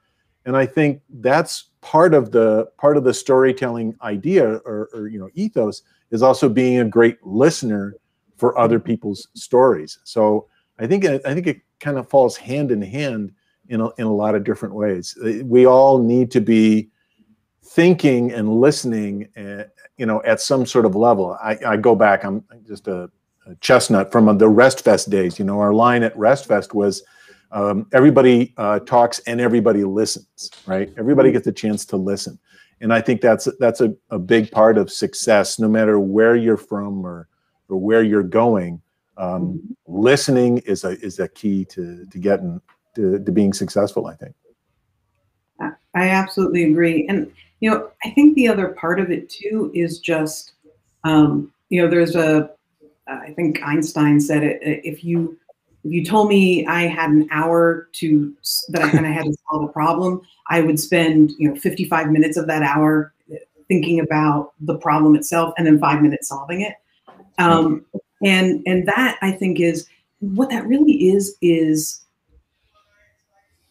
And 0.47 0.57
I 0.57 0.65
think 0.65 1.03
that's 1.21 1.71
part 1.83 2.15
of 2.15 2.33
the 2.33 2.71
part 2.79 2.97
of 2.97 3.05
the 3.05 3.13
storytelling 3.13 3.95
idea 4.01 4.55
or, 4.65 4.89
or 4.95 5.09
you 5.09 5.19
know 5.19 5.29
ethos 5.35 5.83
is 6.11 6.23
also 6.23 6.49
being 6.49 6.79
a 6.79 6.85
great 6.89 7.19
listener 7.23 7.95
for 8.37 8.59
other 8.59 8.79
people's 8.79 9.29
stories. 9.35 9.99
So 10.05 10.47
I 10.79 10.87
think 10.87 11.05
I 11.05 11.19
think 11.19 11.47
it 11.47 11.61
kind 11.81 11.99
of 11.99 12.09
falls 12.09 12.37
hand 12.37 12.71
in 12.71 12.83
hand 12.83 13.33
in 13.69 13.81
a, 13.81 13.89
in 13.99 14.07
a 14.07 14.13
lot 14.13 14.35
of 14.35 14.45
different 14.45 14.75
ways. 14.75 15.17
We 15.45 15.67
all 15.67 16.03
need 16.03 16.31
to 16.33 16.41
be 16.41 16.89
thinking 17.63 18.33
and 18.33 18.61
listening, 18.61 19.29
uh, 19.37 19.65
you 19.97 20.07
know, 20.07 20.23
at 20.25 20.41
some 20.41 20.67
sort 20.67 20.87
of 20.87 20.95
level. 20.95 21.37
I, 21.43 21.59
I 21.67 21.77
go 21.77 21.95
back. 21.95 22.25
I'm 22.25 22.45
just 22.67 22.89
a, 22.89 23.11
a, 23.47 23.55
chestnut 23.61 24.13
from 24.13 24.39
the 24.39 24.49
Rest 24.49 24.85
Fest 24.85 25.11
days. 25.11 25.39
You 25.39 25.45
know, 25.45 25.61
our 25.61 25.73
line 25.73 26.03
at 26.03 26.17
Rest 26.17 26.47
Fest 26.47 26.75
was. 26.75 27.03
Um, 27.53 27.87
everybody 27.93 28.53
uh, 28.57 28.81
talks 28.81 29.21
and 29.21 29.41
everybody 29.41 29.85
listens, 29.85 30.51
right? 30.67 30.93
Everybody 30.99 31.31
gets 31.31 31.47
a 31.47 31.53
chance 31.53 31.87
to 31.87 31.97
listen, 31.97 32.41
and 32.81 32.93
I 32.93 33.01
think 33.01 33.21
that's 33.21 33.47
that's 33.61 33.81
a, 33.81 33.95
a 34.11 34.19
big 34.19 34.51
part 34.51 34.77
of 34.77 34.91
success, 34.91 35.61
no 35.61 35.69
matter 35.69 36.01
where 36.01 36.35
you're 36.35 36.57
from 36.57 37.07
or 37.07 37.29
or 37.69 37.79
where 37.79 38.03
you're 38.03 38.23
going. 38.23 38.81
Um, 39.17 39.77
listening 39.87 40.59
is 40.59 40.85
a 40.85 40.99
is 41.01 41.19
a 41.19 41.29
key 41.29 41.65
to 41.67 42.07
to 42.07 42.19
getting 42.19 42.61
to, 42.95 43.19
to 43.19 43.33
being 43.33 43.53
successful. 43.53 44.07
I 44.07 44.15
think. 44.15 44.35
I 45.95 46.11
absolutely 46.11 46.65
agree, 46.65 47.07
and 47.09 47.33
you 47.61 47.71
know, 47.71 47.91
I 48.05 48.11
think 48.11 48.35
the 48.35 48.49
other 48.49 48.69
part 48.69 49.01
of 49.01 49.11
it 49.11 49.31
too 49.31 49.71
is 49.75 49.99
just, 49.99 50.53
um, 51.05 51.51
you 51.71 51.81
know, 51.81 51.89
there's 51.89 52.15
a, 52.15 52.51
I 53.09 53.33
think 53.33 53.63
Einstein 53.63 54.21
said 54.21 54.43
it. 54.43 54.59
If 54.63 55.03
you 55.03 55.39
if 55.85 55.93
you 55.93 56.05
told 56.05 56.29
me 56.29 56.67
I 56.67 56.83
had 56.83 57.11
an 57.11 57.29
hour 57.31 57.89
to 57.93 58.35
that 58.69 58.83
I 58.83 58.91
kind 58.91 59.07
of 59.07 59.13
had 59.13 59.25
to 59.25 59.37
solve 59.49 59.65
a 59.65 59.73
problem, 59.73 60.21
I 60.51 60.61
would 60.61 60.79
spend 60.79 61.33
you 61.39 61.49
know 61.49 61.57
55 61.57 62.11
minutes 62.11 62.37
of 62.37 62.47
that 62.49 62.63
hour 62.63 63.15
thinking 63.69 64.01
about 64.01 64.53
the 64.61 64.79
problem 64.79 65.17
itself 65.17 65.55
and 65.57 65.67
then 65.67 65.79
five 65.79 66.03
minutes 66.03 66.29
solving 66.29 66.61
it. 66.61 66.75
Um, 67.39 67.85
and 68.25 68.63
and 68.67 68.87
that 68.89 69.19
I 69.23 69.33
think 69.33 69.61
is 69.61 69.87
what 70.21 70.51
that 70.51 70.67
really 70.67 71.11
is 71.11 71.37
is 71.43 72.03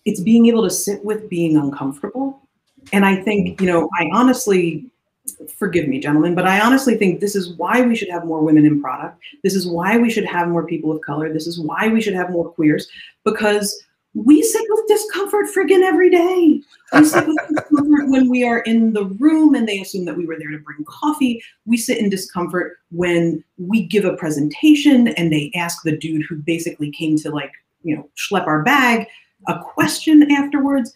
it's 0.05 0.19
being 0.19 0.45
able 0.45 0.63
to 0.63 0.69
sit 0.69 1.03
with 1.03 1.29
being 1.29 1.57
uncomfortable 1.57 2.45
and 2.93 3.05
I 3.05 3.15
think, 3.15 3.59
you 3.59 3.67
know, 3.67 3.89
I 3.97 4.09
honestly, 4.13 4.89
forgive 5.57 5.87
me, 5.87 5.99
gentlemen, 5.99 6.35
but 6.35 6.45
I 6.45 6.59
honestly 6.61 6.95
think 6.95 7.19
this 7.19 7.35
is 7.35 7.53
why 7.55 7.81
we 7.81 7.95
should 7.95 8.09
have 8.09 8.25
more 8.25 8.41
women 8.41 8.65
in 8.65 8.81
product. 8.81 9.21
This 9.43 9.55
is 9.55 9.67
why 9.67 9.97
we 9.97 10.09
should 10.09 10.25
have 10.25 10.49
more 10.49 10.65
people 10.65 10.91
of 10.91 11.01
color. 11.01 11.31
This 11.33 11.47
is 11.47 11.59
why 11.59 11.87
we 11.87 12.01
should 12.01 12.13
have 12.13 12.29
more 12.29 12.49
queers 12.49 12.87
because 13.23 13.83
we 14.15 14.41
sit 14.41 14.63
with 14.69 14.87
discomfort 14.87 15.47
friggin' 15.53 15.83
every 15.83 16.09
day. 16.09 16.61
We 16.93 17.05
sit 17.05 17.27
with 17.27 17.37
discomfort 17.49 18.09
when 18.09 18.29
we 18.29 18.43
are 18.43 18.59
in 18.59 18.93
the 18.93 19.05
room 19.05 19.53
and 19.53 19.67
they 19.67 19.79
assume 19.79 20.05
that 20.05 20.17
we 20.17 20.25
were 20.25 20.39
there 20.39 20.51
to 20.51 20.59
bring 20.59 20.83
coffee. 20.87 21.43
We 21.65 21.77
sit 21.77 21.99
in 21.99 22.09
discomfort 22.09 22.77
when 22.91 23.43
we 23.57 23.85
give 23.85 24.05
a 24.05 24.15
presentation 24.15 25.09
and 25.09 25.31
they 25.31 25.51
ask 25.53 25.83
the 25.83 25.97
dude 25.97 26.25
who 26.27 26.37
basically 26.37 26.91
came 26.91 27.17
to 27.19 27.29
like, 27.29 27.51
you 27.83 27.95
know, 27.95 28.09
schlep 28.15 28.47
our 28.47 28.63
bag 28.63 29.07
a 29.47 29.59
question 29.59 30.31
afterwards 30.31 30.93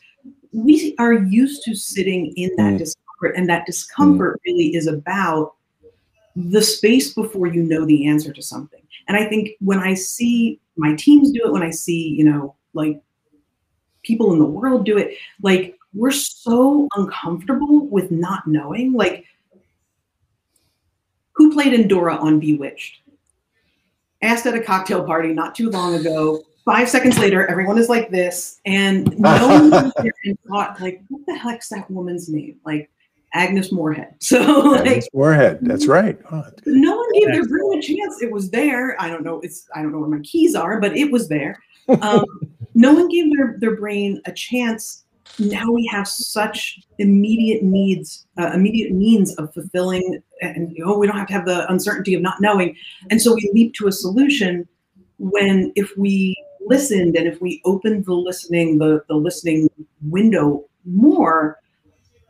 we 0.51 0.95
are 0.97 1.13
used 1.13 1.63
to 1.63 1.75
sitting 1.75 2.33
in 2.35 2.49
that 2.57 2.73
mm. 2.73 2.77
discomfort, 2.79 3.35
and 3.35 3.49
that 3.49 3.65
discomfort 3.65 4.35
mm. 4.35 4.45
really 4.45 4.75
is 4.75 4.87
about 4.87 5.55
the 6.35 6.61
space 6.61 7.13
before 7.13 7.47
you 7.47 7.63
know 7.63 7.85
the 7.85 8.07
answer 8.07 8.31
to 8.33 8.41
something. 8.41 8.81
And 9.07 9.17
I 9.17 9.25
think 9.25 9.51
when 9.59 9.79
I 9.79 9.93
see 9.93 10.59
my 10.77 10.95
teams 10.95 11.31
do 11.31 11.41
it, 11.45 11.51
when 11.51 11.63
I 11.63 11.71
see, 11.71 12.09
you 12.09 12.23
know, 12.23 12.55
like 12.73 13.01
people 14.09 14.33
in 14.33 14.39
the 14.39 14.45
world 14.45 14.85
do 14.85 14.97
it, 14.97 15.15
like 15.43 15.77
we're 15.93 16.11
so 16.11 16.87
uncomfortable 16.95 17.85
with 17.87 18.09
not 18.09 18.47
knowing. 18.47 18.93
Like, 18.93 19.25
who 21.33 21.53
played 21.53 21.73
Endora 21.73 22.15
on 22.15 22.39
Bewitched? 22.39 23.01
Asked 24.23 24.47
at 24.47 24.55
a 24.55 24.61
cocktail 24.61 25.03
party 25.05 25.31
not 25.31 25.53
too 25.53 25.69
long 25.69 25.93
ago 25.95 26.43
five 26.65 26.89
seconds 26.89 27.17
later, 27.17 27.47
everyone 27.47 27.77
is 27.77 27.89
like 27.89 28.09
this, 28.09 28.59
and 28.65 29.17
no 29.17 29.69
one 29.71 29.91
thought, 30.47 30.79
like, 30.81 31.01
what 31.09 31.25
the 31.25 31.35
heck's 31.35 31.69
that 31.69 31.89
woman's 31.89 32.29
name? 32.29 32.59
Like 32.65 32.89
Agnes 33.33 33.71
Moorehead. 33.71 34.15
So 34.19 34.39
like, 34.39 34.85
Agnes 34.85 35.07
Moorehead, 35.13 35.59
that's 35.61 35.87
right. 35.87 36.19
Oh, 36.31 36.41
that's 36.41 36.61
no 36.65 36.97
one 36.97 37.13
gave 37.13 37.27
their 37.27 37.43
room 37.43 37.77
a 37.77 37.81
chance. 37.81 38.21
It 38.21 38.31
was 38.31 38.49
there. 38.49 38.99
I 39.01 39.09
don't 39.09 39.23
know. 39.23 39.39
It's 39.41 39.67
I 39.75 39.81
don't 39.81 39.91
know 39.91 39.99
where 39.99 40.09
my 40.09 40.19
keys 40.23 40.55
are, 40.55 40.79
but 40.79 40.95
it 40.95 41.11
was 41.11 41.27
there. 41.27 41.59
Um, 42.01 42.25
no 42.79 42.93
one 42.93 43.09
gave 43.09 43.35
their 43.35 43.57
their 43.59 43.75
brain 43.75 44.21
a 44.25 44.31
chance. 44.31 45.03
Now 45.37 45.69
we 45.69 45.85
have 45.91 46.07
such 46.07 46.79
immediate 46.97 47.61
needs, 47.61 48.25
uh, 48.39 48.51
immediate 48.53 48.93
means 48.93 49.35
of 49.35 49.53
fulfilling, 49.53 50.21
and 50.41 50.71
you 50.71 50.85
know, 50.85 50.97
we 50.97 51.05
don't 51.05 51.17
have 51.17 51.27
to 51.27 51.33
have 51.33 51.45
the 51.45 51.69
uncertainty 51.71 52.13
of 52.13 52.21
not 52.21 52.39
knowing. 52.39 52.75
And 53.09 53.21
so 53.21 53.35
we 53.35 53.51
leap 53.53 53.73
to 53.75 53.87
a 53.87 53.91
solution 53.91 54.67
when 55.17 55.73
if 55.75 55.95
we 55.97 56.35
listened 56.67 57.17
and 57.17 57.27
if 57.27 57.41
we 57.41 57.61
opened 57.65 58.05
the 58.05 58.13
listening 58.13 58.77
the 58.77 59.03
the 59.07 59.15
listening 59.15 59.69
window 60.01 60.63
more 60.85 61.57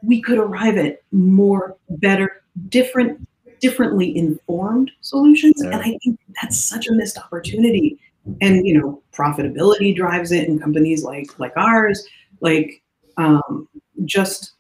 we 0.02 0.22
could 0.22 0.38
arrive 0.38 0.78
at 0.78 1.02
more 1.12 1.76
better 1.90 2.42
different 2.70 3.28
differently 3.60 4.16
informed 4.18 4.92
solutions 5.02 5.56
yeah. 5.58 5.72
and 5.72 5.82
i 5.82 5.98
think 6.04 6.20
that's 6.42 6.58
such 6.64 6.88
a 6.88 6.94
missed 6.94 7.18
opportunity 7.18 8.00
and 8.42 8.66
you 8.66 8.80
know 8.80 9.02
profitability 9.14 9.96
drives 9.96 10.32
it 10.32 10.48
in 10.48 10.60
companies 10.60 11.04
like 11.04 11.38
like 11.40 11.54
ours 11.56 12.06
like 12.42 12.82
um, 13.18 13.68
just 14.06 14.54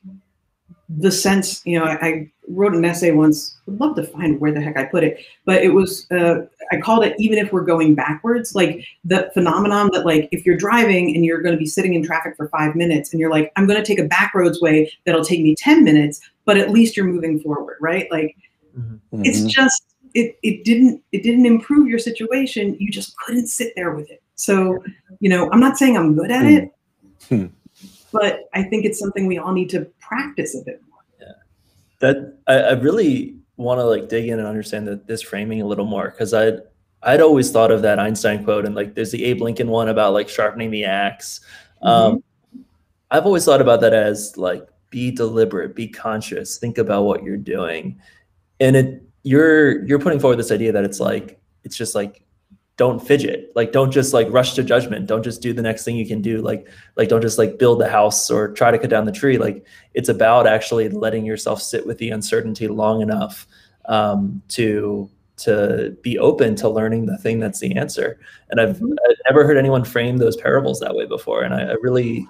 the 0.97 1.11
sense 1.11 1.61
you 1.65 1.77
know 1.77 1.85
I, 1.85 2.05
I, 2.05 2.31
wrote 2.51 2.73
an 2.73 2.83
essay 2.83 3.11
once 3.11 3.59
would 3.67 3.79
love 3.79 3.95
to 3.95 4.03
find 4.03 4.39
where 4.39 4.51
the 4.51 4.59
heck 4.59 4.75
i 4.75 4.83
put 4.83 5.03
it 5.03 5.23
but 5.45 5.63
it 5.63 5.69
was 5.69 6.07
uh, 6.09 6.37
i 6.71 6.77
called 6.77 7.05
it 7.05 7.13
even 7.19 7.37
if 7.37 7.53
we're 7.53 7.61
going 7.61 7.93
backwards 7.93 8.55
like 8.55 8.83
the 9.05 9.29
phenomenon 9.35 9.91
that 9.93 10.03
like 10.03 10.27
if 10.31 10.47
you're 10.47 10.57
driving 10.57 11.15
and 11.15 11.23
you're 11.23 11.43
going 11.43 11.53
to 11.53 11.59
be 11.59 11.67
sitting 11.67 11.93
in 11.93 12.03
traffic 12.03 12.35
for 12.35 12.47
five 12.49 12.75
minutes 12.75 13.11
and 13.11 13.19
you're 13.19 13.29
like 13.29 13.51
i'm 13.55 13.67
going 13.67 13.77
to 13.77 13.85
take 13.85 13.99
a 13.99 14.07
back 14.07 14.33
roads 14.33 14.59
way 14.61 14.91
that'll 15.05 15.23
take 15.23 15.41
me 15.41 15.53
10 15.59 15.83
minutes 15.83 16.19
but 16.45 16.57
at 16.57 16.71
least 16.71 16.97
you're 16.97 17.05
moving 17.05 17.39
forward 17.39 17.77
right 17.79 18.11
like 18.11 18.35
mm-hmm. 18.75 19.23
it's 19.23 19.43
just 19.43 19.88
it, 20.13 20.37
it 20.43 20.63
didn't 20.63 21.03
it 21.11 21.23
didn't 21.23 21.45
improve 21.45 21.87
your 21.87 21.99
situation. 21.99 22.75
You 22.79 22.91
just 22.91 23.15
couldn't 23.17 23.47
sit 23.47 23.73
there 23.75 23.91
with 23.91 24.09
it. 24.09 24.21
So 24.35 24.81
you 25.19 25.29
know 25.29 25.49
i'm 25.51 25.59
not 25.59 25.77
saying 25.77 25.97
i'm 25.97 26.15
good 26.15 26.31
at 26.31 26.45
it 26.45 26.71
hmm. 27.27 27.47
but 28.11 28.49
i 28.53 28.63
think 28.63 28.85
it's 28.85 28.99
something 28.99 29.27
we 29.27 29.37
all 29.37 29.51
need 29.51 29.69
to 29.69 29.85
practice 29.99 30.55
a 30.55 30.63
bit 30.63 30.81
more. 30.89 31.01
Yeah. 31.19 31.33
That 31.99 32.37
i, 32.47 32.53
I 32.53 32.71
really 32.73 33.35
want 33.57 33.79
to 33.79 33.83
like 33.83 34.07
dig 34.09 34.29
in 34.29 34.39
and 34.39 34.47
understand 34.47 34.87
that 34.87 35.07
this 35.07 35.21
framing 35.21 35.61
a 35.61 35.65
little 35.65 35.85
more 35.85 36.09
because 36.09 36.33
i 36.33 36.47
I'd, 36.47 36.59
I'd 37.01 37.21
always 37.21 37.51
thought 37.51 37.71
of 37.71 37.81
that 37.83 37.97
Einstein 37.97 38.43
quote, 38.43 38.65
and 38.65 38.75
like 38.75 38.93
there's 38.93 39.11
the 39.11 39.23
Abe 39.23 39.41
Lincoln 39.41 39.69
one 39.69 39.87
about 39.87 40.11
like 40.11 40.27
sharpening 40.27 40.71
the 40.71 40.85
ax 40.85 41.39
mm-hmm. 41.81 41.87
Um, 41.87 42.23
I've 43.11 43.25
always 43.25 43.45
thought 43.45 43.61
about 43.61 43.81
that 43.81 43.93
as 43.93 44.37
like 44.37 44.67
be 44.89 45.11
deliberate, 45.11 45.75
be 45.75 45.87
conscious, 45.87 46.57
think 46.57 46.77
about 46.77 47.03
what 47.03 47.23
you're 47.23 47.37
doing, 47.37 47.99
and 48.59 48.75
it 48.75 49.03
you're 49.23 49.85
you're 49.85 49.99
putting 49.99 50.19
forward 50.19 50.37
this 50.37 50.51
idea 50.51 50.71
that 50.71 50.83
it's 50.83 50.99
like 50.99 51.39
it's 51.63 51.77
just 51.77 51.95
like 51.95 52.23
don't 52.79 53.05
fidget. 53.05 53.51
Like 53.55 53.73
don't 53.73 53.91
just 53.91 54.13
like 54.13 54.27
rush 54.29 54.53
to 54.53 54.63
judgment. 54.63 55.05
Don't 55.05 55.21
just 55.21 55.41
do 55.41 55.51
the 55.51 55.61
next 55.61 55.83
thing 55.83 55.97
you 55.97 56.07
can 56.07 56.21
do. 56.21 56.41
Like 56.41 56.65
like 56.95 57.09
don't 57.09 57.21
just 57.21 57.37
like 57.37 57.59
build 57.59 57.81
the 57.81 57.89
house 57.89 58.31
or 58.31 58.53
try 58.53 58.71
to 58.71 58.79
cut 58.79 58.89
down 58.89 59.05
the 59.05 59.11
tree. 59.11 59.37
Like 59.37 59.65
it's 59.93 60.07
about 60.07 60.47
actually 60.47 60.87
letting 60.87 61.25
yourself 61.25 61.61
sit 61.61 61.85
with 61.85 61.97
the 61.97 62.09
uncertainty 62.09 62.69
long 62.69 63.01
enough 63.01 63.45
um, 63.85 64.41
to 64.49 65.09
to 65.39 65.97
be 66.03 66.17
open 66.19 66.55
to 66.55 66.69
learning 66.69 67.05
the 67.05 67.17
thing 67.17 67.39
that's 67.39 67.59
the 67.59 67.75
answer. 67.75 68.19
And 68.49 68.61
i've, 68.61 68.77
mm-hmm. 68.77 68.93
I've 69.09 69.15
never 69.25 69.45
heard 69.45 69.57
anyone 69.57 69.83
frame 69.83 70.17
those 70.17 70.35
parables 70.37 70.79
that 70.79 70.95
way 70.95 71.05
before. 71.05 71.43
And 71.43 71.53
i, 71.53 71.61
I 71.61 71.73
really 71.81 72.25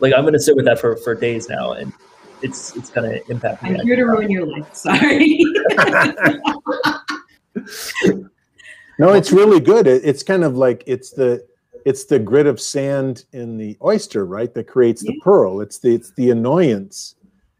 like 0.00 0.12
i'm 0.14 0.22
going 0.22 0.34
to 0.34 0.40
sit 0.40 0.56
with 0.56 0.66
that 0.66 0.78
for 0.78 0.96
for 0.98 1.14
days 1.14 1.48
now. 1.48 1.72
And 1.72 1.92
it's 2.42 2.76
it's 2.76 2.90
going 2.90 3.10
to 3.10 3.30
impact 3.30 3.62
me. 3.62 3.70
I'm 3.70 3.86
here 3.86 3.96
to 3.96 4.04
ruin 4.04 4.30
your 4.30 4.46
life. 4.46 4.74
Sorry. 4.74 5.38
no, 8.98 9.12
it's 9.12 9.32
really 9.32 9.60
good. 9.60 9.86
It, 9.86 10.02
it's 10.04 10.22
kind 10.22 10.44
of 10.44 10.56
like 10.56 10.84
it's 10.86 11.10
the 11.10 11.46
it's 11.84 12.04
the 12.04 12.18
grit 12.18 12.46
of 12.46 12.60
sand 12.60 13.24
in 13.32 13.56
the 13.56 13.76
oyster, 13.82 14.24
right? 14.26 14.52
That 14.54 14.66
creates 14.66 15.02
the 15.02 15.18
pearl. 15.22 15.60
It's 15.60 15.78
the 15.78 15.94
it's 15.94 16.12
the 16.12 16.30
annoyance, 16.30 17.14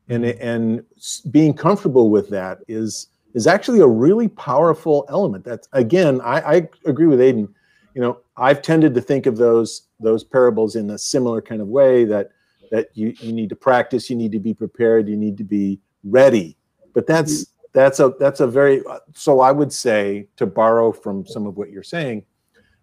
and 0.09 0.25
and 0.25 0.85
being 1.31 1.55
comfortable 1.55 2.11
with 2.11 2.31
that 2.31 2.59
is 2.69 3.09
is 3.35 3.47
actually 3.47 3.81
a 3.81 3.87
really 3.87 4.29
powerful 4.29 5.05
element. 5.09 5.45
That's 5.45 5.69
again, 5.73 6.21
I, 6.23 6.57
I 6.57 6.69
agree 6.87 7.07
with 7.07 7.21
Aiden. 7.21 7.49
You 7.95 8.01
know, 8.01 8.19
I've 8.37 8.63
tended 8.63 8.95
to 8.95 9.01
think 9.01 9.27
of 9.27 9.37
those 9.37 9.83
those 10.01 10.25
parables 10.25 10.77
in 10.77 10.91
a 10.91 10.99
similar 10.99 11.43
kind 11.43 11.61
of 11.61 11.69
way 11.69 12.05
that 12.05 12.31
that 12.75 12.89
you, 12.95 13.15
you 13.21 13.33
need 13.33 13.49
to 13.49 13.55
practice 13.55 14.11
you 14.11 14.17
need 14.17 14.33
to 14.33 14.41
be 14.41 14.53
prepared 14.53 15.09
you 15.09 15.17
need 15.17 15.39
to 15.39 15.45
be 15.45 15.79
ready. 16.03 16.57
But 16.93 17.07
that's 17.07 17.47
that's 17.73 18.01
a 18.01 18.15
that's 18.19 18.41
a 18.41 18.47
very 18.47 18.83
so 19.15 19.41
i 19.41 19.51
would 19.51 19.73
say 19.73 20.27
to 20.37 20.47
borrow 20.47 20.93
from 20.93 21.25
some 21.27 21.47
of 21.47 21.57
what 21.57 21.71
you're 21.71 21.83
saying 21.83 22.25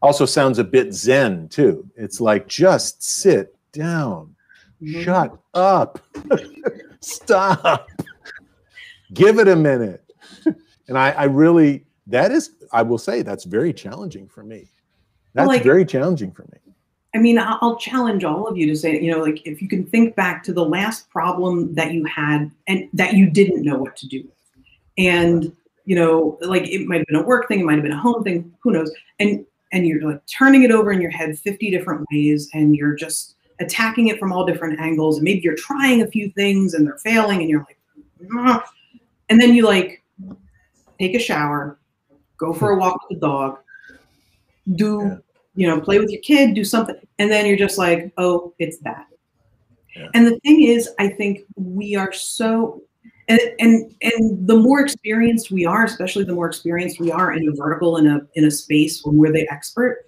also 0.02 0.26
sounds 0.26 0.60
a 0.60 0.64
bit 0.64 0.94
zen 0.94 1.50
too. 1.50 1.86
It's 1.96 2.22
like 2.22 2.48
just 2.48 3.04
sit 3.04 3.56
down. 3.74 4.34
Mm-hmm. 4.82 5.04
shut 5.04 5.38
up. 5.54 6.00
Stop. 7.02 7.88
Give 9.14 9.40
it 9.40 9.48
a 9.48 9.56
minute. 9.56 10.04
And 10.88 10.98
I, 10.98 11.12
I 11.12 11.24
really 11.26 11.86
that 12.08 12.32
is 12.32 12.52
i 12.72 12.82
will 12.82 12.98
say 12.98 13.22
that's 13.22 13.44
very 13.44 13.74
challenging 13.74 14.28
for 14.28 14.44
me. 14.44 14.70
That's 15.34 15.48
like, 15.48 15.64
very 15.64 15.86
challenging 15.86 16.32
for 16.32 16.44
me 16.44 16.71
I 17.14 17.18
mean, 17.18 17.38
I'll 17.38 17.76
challenge 17.76 18.24
all 18.24 18.48
of 18.48 18.58
you 18.58 18.68
to 18.68 18.76
say, 18.76 19.00
you 19.02 19.12
know, 19.12 19.20
like 19.20 19.46
if 19.46 19.62
you 19.62 19.68
can 19.68 19.86
think 19.86 20.16
back 20.16 20.44
to 20.44 20.54
the 20.54 20.64
last 20.64 21.10
problem 21.10 21.74
that 21.76 21.94
you 21.94 22.06
had 22.06 22.50
and 22.68 22.88
that 22.94 23.16
you 23.16 23.30
didn't 23.30 23.64
know 23.64 23.78
what 23.78 23.98
to 23.98 24.08
do 24.08 24.24
with. 24.24 24.64
And, 24.98 25.52
you 25.86 25.96
know, 25.96 26.38
like 26.42 26.68
it 26.70 26.88
might 26.88 27.00
have 27.00 27.08
been 27.08 27.18
a 27.18 27.24
work 27.24 27.48
thing, 27.48 27.60
it 27.60 27.66
might 27.66 27.74
have 27.74 27.84
been 27.84 27.92
a 27.92 27.98
home 27.98 28.24
thing, 28.24 28.54
who 28.62 28.72
knows. 28.72 28.92
And 29.20 29.46
and 29.74 29.88
you're 29.88 30.10
like 30.10 30.22
turning 30.26 30.64
it 30.64 30.72
over 30.72 30.92
in 30.92 31.02
your 31.02 31.12
head 31.12 31.38
50 31.38 31.70
different 31.72 32.06
ways 32.12 32.50
and 32.54 32.76
you're 32.76 32.96
just 32.96 33.36
attacking 33.60 34.08
it 34.08 34.20
from 34.20 34.34
all 34.34 34.46
different 34.46 34.80
angles. 34.80 35.18
And 35.18 35.24
maybe 35.24 35.42
you're 35.42 35.56
trying 35.56 36.02
a 36.02 36.08
few 36.08 36.30
things 36.32 36.74
and 36.74 36.86
they're 36.86 36.98
failing 36.98 37.40
and 37.42 37.50
you're 37.50 37.66
like, 37.66 38.64
and 39.30 39.42
then 39.42 39.54
you 39.54 39.66
like 39.66 40.04
take 41.00 41.16
a 41.16 41.20
shower, 41.20 41.80
go 42.38 42.54
for 42.54 42.72
a 42.72 42.78
walk 42.78 43.00
with 43.10 43.20
the 43.20 43.26
dog, 43.26 43.60
do 44.76 45.22
you 45.56 45.68
know, 45.68 45.80
play 45.80 46.00
with 46.00 46.10
your 46.10 46.22
kid, 46.22 46.54
do 46.54 46.64
something, 46.64 46.96
and 47.20 47.30
then 47.30 47.46
you're 47.46 47.58
just 47.58 47.78
like, 47.78 48.12
oh, 48.18 48.54
it's 48.60 48.78
that. 48.80 49.08
Yeah. 49.96 50.08
And 50.14 50.28
the 50.28 50.40
thing 50.40 50.64
is, 50.64 50.90
I 51.00 51.10
think 51.10 51.42
we 51.56 51.96
are 51.96 52.14
so 52.14 52.82
and, 53.28 53.40
and 53.60 53.96
and 54.02 54.48
the 54.48 54.58
more 54.58 54.82
experienced 54.82 55.52
we 55.52 55.66
are, 55.66 55.86
especially 55.86 56.24
the 56.24 56.34
more 56.34 56.48
experienced 56.48 57.00
we 57.00 57.12
are 57.12 57.34
in 57.34 57.48
a 57.48 57.52
vertical 57.56 57.98
in 57.98 58.08
a 58.08 58.22
in 58.36 58.46
a 58.46 58.52
space 58.52 59.04
when 59.04 59.18
we're 59.18 59.32
the 59.32 59.48
expert, 59.52 60.06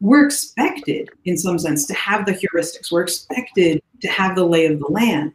we're 0.00 0.26
expected 0.26 1.08
in 1.24 1.36
some 1.36 1.58
sense 1.58 1.86
to 1.86 1.94
have 1.94 2.26
the 2.26 2.32
heuristics. 2.32 2.90
We're 2.90 3.02
expected 3.02 3.82
to 4.00 4.08
have 4.08 4.34
the 4.34 4.44
lay 4.44 4.66
of 4.66 4.80
the 4.80 4.88
land. 4.88 5.32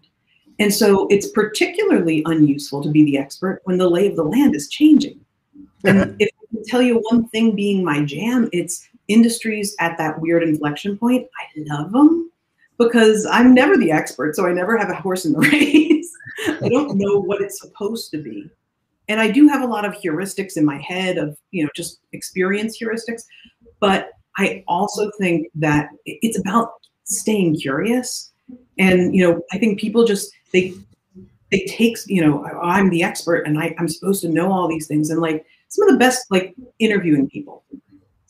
And 0.59 0.73
so 0.73 1.07
it's 1.09 1.29
particularly 1.29 2.21
unuseful 2.25 2.83
to 2.83 2.89
be 2.89 3.03
the 3.05 3.17
expert 3.17 3.61
when 3.63 3.77
the 3.77 3.89
lay 3.89 4.07
of 4.07 4.17
the 4.17 4.23
land 4.23 4.55
is 4.55 4.67
changing. 4.67 5.19
And 5.85 6.15
if 6.19 6.29
I 6.29 6.55
can 6.55 6.63
tell 6.65 6.81
you 6.81 7.01
one 7.09 7.29
thing 7.29 7.55
being 7.55 7.83
my 7.83 8.03
jam, 8.03 8.49
it's 8.51 8.88
industries 9.09 9.75
at 9.79 9.97
that 9.97 10.19
weird 10.21 10.43
inflection 10.43 10.97
point, 10.97 11.27
I 11.37 11.63
love 11.67 11.91
them 11.91 12.31
because 12.77 13.27
I'm 13.29 13.53
never 13.53 13.75
the 13.77 13.91
expert. 13.91 14.35
So 14.35 14.47
I 14.47 14.53
never 14.53 14.77
have 14.77 14.89
a 14.89 14.95
horse 14.95 15.25
in 15.25 15.33
the 15.33 15.39
race. 15.51 16.11
I 16.47 16.69
don't 16.69 16.97
know 16.97 17.19
what 17.19 17.41
it's 17.41 17.59
supposed 17.59 18.11
to 18.11 18.17
be. 18.17 18.49
And 19.09 19.19
I 19.19 19.29
do 19.29 19.47
have 19.47 19.61
a 19.61 19.67
lot 19.67 19.85
of 19.85 19.93
heuristics 19.93 20.55
in 20.55 20.63
my 20.63 20.77
head 20.77 21.17
of, 21.17 21.37
you 21.51 21.63
know, 21.63 21.69
just 21.75 21.99
experience 22.13 22.79
heuristics. 22.79 23.23
But 23.79 24.11
I 24.37 24.63
also 24.67 25.11
think 25.19 25.47
that 25.55 25.89
it's 26.05 26.39
about 26.39 26.73
staying 27.03 27.59
curious. 27.59 28.31
And, 28.77 29.13
you 29.13 29.27
know, 29.27 29.41
I 29.51 29.57
think 29.57 29.79
people 29.79 30.05
just, 30.05 30.31
they, 30.53 30.73
they 31.51 31.65
take, 31.67 31.97
you 32.05 32.23
know, 32.23 32.47
oh, 32.53 32.59
I'm 32.61 32.89
the 32.89 33.03
expert 33.03 33.47
and 33.47 33.59
I, 33.59 33.75
I'm 33.79 33.89
supposed 33.89 34.21
to 34.21 34.29
know 34.29 34.51
all 34.51 34.67
these 34.67 34.87
things. 34.87 35.09
And 35.09 35.19
like 35.19 35.45
some 35.69 35.87
of 35.87 35.93
the 35.93 35.99
best, 35.99 36.27
like 36.29 36.55
interviewing 36.77 37.27
people, 37.29 37.63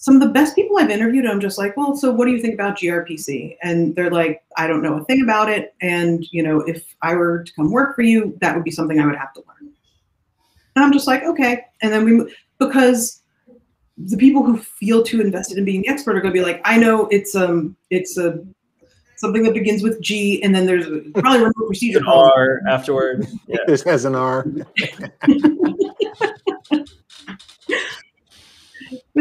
some 0.02 0.16
of 0.16 0.22
the 0.22 0.30
best 0.30 0.56
people 0.56 0.78
I've 0.78 0.90
interviewed, 0.90 1.26
I'm 1.26 1.42
just 1.42 1.58
like, 1.58 1.76
well, 1.76 1.94
so 1.94 2.10
what 2.10 2.26
do 2.26 2.32
you 2.32 2.40
think 2.40 2.54
about 2.54 2.78
gRPC? 2.78 3.58
And 3.62 3.94
they're 3.98 4.10
like, 4.10 4.42
I 4.56 4.66
don't 4.66 4.82
know 4.82 4.96
a 4.96 5.04
thing 5.04 5.22
about 5.22 5.50
it. 5.50 5.74
And, 5.82 6.26
you 6.32 6.42
know, 6.42 6.62
if 6.62 6.96
I 7.02 7.16
were 7.16 7.44
to 7.44 7.54
come 7.54 7.70
work 7.70 7.98
for 7.98 8.02
you, 8.02 8.38
that 8.40 8.56
would 8.56 8.64
be 8.64 8.72
something 8.72 8.98
I 8.98 9.06
would 9.06 9.18
have 9.18 9.34
to 9.34 9.44
learn. 9.46 9.74
And 10.78 10.86
I'm 10.86 10.94
just 10.94 11.06
like, 11.06 11.24
okay. 11.24 11.66
And 11.82 11.92
then 11.92 12.06
we, 12.06 12.34
because 12.60 13.24
the 13.98 14.16
people 14.16 14.42
who 14.42 14.58
feel 14.58 15.04
too 15.04 15.20
invested 15.20 15.58
in 15.58 15.66
being 15.66 15.82
the 15.82 15.90
expert 15.90 16.16
are 16.16 16.22
going 16.22 16.34
to 16.34 16.40
be 16.40 16.46
like, 16.46 16.62
I 16.64 16.78
know 16.78 17.08
it's, 17.08 17.36
um, 17.36 17.76
it's 17.90 18.18
a, 18.18 18.40
something 19.18 19.44
that 19.44 19.54
begins 19.54 19.84
with 19.84 20.00
G, 20.00 20.42
and 20.42 20.56
then 20.56 20.66
there's 20.66 20.86
probably 21.14 21.40
remote 21.40 21.54
procedure. 21.68 21.98
An 22.00 22.08
R 22.08 22.62
afterward. 22.70 23.28
Yeah. 23.48 23.58
This 23.68 23.84
has 23.84 24.06
an 24.06 24.16
R. 24.16 24.46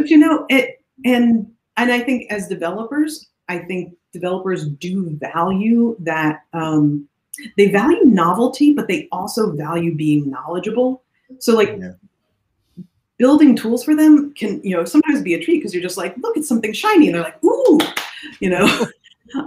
but 0.01 0.11
you 0.11 0.19
know 0.19 0.47
it 0.49 0.83
and 1.05 1.51
and 1.77 1.93
i 1.93 2.01
think 2.01 2.31
as 2.31 2.49
developers 2.49 3.29
i 3.49 3.59
think 3.59 3.95
developers 4.13 4.67
do 4.67 5.11
value 5.19 5.97
that 6.01 6.43
um, 6.53 7.07
they 7.57 7.71
value 7.71 8.05
novelty 8.05 8.73
but 8.73 8.89
they 8.89 9.09
also 9.13 9.53
value 9.53 9.95
being 9.95 10.31
knowledgeable. 10.31 11.03
So 11.39 11.55
like 11.55 11.77
yeah. 11.79 11.93
building 13.19 13.55
tools 13.55 13.85
for 13.85 13.95
them 13.95 14.33
can 14.35 14.61
you 14.65 14.75
know 14.75 14.85
sometimes 14.85 15.23
be 15.23 15.35
a 15.35 15.43
treat 15.43 15.59
because 15.59 15.75
you're 15.75 15.83
just 15.83 15.99
like 15.99 16.17
look 16.19 16.37
it's 16.37 16.49
something 16.49 16.73
shiny 16.73 17.07
and 17.07 17.15
they're 17.15 17.23
like 17.23 17.43
ooh 17.45 17.79
you 18.41 18.51
know? 18.51 18.67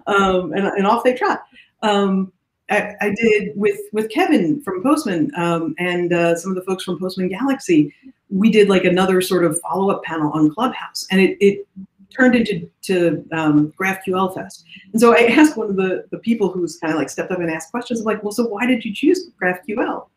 Um, 0.05 0.53
and, 0.53 0.67
and 0.67 0.85
off 0.85 1.03
they 1.03 1.15
trot. 1.15 1.41
Um, 1.81 2.31
I, 2.69 2.93
I, 3.01 3.15
did 3.15 3.49
with 3.55 3.79
with 3.91 4.11
Kevin 4.11 4.61
from 4.61 4.83
Postman 4.83 5.31
um, 5.35 5.73
and 5.79 6.13
uh, 6.13 6.35
some 6.35 6.51
of 6.51 6.55
the 6.55 6.61
folks 6.61 6.83
from 6.83 6.99
Postman 6.99 7.29
Galaxy 7.29 7.91
we 8.31 8.49
did 8.49 8.69
like 8.69 8.85
another 8.85 9.21
sort 9.21 9.43
of 9.43 9.59
follow-up 9.61 10.03
panel 10.03 10.31
on 10.31 10.49
Clubhouse. 10.53 11.05
And 11.11 11.19
it, 11.19 11.37
it 11.39 11.67
turned 12.09 12.35
into 12.35 12.69
to 12.83 13.25
um, 13.31 13.71
GraphQL 13.73 14.33
Fest. 14.33 14.65
And 14.91 14.99
so 14.99 15.13
I 15.13 15.27
asked 15.27 15.57
one 15.57 15.69
of 15.69 15.75
the, 15.75 16.05
the 16.11 16.17
people 16.17 16.49
who's 16.49 16.77
kind 16.77 16.93
of 16.93 16.99
like 16.99 17.09
stepped 17.09 17.31
up 17.31 17.39
and 17.39 17.49
asked 17.49 17.71
questions 17.71 18.01
like, 18.03 18.23
well, 18.23 18.31
so 18.31 18.45
why 18.45 18.65
did 18.65 18.83
you 18.83 18.93
choose 18.93 19.29
GraphQL? 19.41 20.07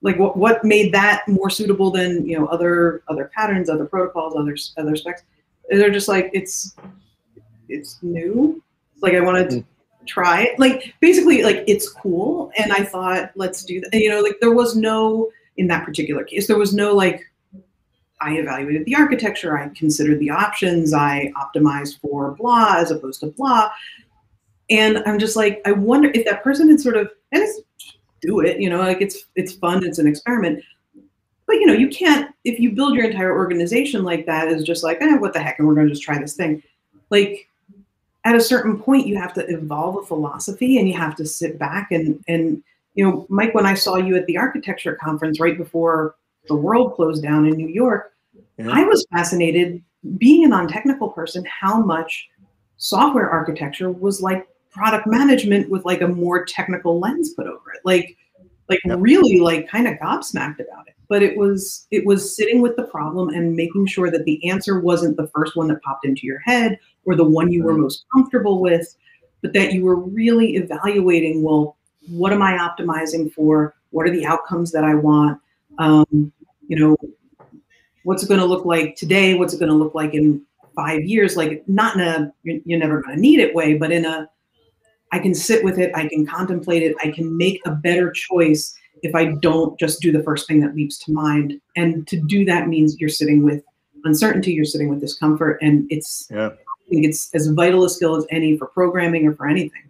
Like 0.00 0.18
what, 0.18 0.36
what 0.36 0.64
made 0.64 0.92
that 0.94 1.26
more 1.26 1.50
suitable 1.50 1.90
than, 1.90 2.26
you 2.26 2.38
know, 2.38 2.46
other 2.46 3.02
other 3.08 3.30
patterns, 3.34 3.68
other 3.68 3.84
protocols, 3.84 4.36
other 4.36 4.56
other 4.76 4.94
specs? 4.94 5.22
And 5.70 5.80
they're 5.80 5.90
just 5.90 6.06
like, 6.06 6.30
it's 6.32 6.76
it's 7.68 7.98
new. 8.02 8.62
Like 9.00 9.14
I 9.14 9.20
wanted 9.20 9.50
to 9.50 9.56
mm-hmm. 9.56 10.04
try 10.06 10.42
it. 10.42 10.58
Like 10.58 10.94
basically 11.00 11.42
like 11.42 11.64
it's 11.66 11.88
cool. 11.88 12.52
And 12.56 12.72
I 12.72 12.84
thought, 12.84 13.32
let's 13.34 13.64
do 13.64 13.80
that. 13.80 13.92
You 13.92 14.08
know, 14.08 14.20
like 14.20 14.36
there 14.40 14.52
was 14.52 14.76
no 14.76 15.30
in 15.56 15.66
that 15.66 15.84
particular 15.84 16.22
case, 16.22 16.46
there 16.46 16.58
was 16.58 16.72
no 16.72 16.94
like 16.94 17.24
I 18.20 18.34
evaluated 18.34 18.84
the 18.84 18.96
architecture, 18.96 19.56
I 19.56 19.68
considered 19.70 20.18
the 20.18 20.30
options, 20.30 20.92
I 20.92 21.32
optimized 21.36 22.00
for 22.00 22.32
blah 22.32 22.76
as 22.78 22.90
opposed 22.90 23.20
to 23.20 23.28
blah. 23.28 23.70
And 24.70 25.02
I'm 25.06 25.18
just 25.18 25.36
like, 25.36 25.62
I 25.64 25.72
wonder 25.72 26.10
if 26.12 26.24
that 26.26 26.42
person 26.42 26.68
had 26.68 26.80
sort 26.80 26.96
of, 26.96 27.10
and 27.32 27.42
it's 27.42 27.60
do 28.20 28.40
it, 28.40 28.60
you 28.60 28.68
know, 28.68 28.78
like 28.78 29.00
it's 29.00 29.24
it's 29.36 29.52
fun, 29.52 29.84
it's 29.84 29.98
an 29.98 30.06
experiment. 30.06 30.62
But 31.46 31.56
you 31.56 31.66
know, 31.66 31.72
you 31.72 31.88
can't 31.88 32.34
if 32.44 32.58
you 32.58 32.72
build 32.72 32.94
your 32.94 33.04
entire 33.04 33.34
organization 33.36 34.04
like 34.04 34.26
that 34.26 34.48
is 34.48 34.64
just 34.64 34.82
like, 34.82 35.00
eh, 35.00 35.16
what 35.16 35.32
the 35.32 35.40
heck, 35.40 35.58
and 35.58 35.68
we're 35.68 35.74
gonna 35.74 35.88
just 35.88 36.02
try 36.02 36.18
this 36.18 36.34
thing. 36.34 36.62
Like 37.10 37.48
at 38.24 38.34
a 38.34 38.40
certain 38.40 38.78
point 38.78 39.06
you 39.06 39.16
have 39.16 39.32
to 39.34 39.46
evolve 39.46 39.96
a 39.96 40.06
philosophy 40.06 40.78
and 40.78 40.88
you 40.88 40.94
have 40.94 41.14
to 41.16 41.26
sit 41.26 41.58
back 41.58 41.92
and 41.92 42.22
and 42.28 42.62
you 42.94 43.04
know, 43.04 43.26
Mike, 43.28 43.54
when 43.54 43.64
I 43.64 43.74
saw 43.74 43.94
you 43.94 44.16
at 44.16 44.26
the 44.26 44.36
architecture 44.36 44.96
conference 44.96 45.38
right 45.38 45.56
before 45.56 46.16
the 46.48 46.54
world 46.54 46.94
closed 46.94 47.22
down 47.22 47.46
in 47.46 47.54
New 47.56 47.68
York, 47.68 48.12
yeah. 48.58 48.70
I 48.70 48.84
was 48.84 49.06
fascinated, 49.12 49.82
being 50.16 50.44
a 50.44 50.48
non-technical 50.48 51.10
person, 51.10 51.44
how 51.44 51.80
much 51.80 52.28
software 52.76 53.30
architecture 53.30 53.90
was 53.90 54.20
like 54.20 54.48
product 54.70 55.06
management 55.06 55.70
with 55.70 55.84
like 55.84 56.00
a 56.00 56.08
more 56.08 56.44
technical 56.44 56.98
lens 56.98 57.34
put 57.34 57.46
over 57.46 57.72
it. 57.74 57.80
Like, 57.84 58.16
like 58.68 58.80
really 58.84 59.40
like 59.40 59.68
kind 59.68 59.88
of 59.88 59.94
gobsmacked 59.94 60.60
about 60.60 60.86
it. 60.86 60.94
But 61.08 61.22
it 61.22 61.36
was 61.38 61.86
it 61.90 62.04
was 62.04 62.36
sitting 62.36 62.60
with 62.60 62.76
the 62.76 62.84
problem 62.84 63.30
and 63.30 63.56
making 63.56 63.86
sure 63.86 64.10
that 64.10 64.24
the 64.24 64.46
answer 64.48 64.78
wasn't 64.78 65.16
the 65.16 65.28
first 65.28 65.56
one 65.56 65.68
that 65.68 65.82
popped 65.82 66.04
into 66.04 66.26
your 66.26 66.38
head 66.40 66.78
or 67.06 67.16
the 67.16 67.24
one 67.24 67.50
you 67.50 67.64
were 67.64 67.76
most 67.76 68.04
comfortable 68.12 68.60
with, 68.60 68.94
but 69.40 69.54
that 69.54 69.72
you 69.72 69.84
were 69.84 69.96
really 69.96 70.56
evaluating, 70.56 71.42
well, 71.42 71.76
what 72.10 72.32
am 72.32 72.42
I 72.42 72.58
optimizing 72.58 73.32
for? 73.32 73.74
What 73.90 74.06
are 74.06 74.10
the 74.10 74.26
outcomes 74.26 74.70
that 74.72 74.84
I 74.84 74.94
want? 74.94 75.40
Um, 75.78 76.30
you 76.68 76.78
know, 76.78 76.96
what's 78.04 78.22
it 78.22 78.28
going 78.28 78.40
to 78.40 78.46
look 78.46 78.64
like 78.64 78.94
today? 78.94 79.34
What's 79.34 79.52
it 79.52 79.58
going 79.58 79.70
to 79.70 79.74
look 79.74 79.94
like 79.94 80.14
in 80.14 80.42
five 80.76 81.02
years? 81.04 81.36
Like 81.36 81.64
not 81.66 81.96
in 81.96 82.02
a 82.02 82.32
you're, 82.44 82.60
you're 82.64 82.78
never 82.78 83.02
going 83.02 83.16
to 83.16 83.20
need 83.20 83.40
it 83.40 83.54
way, 83.54 83.74
but 83.74 83.90
in 83.90 84.04
a 84.04 84.30
I 85.10 85.18
can 85.18 85.34
sit 85.34 85.64
with 85.64 85.78
it, 85.78 85.90
I 85.94 86.06
can 86.06 86.26
contemplate 86.26 86.82
it, 86.82 86.94
I 87.02 87.10
can 87.10 87.36
make 87.36 87.60
a 87.66 87.70
better 87.70 88.10
choice 88.12 88.74
if 89.02 89.14
I 89.14 89.32
don't 89.40 89.78
just 89.78 90.00
do 90.00 90.12
the 90.12 90.22
first 90.22 90.46
thing 90.46 90.60
that 90.60 90.74
leaps 90.74 90.98
to 91.04 91.12
mind. 91.12 91.60
And 91.76 92.06
to 92.08 92.20
do 92.20 92.44
that 92.44 92.68
means 92.68 93.00
you're 93.00 93.08
sitting 93.08 93.42
with 93.42 93.62
uncertainty, 94.04 94.52
you're 94.52 94.64
sitting 94.64 94.88
with 94.88 95.00
discomfort, 95.00 95.58
and 95.62 95.86
it's 95.90 96.28
yeah. 96.30 96.48
I 96.48 96.90
think 96.90 97.06
it's 97.06 97.34
as 97.34 97.48
vital 97.48 97.84
a 97.84 97.90
skill 97.90 98.16
as 98.16 98.26
any 98.30 98.56
for 98.56 98.66
programming 98.66 99.26
or 99.26 99.34
for 99.34 99.48
anything. 99.48 99.82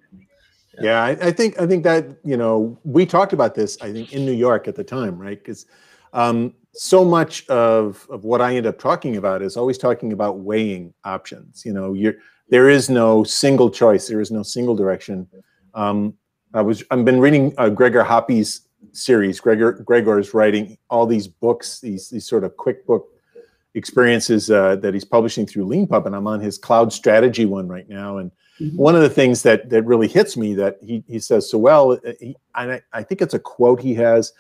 Yeah, 0.81 1.03
I, 1.03 1.11
I, 1.11 1.33
think 1.33 1.61
I 1.61 1.67
think 1.67 1.83
that 1.85 2.07
you 2.25 2.37
know 2.37 2.79
we 2.85 3.05
talked 3.05 3.33
about 3.33 3.55
this. 3.55 3.77
I 3.81 3.93
think 3.93 4.13
in 4.13 4.25
New 4.25 4.33
York 4.33 4.69
at 4.69 4.77
the 4.77 4.85
time, 4.85 5.19
right? 5.19 5.39
Because 5.39 5.67
um, 6.13 6.55
so 6.75 7.05
much 7.05 7.47
of 7.49 8.07
of 8.11 8.25
what 8.25 8.41
I 8.41 8.57
end 8.57 8.67
up 8.67 8.79
talking 8.79 9.17
about 9.17 9.43
is 9.43 9.57
always 9.57 9.79
talking 9.79 10.13
about 10.13 10.41
weighing 10.41 10.95
options. 11.05 11.65
You 11.65 11.73
know, 11.73 11.93
you're 11.93 12.15
there 12.49 12.69
is 12.69 12.89
no 12.89 13.25
single 13.25 13.71
choice. 13.71 14.09
There 14.09 14.21
is 14.21 14.31
no 14.31 14.43
single 14.43 14.75
direction. 14.75 15.29
Um, 15.75 16.15
I 16.55 16.63
was 16.63 16.83
I've 16.91 17.05
been 17.05 17.21
reading 17.21 17.55
uh, 17.59 17.69
Gregor 17.69 18.03
Hohpe's 18.05 18.63
series. 18.93 19.41
Gregor 19.41 19.73
Gregor 19.73 20.19
is 20.19 20.35
writing 20.35 20.79
all 20.91 21.07
these 21.07 21.29
books, 21.29 21.81
these 21.81 22.09
these 22.09 22.27
sort 22.27 22.45
of 22.45 22.57
quick 22.57 22.87
book 22.87 23.09
experiences 23.75 24.51
uh, 24.51 24.77
that 24.77 24.95
he's 24.95 25.05
publishing 25.05 25.47
through 25.47 25.67
LeanPub, 25.67 26.07
and 26.07 26.15
I'm 26.15 26.27
on 26.27 26.41
his 26.41 26.59
cloud 26.59 26.93
strategy 26.93 27.45
one 27.45 27.69
right 27.69 27.89
now. 27.89 28.19
And 28.19 28.31
mm-hmm. 28.61 28.77
one 28.77 28.95
of 28.95 29.03
the 29.03 29.11
things 29.11 29.43
that 29.43 29.69
that 29.71 29.83
really 29.83 30.09
hits 30.09 30.37
me 30.37 30.55
that 30.55 30.79
he 30.83 31.05
he 31.07 31.19
says 31.19 31.51
so 31.51 31.59
well, 31.59 31.93
uh, 31.93 32.13
he, 32.21 32.37
I, 32.55 32.81
I 32.93 33.03
think 33.03 33.21
it's 33.23 33.35
a 33.35 33.39
quote 33.39 33.81
he 33.81 33.95
has. 33.95 34.33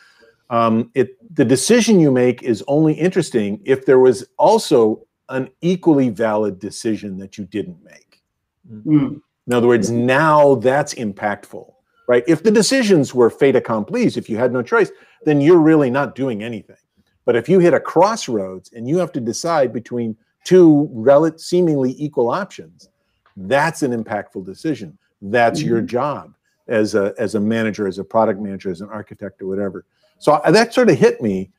Um, 0.50 0.90
it 0.94 1.16
the 1.34 1.44
decision 1.44 2.00
you 2.00 2.10
make 2.10 2.42
is 2.42 2.64
only 2.68 2.94
interesting 2.94 3.60
if 3.64 3.84
there 3.84 3.98
was 3.98 4.26
also 4.38 5.06
an 5.28 5.50
equally 5.60 6.08
valid 6.08 6.58
decision 6.58 7.18
that 7.18 7.36
you 7.36 7.44
didn't 7.44 7.82
make. 7.84 8.22
Mm-hmm. 8.70 9.16
In 9.46 9.52
other 9.52 9.66
words, 9.66 9.90
now 9.90 10.56
that's 10.56 10.94
impactful, 10.94 11.70
right? 12.06 12.24
If 12.26 12.42
the 12.42 12.50
decisions 12.50 13.14
were 13.14 13.30
fait 13.30 13.56
accompli, 13.56 14.04
if 14.04 14.28
you 14.28 14.36
had 14.36 14.52
no 14.52 14.62
choice, 14.62 14.90
then 15.24 15.40
you're 15.40 15.58
really 15.58 15.90
not 15.90 16.14
doing 16.14 16.42
anything. 16.42 16.76
But 17.24 17.36
if 17.36 17.48
you 17.48 17.58
hit 17.58 17.74
a 17.74 17.80
crossroads 17.80 18.72
and 18.72 18.88
you 18.88 18.96
have 18.98 19.12
to 19.12 19.20
decide 19.20 19.72
between 19.72 20.16
two 20.44 20.88
rel- 20.92 21.36
seemingly 21.36 21.94
equal 21.98 22.30
options, 22.30 22.88
that's 23.36 23.82
an 23.82 23.92
impactful 23.92 24.46
decision. 24.46 24.96
That's 25.20 25.60
mm-hmm. 25.60 25.68
your 25.68 25.82
job 25.82 26.34
as 26.68 26.94
a 26.94 27.14
as 27.18 27.34
a 27.34 27.40
manager, 27.40 27.86
as 27.86 27.98
a 27.98 28.04
product 28.04 28.40
manager, 28.40 28.70
as 28.70 28.80
an 28.80 28.88
architect, 28.88 29.42
or 29.42 29.46
whatever. 29.46 29.84
So 30.18 30.32
uh, 30.32 30.50
that 30.50 30.74
sort 30.74 30.90
of 30.90 30.98
hit 30.98 31.20
me. 31.20 31.50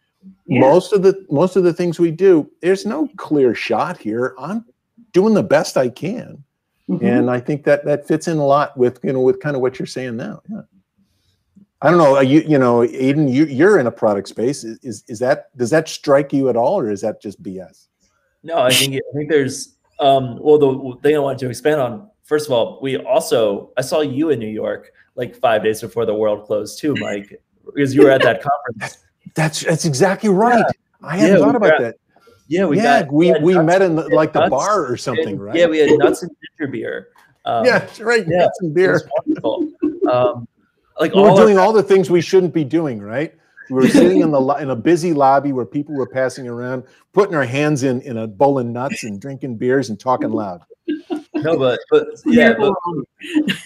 Yeah. 0.46 0.62
Most 0.62 0.94
of 0.94 1.04
the 1.04 1.26
most 1.30 1.56
of 1.56 1.64
the 1.64 1.74
things 1.74 2.00
we 2.00 2.12
do, 2.12 2.50
there's 2.62 2.86
no 2.86 3.08
clear 3.18 3.56
shot 3.56 3.98
here. 3.98 4.36
I'm 4.38 4.66
doing 5.14 5.34
the 5.34 5.44
best 5.44 5.78
I 5.78 5.90
can, 5.90 6.44
mm-hmm. 6.90 7.06
and 7.06 7.30
I 7.30 7.40
think 7.40 7.64
that 7.66 7.86
that 7.86 8.08
fits 8.08 8.28
in 8.28 8.38
a 8.38 8.46
lot 8.46 8.76
with 8.78 9.00
you 9.04 9.14
know 9.14 9.22
with 9.22 9.40
kind 9.40 9.56
of 9.56 9.62
what 9.62 9.80
you're 9.80 9.86
saying 9.86 10.18
now. 10.18 10.42
Yeah. 10.50 10.62
I 11.82 11.90
don't 11.90 11.98
know. 11.98 12.20
You 12.20 12.42
you 12.42 12.58
know, 12.58 12.80
Aiden, 12.80 13.32
you 13.32 13.46
you're 13.46 13.80
in 13.80 13.88
a 13.88 13.92
product 13.92 14.28
space. 14.28 14.64
Is, 14.64 14.80
is 14.84 15.04
is 15.08 15.20
that 15.20 15.56
does 15.56 15.70
that 15.70 15.88
strike 15.88 16.34
you 16.34 16.50
at 16.50 16.58
all, 16.58 16.80
or 16.80 16.92
is 16.92 17.02
that 17.02 17.22
just 17.22 17.42
BS? 17.42 17.88
No, 18.44 18.60
I 18.60 18.72
think 18.72 18.96
I 18.96 19.18
think 19.18 19.30
there's 19.30 19.76
um 20.00 20.38
well 20.42 20.58
the 20.58 21.00
thing 21.02 21.16
I 21.16 21.20
wanted 21.20 21.40
to 21.40 21.50
expand 21.50 21.80
on. 21.80 22.10
First 22.24 22.48
of 22.48 22.54
all, 22.54 22.80
we 22.82 22.98
also 22.98 23.72
I 23.78 23.82
saw 23.82 24.02
you 24.02 24.30
in 24.30 24.40
New 24.40 24.50
York 24.50 24.92
like 25.16 25.36
five 25.36 25.64
days 25.64 25.82
before 25.82 26.06
the 26.06 26.14
world 26.14 26.46
closed 26.46 26.80
too, 26.80 26.96
Mike, 26.96 27.42
because 27.74 27.94
you 27.94 28.04
were 28.04 28.12
at 28.12 28.22
that 28.24 28.42
conference. 28.44 28.98
That's 29.36 29.62
that's 29.62 29.86
exactly 29.86 30.30
right. 30.30 30.58
Yeah. 30.58 30.72
I 31.02 31.18
hadn't 31.18 31.38
yeah, 31.38 31.46
thought 31.46 31.56
about 31.56 31.72
got, 31.72 31.80
that. 31.80 31.96
Yeah, 32.48 32.66
we 32.66 32.78
yeah, 32.78 33.04
got, 33.04 33.14
we 33.14 33.32
we, 33.34 33.56
we 33.56 33.64
met 33.64 33.82
in 33.82 33.96
the, 33.96 34.10
like 34.10 34.34
the 34.34 34.48
bar 34.50 34.86
or 34.86 34.98
something, 34.98 35.28
and, 35.28 35.42
right? 35.42 35.56
Yeah, 35.56 35.68
we 35.68 35.78
had 35.80 35.98
nuts 36.00 36.24
and 36.24 36.32
ginger 36.58 36.72
beer. 36.72 37.10
Um, 37.46 37.66
yeah, 37.66 37.88
right. 38.02 38.26
Yeah, 38.28 38.38
nuts 38.38 38.60
and 38.62 38.74
beer. 38.74 39.10
Um, 40.12 40.48
like 41.00 41.14
we 41.14 41.22
were 41.22 41.36
doing 41.36 41.58
all 41.58 41.72
the 41.72 41.84
things 41.84 42.10
we 42.10 42.22
shouldn't 42.22 42.54
be 42.54 42.64
doing, 42.64 43.00
right? 43.00 43.34
We 43.70 43.76
were 43.76 43.88
sitting 43.88 44.22
in 44.22 44.32
the 44.32 44.42
in 44.56 44.72
a 44.72 44.76
busy 44.76 45.14
lobby 45.14 45.54
where 45.54 45.66
people 45.66 45.96
were 45.96 46.08
passing 46.08 46.48
around, 46.48 46.84
putting 47.14 47.36
our 47.36 47.46
hands 47.46 47.84
in 47.84 48.02
in 48.02 48.18
a 48.18 48.28
bowl 48.28 48.58
of 48.58 48.66
nuts 48.66 49.04
and 49.04 49.22
drinking 49.22 49.58
beers 49.58 49.90
and 49.90 50.00
talking 50.00 50.32
loud. 50.32 50.64
No, 51.36 51.58
but 51.58 51.80
but 51.92 52.08
yeah, 52.26 52.54
but, 52.58 52.74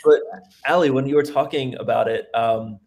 but 0.04 0.20
Ali, 0.68 0.90
when 0.90 1.08
you 1.08 1.16
were 1.16 1.24
talking 1.24 1.76
about 1.80 2.10
it, 2.10 2.28
um, 2.36 2.80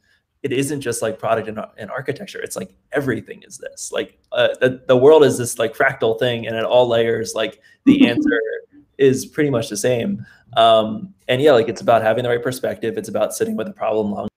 it 0.47 0.53
isn't 0.53 0.81
just 0.81 1.03
like 1.03 1.19
product 1.19 1.49
and, 1.49 1.59
and 1.77 1.91
architecture. 1.91 2.41
It's 2.41 2.55
like 2.55 2.73
everything 2.93 3.43
is 3.43 3.59
this. 3.59 3.91
Like 3.91 4.17
uh, 4.31 4.51
the 4.61 4.81
the 4.87 4.97
world 4.97 5.25
is 5.25 5.39
this 5.39 5.59
like 5.59 5.75
fractal 5.75 6.17
thing, 6.21 6.47
and 6.47 6.55
at 6.55 6.65
all 6.65 6.87
layers, 6.87 7.35
like 7.35 7.61
the 7.85 8.07
answer 8.09 8.41
is 8.97 9.27
pretty 9.27 9.51
much 9.51 9.69
the 9.69 9.77
same. 9.77 10.25
Um, 10.57 11.13
and 11.27 11.43
yeah, 11.43 11.51
like 11.51 11.69
it's 11.69 11.81
about 11.81 12.03
having 12.03 12.23
the 12.23 12.31
right 12.31 12.43
perspective. 12.43 12.97
It's 12.97 13.09
about 13.09 13.35
sitting 13.35 13.57
with 13.57 13.67
the 13.67 13.73
problem 13.73 14.13
long 14.13 14.29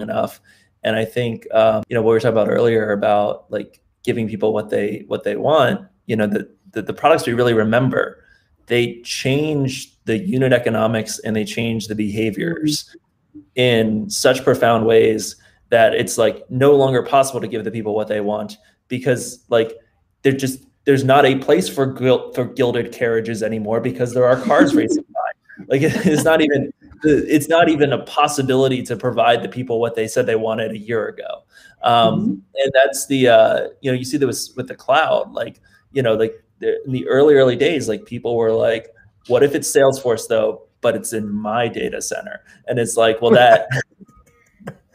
enough. 0.00 0.40
And 0.82 0.96
I 0.96 1.04
think 1.04 1.46
um, 1.54 1.84
you 1.88 1.94
know 1.94 2.02
what 2.02 2.10
we 2.10 2.16
were 2.16 2.20
talking 2.20 2.32
about 2.32 2.50
earlier 2.50 2.90
about 2.90 3.48
like 3.52 3.80
giving 4.02 4.28
people 4.28 4.52
what 4.52 4.68
they 4.68 5.04
what 5.06 5.22
they 5.22 5.36
want. 5.36 5.86
You 6.06 6.16
know 6.16 6.26
the 6.26 6.50
the, 6.72 6.82
the 6.82 6.92
products 6.92 7.24
we 7.24 7.34
really 7.34 7.54
remember, 7.54 8.24
they 8.66 9.00
change 9.02 9.96
the 10.06 10.18
unit 10.18 10.52
economics 10.52 11.20
and 11.20 11.36
they 11.36 11.44
change 11.44 11.86
the 11.86 11.94
behaviors 11.94 12.96
in 13.54 14.10
such 14.10 14.42
profound 14.42 14.86
ways 14.86 15.36
that 15.72 15.94
it's 15.94 16.18
like 16.18 16.44
no 16.50 16.76
longer 16.76 17.02
possible 17.02 17.40
to 17.40 17.48
give 17.48 17.64
the 17.64 17.70
people 17.70 17.94
what 17.94 18.06
they 18.06 18.20
want 18.20 18.58
because 18.88 19.42
like 19.48 19.72
they're 20.20 20.32
just 20.32 20.64
there's 20.84 21.02
not 21.02 21.24
a 21.24 21.38
place 21.38 21.66
for 21.66 21.96
for 22.34 22.44
gilded 22.44 22.92
carriages 22.92 23.42
anymore 23.42 23.80
because 23.80 24.12
there 24.12 24.26
are 24.26 24.38
cars 24.42 24.74
racing 24.80 25.04
by. 25.14 25.64
Like 25.68 25.80
it's 25.82 26.24
not 26.24 26.42
even 26.42 26.74
it's 27.04 27.48
not 27.48 27.70
even 27.70 27.94
a 27.94 28.04
possibility 28.04 28.82
to 28.82 28.96
provide 28.96 29.42
the 29.42 29.48
people 29.48 29.80
what 29.80 29.94
they 29.94 30.06
said 30.06 30.26
they 30.26 30.36
wanted 30.36 30.72
a 30.72 30.78
year 30.78 31.08
ago. 31.08 31.44
Um, 31.82 32.20
mm-hmm. 32.20 32.30
And 32.62 32.72
that's 32.74 33.06
the 33.06 33.28
uh, 33.28 33.60
you 33.80 33.90
know 33.90 33.96
you 33.96 34.04
see 34.04 34.18
this 34.18 34.54
with 34.54 34.68
the 34.68 34.74
cloud, 34.74 35.32
like 35.32 35.58
you 35.92 36.02
know 36.02 36.14
like 36.14 36.34
in 36.60 36.92
the 36.92 37.08
early 37.08 37.34
early 37.34 37.56
days, 37.56 37.88
like 37.88 38.04
people 38.04 38.36
were 38.36 38.52
like, 38.52 38.88
what 39.28 39.42
if 39.42 39.54
it's 39.54 39.74
Salesforce 39.74 40.28
though, 40.28 40.66
but 40.82 40.94
it's 40.94 41.14
in 41.14 41.32
my 41.32 41.66
data 41.66 42.02
center? 42.02 42.42
And 42.68 42.78
it's 42.78 42.98
like, 42.98 43.22
well 43.22 43.30
that 43.30 43.68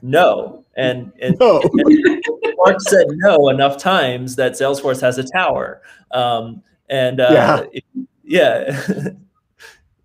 no, 0.01 0.65
and 0.75 1.11
and, 1.21 1.37
no. 1.39 1.61
and 1.73 2.23
Mark 2.57 2.79
said 2.81 3.07
no 3.09 3.49
enough 3.49 3.77
times 3.77 4.35
that 4.35 4.53
Salesforce 4.53 5.01
has 5.01 5.17
a 5.17 5.23
tower. 5.23 5.81
Um, 6.11 6.63
and 6.89 7.19
uh, 7.19 7.67
yeah. 7.73 7.81
yeah. 8.23 8.83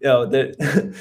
you 0.03 0.09
know, 0.09 0.27
the, 0.27 0.53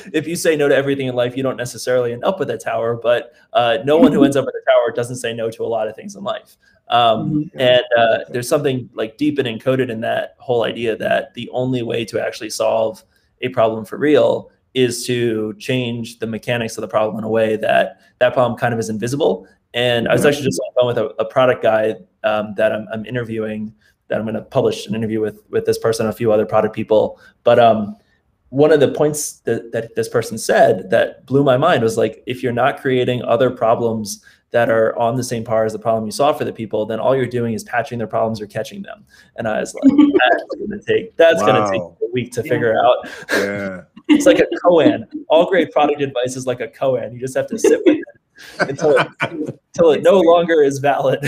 if 0.14 0.28
you 0.28 0.36
say 0.36 0.56
no 0.56 0.68
to 0.68 0.76
everything 0.76 1.08
in 1.08 1.16
life, 1.16 1.36
you 1.36 1.44
don't 1.44 1.58
necessarily 1.58 2.14
end 2.14 2.24
up 2.24 2.40
with 2.40 2.50
a 2.50 2.58
tower. 2.58 3.00
But 3.02 3.34
uh, 3.54 3.80
no 3.84 3.98
one 3.98 4.12
who 4.12 4.24
ends 4.24 4.36
up 4.36 4.46
with 4.46 4.56
a 4.56 4.70
tower 4.70 4.92
doesn't 4.94 5.18
say 5.18 5.34
no 5.34 5.50
to 5.50 5.64
a 5.64 5.68
lot 5.68 5.88
of 5.88 5.96
things 5.96 6.16
in 6.16 6.24
life. 6.24 6.58
Um, 6.90 7.32
mm-hmm. 7.32 7.60
And 7.60 7.84
uh, 7.98 8.18
there's 8.30 8.50
something 8.50 8.90
like 8.94 9.18
deep 9.18 9.40
and 9.40 9.48
encoded 9.48 9.90
in 9.90 10.02
that 10.02 10.36
whole 10.38 10.64
idea 10.64 10.96
that 10.98 11.34
the 11.34 11.50
only 11.52 11.82
way 11.82 12.06
to 12.06 12.24
actually 12.24 12.50
solve 12.50 13.04
a 13.42 13.50
problem 13.50 13.86
for 13.86 13.98
real 13.98 14.52
is 14.74 15.06
to 15.06 15.54
change 15.56 16.20
the 16.20 16.28
mechanics 16.28 16.78
of 16.78 16.82
the 16.82 16.88
problem 16.88 17.18
in 17.18 17.24
a 17.24 17.30
way 17.30 17.56
that 17.58 18.00
that 18.20 18.34
problem 18.34 18.58
kind 18.58 18.74
of 18.74 18.80
is 18.80 18.90
invisible. 18.90 19.48
And 19.74 20.08
I 20.08 20.14
was 20.14 20.26
actually 20.26 20.46
just 20.46 20.60
on 20.60 20.74
the 20.74 20.82
phone 20.82 20.88
with 20.88 20.98
a, 20.98 21.22
a 21.22 21.26
product 21.26 21.64
guy 21.64 21.96
um, 22.24 22.54
that 22.56 22.74
I'm, 22.74 22.88
I'm, 22.92 23.06
interviewing 23.06 23.74
that 24.10 24.20
I'm 24.20 24.26
going 24.26 24.36
to 24.36 24.42
publish 24.42 24.86
an 24.86 24.96
interview 24.96 25.22
with 25.22 25.42
with 25.50 25.66
this 25.66 25.78
person, 25.78 26.06
and 26.06 26.14
a 26.14 26.16
few 26.16 26.32
other 26.32 26.46
product 26.46 26.76
people. 26.76 27.20
But 27.44 27.58
um, 27.58 27.96
one 28.50 28.74
of 28.74 28.82
the 28.82 28.90
points 28.90 29.40
that, 29.42 29.72
that 29.72 29.96
this 29.96 30.10
person 30.10 30.38
said 30.38 30.90
that 30.90 31.26
blew 31.26 31.44
my 31.44 31.56
mind 31.56 31.84
was 31.84 31.98
like, 31.98 32.22
if 32.26 32.44
you're 32.44 32.52
not 32.52 32.82
creating 32.82 33.24
other 33.24 33.50
problems 33.50 34.24
that 34.52 34.70
are 34.70 34.98
on 35.00 35.16
the 35.16 35.24
same 35.24 35.46
par 35.46 35.64
as 35.64 35.72
the 35.72 35.80
problem 35.80 36.06
you 36.06 36.12
solve 36.12 36.38
for 36.38 36.44
the 36.44 36.52
people, 36.52 36.86
then 36.86 37.00
all 37.00 37.16
you're 37.16 37.26
doing 37.26 37.54
is 37.54 37.64
patching 37.64 37.98
their 37.98 38.08
problems 38.08 38.42
or 38.42 38.48
catching 38.48 38.82
them. 38.82 39.06
And 39.38 39.48
I 39.48 39.62
was 39.62 39.74
like, 39.74 39.84
that's 40.30 40.44
gonna 40.56 40.82
take 40.84 41.16
that's 41.16 41.42
wow. 41.42 41.48
gonna 41.48 41.72
take 41.72 41.82
a 41.82 42.12
week 42.12 42.34
to 42.34 42.42
yeah. 42.42 42.50
figure 42.50 42.76
out. 42.78 43.10
Yeah. 43.32 43.82
It's 44.16 44.26
like 44.26 44.40
a 44.40 44.48
koan. 44.64 45.06
All 45.30 45.46
great 45.48 45.72
product 45.72 46.02
advice 46.02 46.36
is 46.36 46.46
like 46.48 46.62
a 46.62 46.68
koan. 46.68 47.14
You 47.14 47.20
just 47.20 47.36
have 47.36 47.48
to 47.48 47.60
sit 47.60 47.82
with 47.86 47.98
it 47.98 48.04
until 48.70 48.98
it, 48.98 49.08
until 49.22 49.92
it 49.92 50.04
no 50.04 50.20
longer 50.20 50.64
is 50.64 50.80
valid. 50.80 51.20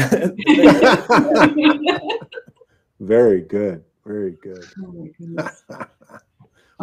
Very 3.00 3.42
good. 3.42 3.84
Very 4.06 4.38
good. 4.42 4.66
Oh 4.84 5.08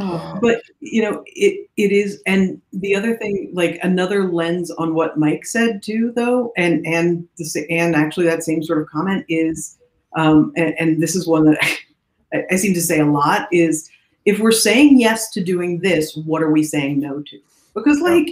Oh, 0.03 0.39
but 0.41 0.63
you 0.81 1.03
know, 1.03 1.23
it 1.27 1.69
it 1.77 1.93
is, 1.93 2.23
and 2.27 2.61
the 2.73 2.95
other 2.95 3.17
thing, 3.17 3.51
like 3.53 3.79
another 3.83 4.33
lens 4.33 4.71
on 4.71 4.95
what 4.95 5.19
Mike 5.19 5.45
said 5.45 5.83
too, 5.83 6.13
though, 6.15 6.53
and 6.57 6.87
and 6.87 7.29
the 7.37 7.67
and 7.71 7.95
actually 7.95 8.27
that 8.27 8.43
same 8.43 8.63
sort 8.63 8.81
of 8.81 8.89
comment 8.89 9.25
is, 9.29 9.79
um, 10.17 10.53
and, 10.57 10.75
and 10.79 11.03
this 11.03 11.15
is 11.15 11.27
one 11.27 11.45
that 11.45 11.59
I, 12.33 12.45
I 12.53 12.57
seem 12.57 12.73
to 12.75 12.81
say 12.81 13.01
a 13.01 13.07
lot 13.07 13.49
is, 13.53 13.91
if 14.31 14.39
we're 14.39 14.53
saying 14.53 15.01
yes 15.01 15.29
to 15.31 15.43
doing 15.43 15.81
this, 15.81 16.15
what 16.15 16.41
are 16.41 16.53
we 16.53 16.63
saying 16.63 17.01
no 17.01 17.21
to? 17.21 17.41
Because 17.75 18.01
like 18.01 18.31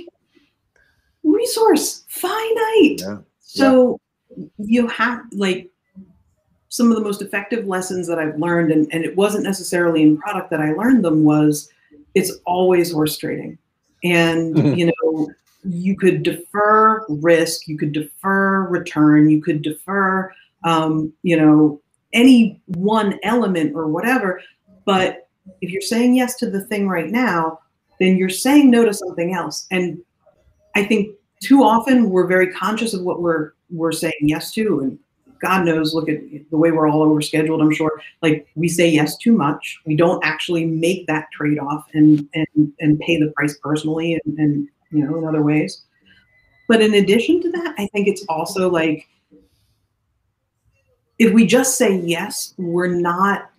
resource 1.24 2.04
finite, 2.08 3.00
yeah. 3.00 3.18
so 3.40 3.98
yeah. 4.36 4.46
you 4.58 4.86
have 4.86 5.22
like 5.32 5.68
some 6.68 6.90
of 6.90 6.96
the 6.96 7.02
most 7.02 7.20
effective 7.20 7.66
lessons 7.66 8.06
that 8.06 8.20
I've 8.20 8.38
learned, 8.38 8.70
and, 8.70 8.86
and 8.92 9.04
it 9.04 9.16
wasn't 9.16 9.42
necessarily 9.42 10.02
in 10.02 10.18
product 10.18 10.50
that 10.50 10.60
I 10.60 10.72
learned 10.72 11.04
them, 11.04 11.24
was 11.24 11.68
it's 12.14 12.32
always 12.46 12.92
horse 12.92 13.18
trading. 13.18 13.58
And, 14.04 14.78
you 14.78 14.86
know, 14.86 15.28
you 15.64 15.96
could 15.96 16.22
defer 16.22 17.04
risk, 17.08 17.66
you 17.66 17.76
could 17.76 17.92
defer 17.92 18.68
return, 18.68 19.28
you 19.28 19.42
could 19.42 19.62
defer, 19.62 20.32
um, 20.62 21.12
you 21.22 21.36
know, 21.36 21.80
any 22.12 22.60
one 22.66 23.18
element 23.24 23.74
or 23.74 23.88
whatever. 23.88 24.40
But 24.84 25.27
if 25.60 25.70
you're 25.70 25.80
saying 25.80 26.14
yes 26.14 26.36
to 26.36 26.50
the 26.50 26.64
thing 26.66 26.88
right 26.88 27.10
now, 27.10 27.60
then 28.00 28.16
you're 28.16 28.28
saying 28.28 28.70
no 28.70 28.84
to 28.84 28.94
something 28.94 29.34
else. 29.34 29.66
And 29.70 29.98
I 30.74 30.84
think 30.84 31.14
too 31.42 31.62
often 31.62 32.10
we're 32.10 32.26
very 32.26 32.52
conscious 32.52 32.94
of 32.94 33.02
what 33.02 33.22
we're 33.22 33.52
we're 33.70 33.92
saying 33.92 34.14
yes 34.20 34.52
to 34.54 34.80
and 34.80 34.98
God 35.40 35.64
knows, 35.64 35.94
look 35.94 36.08
at 36.08 36.18
the 36.50 36.56
way 36.56 36.70
we're 36.70 36.88
all 36.88 37.06
overscheduled. 37.06 37.60
I'm 37.60 37.72
sure, 37.72 38.00
like 38.22 38.48
we 38.54 38.68
say 38.68 38.88
yes 38.88 39.16
too 39.16 39.32
much. 39.32 39.80
We 39.86 39.96
don't 39.96 40.24
actually 40.24 40.66
make 40.66 41.06
that 41.06 41.28
trade 41.32 41.58
off 41.58 41.86
and 41.94 42.28
and 42.34 42.72
and 42.80 42.98
pay 43.00 43.20
the 43.20 43.32
price 43.36 43.56
personally 43.62 44.20
and, 44.24 44.38
and 44.38 44.68
you 44.90 45.04
know 45.04 45.16
in 45.18 45.24
other 45.24 45.42
ways. 45.42 45.82
But 46.66 46.82
in 46.82 46.94
addition 46.94 47.40
to 47.42 47.50
that, 47.52 47.74
I 47.78 47.86
think 47.88 48.08
it's 48.08 48.24
also 48.28 48.68
like 48.68 49.08
if 51.18 51.32
we 51.32 51.46
just 51.46 51.76
say 51.76 51.96
yes, 51.96 52.54
we're 52.58 52.94
not 52.94 53.50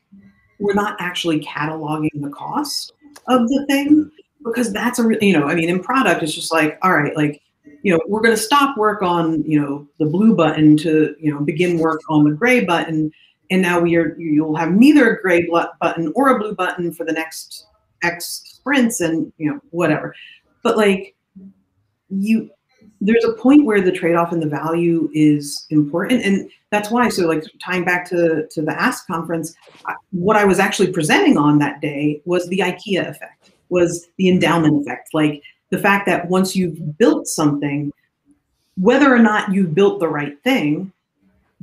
we're 0.59 0.73
not 0.73 0.95
actually 0.99 1.39
cataloging 1.41 2.21
the 2.21 2.29
cost 2.29 2.93
of 3.27 3.47
the 3.47 3.65
thing 3.67 4.11
because 4.43 4.71
that's 4.71 4.99
a 4.99 5.17
you 5.21 5.33
know 5.33 5.47
I 5.47 5.55
mean 5.55 5.69
in 5.69 5.81
product 5.81 6.23
it's 6.23 6.33
just 6.33 6.51
like 6.51 6.77
all 6.81 6.95
right 6.95 7.15
like 7.15 7.41
you 7.81 7.93
know, 7.93 8.01
we're 8.07 8.21
going 8.21 8.35
to 8.35 8.41
stop 8.41 8.77
work 8.77 9.01
on, 9.01 9.43
you 9.43 9.59
know, 9.59 9.87
the 9.99 10.05
blue 10.05 10.35
button 10.35 10.75
to, 10.77 11.15
you 11.19 11.33
know, 11.33 11.39
begin 11.39 11.77
work 11.77 12.01
on 12.09 12.23
the 12.23 12.31
gray 12.31 12.63
button. 12.63 13.11
And 13.51 13.61
now 13.61 13.79
we 13.79 13.95
are, 13.95 14.15
you'll 14.17 14.55
have 14.55 14.71
neither 14.71 15.13
a 15.13 15.21
gray 15.21 15.49
button 15.79 16.11
or 16.15 16.29
a 16.29 16.39
blue 16.39 16.55
button 16.55 16.93
for 16.93 17.05
the 17.05 17.13
next 17.13 17.67
X 18.03 18.43
sprints 18.45 19.01
and, 19.01 19.31
you 19.37 19.51
know, 19.51 19.59
whatever. 19.71 20.13
But 20.61 20.77
like 20.77 21.15
you, 22.09 22.49
there's 23.01 23.23
a 23.23 23.33
point 23.33 23.65
where 23.65 23.81
the 23.81 23.91
trade-off 23.91 24.31
and 24.31 24.41
the 24.41 24.47
value 24.47 25.09
is 25.13 25.65
important. 25.69 26.23
And 26.23 26.49
that's 26.69 26.91
why, 26.91 27.09
so 27.09 27.25
like 27.27 27.43
tying 27.63 27.85
back 27.85 28.07
to, 28.09 28.47
to 28.47 28.61
the 28.61 28.79
Ask 28.79 29.07
conference, 29.07 29.55
what 30.11 30.35
I 30.35 30.43
was 30.43 30.59
actually 30.59 30.91
presenting 30.91 31.37
on 31.37 31.59
that 31.59 31.81
day 31.81 32.21
was 32.25 32.47
the 32.49 32.59
IKEA 32.59 33.07
effect, 33.07 33.51
was 33.69 34.07
the 34.17 34.29
endowment 34.29 34.81
effect. 34.81 35.13
Like 35.13 35.41
the 35.69 35.77
fact 35.77 36.05
that 36.07 36.29
once 36.29 36.55
you've 36.55 36.97
built 36.97 37.27
something, 37.27 37.91
whether 38.77 39.13
or 39.13 39.19
not 39.19 39.53
you've 39.53 39.73
built 39.73 39.99
the 39.99 40.07
right 40.07 40.41
thing, 40.43 40.91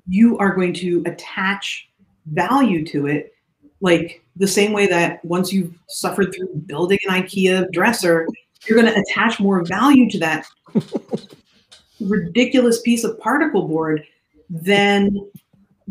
you 0.08 0.38
are 0.38 0.54
going 0.54 0.72
to 0.74 1.02
attach 1.06 1.88
value 2.26 2.84
to 2.86 3.06
it 3.06 3.34
like 3.80 4.22
the 4.36 4.46
same 4.48 4.72
way 4.72 4.86
that 4.86 5.24
once 5.24 5.52
you've 5.52 5.74
suffered 5.88 6.34
through 6.34 6.48
building 6.66 6.98
an 7.06 7.22
IKEA 7.22 7.70
dresser, 7.72 8.26
you're 8.68 8.80
going 8.80 8.92
to 8.92 9.00
attach 9.00 9.40
more 9.40 9.64
value 9.64 10.10
to 10.10 10.18
that 10.18 10.46
ridiculous 12.00 12.80
piece 12.82 13.04
of 13.04 13.18
particle 13.20 13.66
board 13.66 14.04
than 14.50 15.18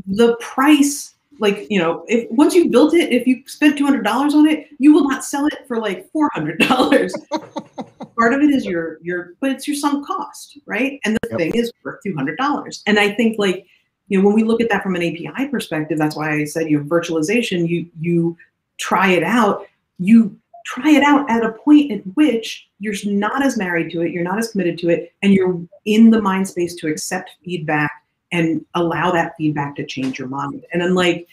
the 0.07 0.36
price. 0.38 1.13
Like 1.39 1.67
you 1.69 1.80
know 1.80 2.05
if 2.07 2.32
once 2.32 2.55
you've 2.55 2.71
built 2.71 2.93
it 2.93 3.11
if 3.11 3.28
you 3.28 3.43
spent 3.45 3.78
$200 3.78 4.34
on 4.34 4.47
it 4.47 4.67
you 4.80 4.93
will 4.93 5.03
not 5.09 5.26
sell 5.26 5.45
it 5.47 5.67
for 5.67 5.82
like 5.82 6.09
$400 6.13 7.11
part 8.17 8.34
of 8.34 8.39
it 8.39 8.51
is 8.51 8.65
your 8.65 8.99
your 9.01 9.34
but 9.41 9.51
it's 9.51 9.67
your 9.67 9.76
sunk 9.76 10.07
cost 10.07 10.57
right? 10.65 10.97
And 11.03 11.17
the 11.23 11.30
yep. 11.32 11.39
thing 11.39 11.55
is 11.55 11.73
worth 11.84 11.99
$200 12.07 12.84
and 12.88 12.97
i 12.97 13.13
think 13.15 13.38
like 13.38 13.65
you 14.07 14.17
know 14.17 14.26
when 14.26 14.34
we 14.34 14.43
look 14.43 14.61
at 14.61 14.69
that 14.69 14.82
from 14.82 14.95
an 14.95 15.03
api 15.03 15.49
perspective 15.49 15.97
that's 15.97 16.15
why 16.15 16.32
i 16.32 16.45
said 16.45 16.69
you 16.69 16.80
know 16.80 16.86
virtualization 16.86 17.67
you 17.67 17.86
you 17.99 18.38
try 18.78 19.09
it 19.09 19.23
out 19.23 19.67
you 19.99 20.38
try 20.66 20.91
it 20.91 21.03
out 21.03 21.30
at 21.30 21.45
a 21.45 21.51
point 21.51 21.91
at 21.91 22.01
which 22.16 22.68
you're 22.80 22.95
not 23.05 23.43
as 23.43 23.57
married 23.57 23.91
to 23.91 24.01
it 24.01 24.11
you're 24.11 24.24
not 24.24 24.39
as 24.39 24.51
committed 24.51 24.78
to 24.78 24.89
it 24.89 25.13
and 25.22 25.34
you're 25.34 25.61
in 25.86 26.09
the 26.09 26.22
mind 26.22 26.47
space 26.47 26.76
to 26.76 26.88
accept 26.88 27.32
feedback 27.43 27.91
and 28.36 28.66
allow 28.74 29.11
that 29.11 29.34
feedback 29.38 29.76
to 29.76 29.86
change 29.86 30.20
your 30.20 30.28
mind. 30.28 30.66
And 30.74 30.82
then 30.82 30.93
like, 30.93 31.28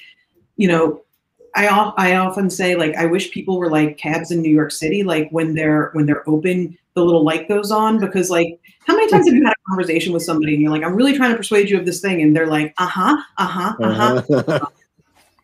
you 0.57 0.69
know, 0.69 1.03
I 1.55 1.67
I 1.67 2.17
often 2.17 2.49
say 2.49 2.77
like 2.77 2.95
I 2.97 3.07
wish 3.07 3.33
people 3.33 3.59
were 3.59 3.71
like 3.71 3.99
cabs 3.99 4.31
in 4.31 4.41
New 4.41 4.53
York 4.53 4.71
City, 4.71 5.03
like 5.03 5.29
when 5.31 5.55
they're 5.55 5.91
when 5.93 6.07
they're 6.07 6.29
open, 6.29 6.79
the 6.95 7.05
little 7.05 7.25
light 7.25 7.49
goes 7.49 7.71
on 7.71 7.99
because 7.99 8.31
like 8.31 8.59
how 8.87 8.95
many 8.95 9.09
times 9.11 9.27
have 9.27 9.35
you 9.35 9.45
had 9.45 9.53
a 9.53 9.69
conversation 9.69 10.13
with 10.13 10.23
somebody 10.23 10.55
and 10.55 10.63
you're 10.63 10.71
like, 10.71 10.83
I'm 10.83 10.95
really 10.95 11.15
trying 11.15 11.31
to 11.33 11.37
persuade 11.37 11.69
you 11.69 11.79
of 11.79 11.85
this 11.85 12.01
thing, 12.01 12.23
and 12.23 12.35
they're 12.35 12.47
like, 12.47 12.73
uh-huh, 12.79 13.17
uh-huh, 13.39 13.75
uh-huh. 13.81 14.23
uh-huh. 14.31 14.67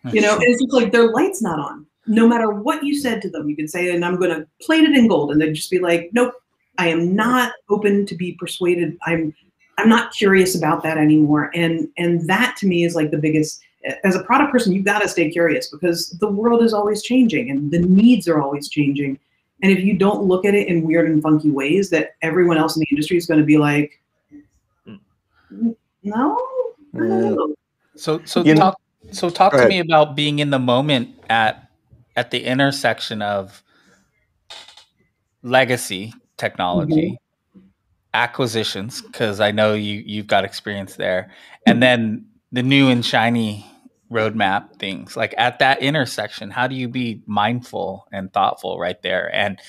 you 0.12 0.20
know, 0.20 0.34
and 0.34 0.44
it's 0.44 0.62
just 0.62 0.72
like 0.72 0.92
their 0.92 1.10
light's 1.12 1.42
not 1.42 1.58
on. 1.58 1.86
No 2.08 2.26
matter 2.26 2.50
what 2.50 2.82
you 2.82 2.98
said 2.98 3.22
to 3.22 3.30
them, 3.30 3.48
you 3.48 3.56
can 3.56 3.68
say, 3.68 3.94
and 3.94 4.04
I'm 4.04 4.18
gonna 4.18 4.46
plate 4.60 4.84
it 4.84 4.96
in 4.96 5.08
gold, 5.08 5.30
and 5.30 5.40
they'd 5.40 5.54
just 5.54 5.70
be 5.70 5.78
like, 5.78 6.10
Nope, 6.12 6.34
I 6.78 6.88
am 6.88 7.14
not 7.14 7.52
open 7.68 8.06
to 8.06 8.14
be 8.14 8.32
persuaded. 8.32 8.96
I'm 9.04 9.34
I'm 9.78 9.88
not 9.88 10.12
curious 10.12 10.56
about 10.56 10.82
that 10.82 10.98
anymore. 10.98 11.50
And 11.54 11.88
and 11.98 12.26
that 12.28 12.56
to 12.58 12.66
me 12.66 12.84
is 12.84 12.94
like 12.94 13.10
the 13.10 13.18
biggest 13.18 13.62
as 14.04 14.16
a 14.16 14.22
product 14.24 14.52
person, 14.52 14.72
you've 14.72 14.84
got 14.84 15.00
to 15.00 15.08
stay 15.08 15.30
curious 15.30 15.68
because 15.68 16.10
the 16.20 16.28
world 16.28 16.62
is 16.62 16.74
always 16.74 17.02
changing 17.02 17.50
and 17.50 17.70
the 17.70 17.78
needs 17.78 18.28
are 18.28 18.40
always 18.40 18.68
changing. 18.68 19.18
And 19.62 19.72
if 19.72 19.80
you 19.80 19.96
don't 19.96 20.22
look 20.22 20.44
at 20.44 20.54
it 20.54 20.68
in 20.68 20.82
weird 20.82 21.08
and 21.08 21.22
funky 21.22 21.50
ways 21.50 21.90
that 21.90 22.16
everyone 22.22 22.58
else 22.58 22.76
in 22.76 22.80
the 22.80 22.86
industry 22.90 23.16
is 23.16 23.26
going 23.26 23.40
to 23.40 23.46
be 23.46 23.58
like, 23.58 24.00
mm, 24.86 25.74
no, 26.02 26.38
no. 26.92 27.36
Mm. 27.36 27.54
So 27.96 28.20
so 28.24 28.44
you 28.44 28.54
talk 28.54 28.78
know, 29.04 29.12
so 29.12 29.30
talk 29.30 29.52
to 29.52 29.66
me 29.66 29.80
about 29.80 30.14
being 30.14 30.38
in 30.38 30.50
the 30.50 30.58
moment 30.58 31.16
at 31.28 31.67
at 32.18 32.30
the 32.30 32.44
intersection 32.44 33.22
of 33.22 33.62
legacy 35.42 36.12
technology 36.36 37.12
mm-hmm 37.12 37.24
acquisitions 38.14 39.02
because 39.02 39.40
I 39.40 39.50
know 39.50 39.74
you 39.74 40.02
you've 40.04 40.26
got 40.26 40.44
experience 40.44 40.96
there, 40.96 41.30
and 41.66 41.82
then 41.82 42.26
the 42.52 42.62
new 42.62 42.88
and 42.88 43.04
shiny 43.04 43.66
roadmap 44.10 44.76
things. 44.78 45.16
Like 45.16 45.34
at 45.36 45.58
that 45.58 45.80
intersection, 45.80 46.50
how 46.50 46.66
do 46.66 46.74
you 46.74 46.88
be 46.88 47.22
mindful 47.26 48.06
and 48.12 48.32
thoughtful 48.32 48.78
right 48.78 49.00
there, 49.02 49.32
and 49.34 49.60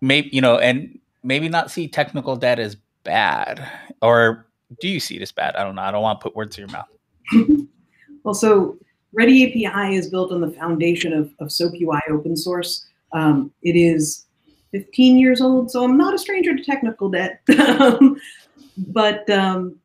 maybe 0.00 0.30
you 0.32 0.40
know, 0.40 0.58
and 0.58 0.98
maybe 1.22 1.48
not 1.48 1.70
see 1.70 1.88
technical 1.88 2.36
debt 2.36 2.58
as 2.58 2.76
bad, 3.04 3.66
or 4.02 4.46
do 4.80 4.88
you 4.88 5.00
see 5.00 5.16
it 5.16 5.22
as 5.22 5.32
bad? 5.32 5.56
I 5.56 5.64
don't 5.64 5.74
know. 5.74 5.82
I 5.82 5.90
don't 5.90 6.02
want 6.02 6.20
to 6.20 6.22
put 6.22 6.36
words 6.36 6.58
in 6.58 6.68
your 6.68 6.72
mouth. 6.72 7.66
well, 8.22 8.34
so 8.34 8.78
ReadyAPI 9.18 9.94
is 9.94 10.10
built 10.10 10.32
on 10.32 10.40
the 10.40 10.50
foundation 10.50 11.12
of, 11.12 11.32
of 11.38 11.48
SoapUI 11.48 12.00
open 12.10 12.36
source. 12.36 12.86
Um, 13.12 13.50
it 13.62 13.76
is 13.76 14.26
15 14.72 15.18
years 15.18 15.40
old, 15.40 15.70
so 15.70 15.82
I'm 15.84 15.96
not 15.96 16.14
a 16.14 16.18
stranger 16.18 16.54
to 16.54 16.62
technical 16.62 17.08
debt. 17.08 17.40
but 18.88 19.28
um, 19.30 19.76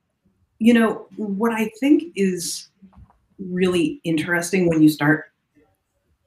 you 0.60 0.74
know 0.74 1.08
what 1.16 1.52
I 1.54 1.72
think 1.80 2.12
is 2.16 2.68
really 3.40 4.02
interesting 4.04 4.68
when 4.70 4.82
you 4.82 4.90
start 4.90 5.32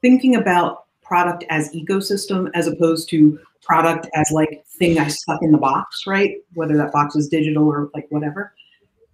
thinking 0.01 0.35
about 0.35 0.85
product 1.01 1.45
as 1.49 1.71
ecosystem 1.71 2.49
as 2.53 2.67
opposed 2.67 3.07
to 3.09 3.39
product 3.61 4.07
as 4.15 4.31
like 4.31 4.65
thing 4.67 4.97
I 4.97 5.07
stuck 5.07 5.41
in 5.41 5.51
the 5.51 5.57
box, 5.57 6.05
right? 6.07 6.37
Whether 6.53 6.75
that 6.77 6.91
box 6.91 7.15
is 7.15 7.29
digital 7.29 7.67
or 7.67 7.89
like 7.93 8.07
whatever, 8.09 8.53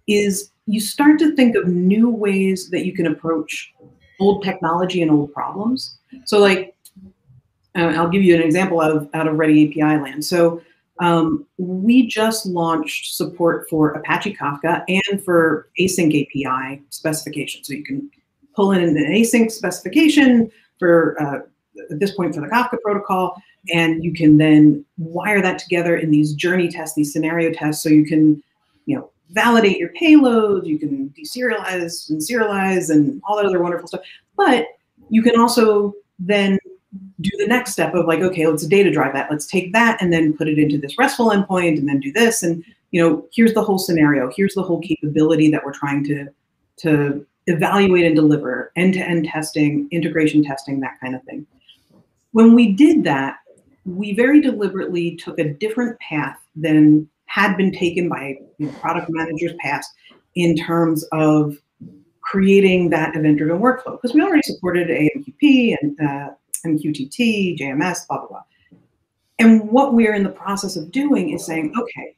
is 0.08 0.50
you 0.66 0.80
start 0.80 1.18
to 1.18 1.34
think 1.34 1.56
of 1.56 1.66
new 1.66 2.08
ways 2.10 2.70
that 2.70 2.86
you 2.86 2.92
can 2.92 3.06
approach 3.06 3.72
old 4.20 4.44
technology 4.44 5.02
and 5.02 5.10
old 5.10 5.32
problems. 5.32 5.98
So 6.24 6.38
like, 6.38 6.76
uh, 7.76 7.92
I'll 7.96 8.08
give 8.08 8.22
you 8.22 8.34
an 8.34 8.42
example 8.42 8.80
out 8.80 8.90
of, 8.90 9.08
out 9.14 9.26
of 9.26 9.34
ReadyAPI 9.34 10.02
land. 10.02 10.24
So 10.24 10.62
um, 11.00 11.46
we 11.58 12.06
just 12.06 12.46
launched 12.46 13.14
support 13.16 13.68
for 13.68 13.92
Apache 13.92 14.36
Kafka 14.36 14.84
and 14.88 15.24
for 15.24 15.68
AsyncAPI 15.80 16.82
specification. 16.90 17.64
So 17.64 17.72
you 17.72 17.82
can 17.82 18.10
pull 18.54 18.72
in 18.72 18.82
an 18.82 18.96
async 18.96 19.50
specification 19.50 20.50
for, 20.78 21.20
uh, 21.20 21.38
at 21.90 21.98
this 21.98 22.14
point 22.14 22.34
for 22.34 22.42
the 22.42 22.48
Kafka 22.48 22.78
protocol, 22.84 23.40
and 23.72 24.04
you 24.04 24.12
can 24.12 24.36
then 24.36 24.84
wire 24.98 25.40
that 25.40 25.58
together 25.58 25.96
in 25.96 26.10
these 26.10 26.34
journey 26.34 26.68
tests, 26.68 26.94
these 26.94 27.12
scenario 27.12 27.50
tests, 27.52 27.82
so 27.82 27.88
you 27.88 28.04
can, 28.04 28.42
you 28.86 28.96
know, 28.96 29.10
validate 29.32 29.78
your 29.78 29.90
payload, 29.90 30.66
you 30.66 30.78
can 30.78 31.12
deserialize 31.18 32.10
and 32.10 32.20
serialize 32.20 32.90
and 32.90 33.20
all 33.24 33.36
that 33.36 33.46
other 33.46 33.62
wonderful 33.62 33.88
stuff. 33.88 34.02
But 34.36 34.66
you 35.08 35.22
can 35.22 35.38
also 35.38 35.94
then 36.18 36.58
do 37.20 37.30
the 37.38 37.46
next 37.46 37.72
step 37.72 37.94
of 37.94 38.06
like, 38.06 38.20
okay, 38.20 38.46
let's 38.46 38.66
data 38.66 38.90
drive 38.90 39.14
that. 39.14 39.30
Let's 39.30 39.46
take 39.46 39.72
that 39.72 40.00
and 40.00 40.12
then 40.12 40.36
put 40.36 40.48
it 40.48 40.58
into 40.58 40.78
this 40.78 40.98
RESTful 40.98 41.30
endpoint 41.30 41.78
and 41.78 41.88
then 41.88 42.00
do 42.00 42.12
this. 42.12 42.42
And 42.42 42.64
you 42.90 43.02
know, 43.02 43.26
here's 43.32 43.54
the 43.54 43.62
whole 43.62 43.78
scenario. 43.78 44.30
Here's 44.36 44.54
the 44.54 44.62
whole 44.62 44.80
capability 44.80 45.50
that 45.50 45.64
we're 45.64 45.72
trying 45.72 46.04
to 46.04 46.28
to 46.78 47.26
evaluate 47.46 48.04
and 48.04 48.14
deliver, 48.14 48.72
end-to-end 48.76 49.26
testing, 49.26 49.88
integration 49.90 50.44
testing, 50.44 50.80
that 50.80 50.98
kind 51.00 51.14
of 51.14 51.22
thing. 51.24 51.46
When 52.32 52.54
we 52.54 52.72
did 52.72 53.04
that, 53.04 53.38
we 53.84 54.14
very 54.14 54.40
deliberately 54.40 55.16
took 55.16 55.38
a 55.38 55.52
different 55.52 55.98
path 56.00 56.38
than 56.54 57.08
had 57.32 57.56
been 57.56 57.72
taken 57.72 58.10
by 58.10 58.36
you 58.58 58.66
know, 58.66 58.72
product 58.72 59.06
managers 59.08 59.52
past 59.58 59.90
in 60.34 60.54
terms 60.54 61.02
of 61.12 61.56
creating 62.20 62.90
that 62.90 63.16
event-driven 63.16 63.58
workflow 63.58 63.92
because 63.92 64.12
we 64.14 64.20
already 64.20 64.42
supported 64.42 64.88
AMQP 64.88 65.74
and 65.80 65.98
uh, 66.00 66.28
MQTT, 66.66 67.58
JMS, 67.58 68.06
blah, 68.06 68.18
blah, 68.18 68.26
blah. 68.28 68.42
And 69.38 69.66
what 69.70 69.94
we're 69.94 70.12
in 70.12 70.24
the 70.24 70.28
process 70.28 70.76
of 70.76 70.92
doing 70.92 71.30
is 71.30 71.46
saying, 71.46 71.72
okay, 71.80 72.14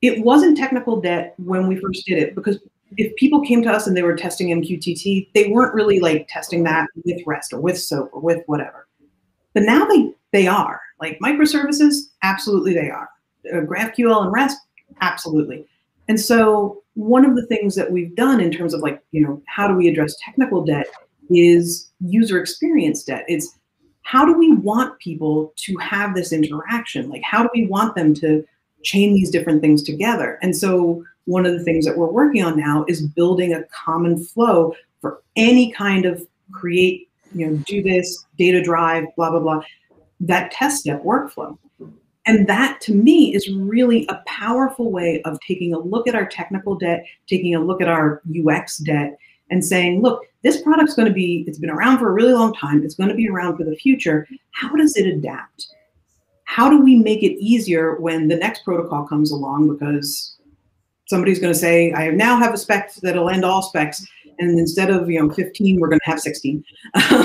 it 0.00 0.24
wasn't 0.24 0.56
technical 0.56 1.00
debt 1.00 1.34
when 1.38 1.66
we 1.66 1.74
first 1.80 2.06
did 2.06 2.18
it 2.18 2.36
because 2.36 2.60
if 2.96 3.14
people 3.16 3.40
came 3.40 3.62
to 3.62 3.70
us 3.70 3.88
and 3.88 3.96
they 3.96 4.02
were 4.02 4.16
testing 4.16 4.48
MQTT, 4.62 5.30
they 5.34 5.48
weren't 5.48 5.74
really 5.74 5.98
like 5.98 6.28
testing 6.28 6.62
that 6.64 6.86
with 7.04 7.20
REST 7.26 7.52
or 7.52 7.60
with 7.60 7.80
SOAP 7.80 8.10
or 8.12 8.20
with 8.20 8.44
whatever. 8.46 8.86
But 9.54 9.64
now 9.64 9.86
they 9.86 10.14
they 10.30 10.46
are 10.46 10.80
like 11.00 11.18
microservices. 11.18 12.10
Absolutely, 12.22 12.74
they 12.74 12.90
are 12.90 13.08
Uh, 13.52 13.58
GraphQL 13.58 14.24
and 14.24 14.32
REST, 14.32 14.58
absolutely. 15.00 15.66
And 16.08 16.20
so 16.20 16.82
one 16.94 17.24
of 17.24 17.36
the 17.36 17.46
things 17.46 17.74
that 17.76 17.90
we've 17.90 18.14
done 18.16 18.40
in 18.40 18.50
terms 18.50 18.74
of 18.74 18.80
like, 18.80 19.02
you 19.12 19.22
know, 19.22 19.42
how 19.46 19.68
do 19.68 19.74
we 19.74 19.88
address 19.88 20.16
technical 20.24 20.64
debt 20.64 20.86
is 21.30 21.90
user 22.00 22.40
experience 22.40 23.02
debt. 23.04 23.24
It's 23.28 23.56
how 24.02 24.24
do 24.24 24.36
we 24.36 24.52
want 24.56 24.98
people 24.98 25.52
to 25.56 25.76
have 25.76 26.14
this 26.14 26.32
interaction? 26.32 27.08
Like, 27.08 27.22
how 27.22 27.42
do 27.42 27.48
we 27.54 27.66
want 27.66 27.94
them 27.94 28.12
to 28.14 28.44
chain 28.82 29.14
these 29.14 29.30
different 29.30 29.60
things 29.60 29.82
together? 29.82 30.38
And 30.42 30.56
so 30.56 31.04
one 31.26 31.46
of 31.46 31.52
the 31.52 31.62
things 31.62 31.84
that 31.86 31.96
we're 31.96 32.10
working 32.10 32.42
on 32.42 32.58
now 32.58 32.84
is 32.88 33.06
building 33.06 33.54
a 33.54 33.62
common 33.64 34.22
flow 34.24 34.74
for 35.00 35.22
any 35.36 35.70
kind 35.70 36.06
of 36.06 36.26
create, 36.50 37.08
you 37.32 37.46
know, 37.46 37.56
do 37.66 37.82
this, 37.82 38.24
data 38.36 38.60
drive, 38.60 39.04
blah, 39.16 39.30
blah, 39.30 39.38
blah, 39.38 39.62
that 40.18 40.50
test 40.50 40.80
step 40.80 41.02
workflow. 41.04 41.56
And 42.30 42.46
that 42.46 42.80
to 42.82 42.94
me 42.94 43.34
is 43.34 43.50
really 43.50 44.06
a 44.08 44.22
powerful 44.24 44.92
way 44.92 45.20
of 45.22 45.36
taking 45.40 45.74
a 45.74 45.80
look 45.80 46.06
at 46.06 46.14
our 46.14 46.26
technical 46.26 46.76
debt, 46.76 47.04
taking 47.28 47.56
a 47.56 47.60
look 47.60 47.82
at 47.82 47.88
our 47.88 48.22
UX 48.30 48.78
debt, 48.78 49.18
and 49.50 49.64
saying, 49.64 50.00
look, 50.00 50.22
this 50.44 50.62
product's 50.62 50.94
going 50.94 51.08
to 51.08 51.12
be, 51.12 51.44
it's 51.48 51.58
been 51.58 51.70
around 51.70 51.98
for 51.98 52.08
a 52.08 52.12
really 52.12 52.32
long 52.32 52.54
time, 52.54 52.84
it's 52.84 52.94
going 52.94 53.08
to 53.08 53.16
be 53.16 53.28
around 53.28 53.56
for 53.56 53.64
the 53.64 53.74
future. 53.74 54.28
How 54.52 54.72
does 54.76 54.96
it 54.96 55.08
adapt? 55.08 55.74
How 56.44 56.70
do 56.70 56.80
we 56.80 56.94
make 56.94 57.24
it 57.24 57.32
easier 57.42 57.96
when 57.96 58.28
the 58.28 58.36
next 58.36 58.62
protocol 58.62 59.08
comes 59.08 59.32
along? 59.32 59.66
Because 59.66 60.36
somebody's 61.08 61.40
going 61.40 61.52
to 61.52 61.58
say, 61.58 61.92
I 61.94 62.10
now 62.10 62.38
have 62.38 62.54
a 62.54 62.58
spec 62.58 62.94
that'll 63.02 63.28
end 63.28 63.44
all 63.44 63.60
specs. 63.60 64.06
And 64.38 64.56
instead 64.56 64.88
of, 64.88 65.10
you 65.10 65.18
know, 65.18 65.34
15, 65.34 65.80
we're 65.80 65.88
going 65.88 65.98
to 66.04 66.10
have 66.10 66.20
16. 66.20 66.64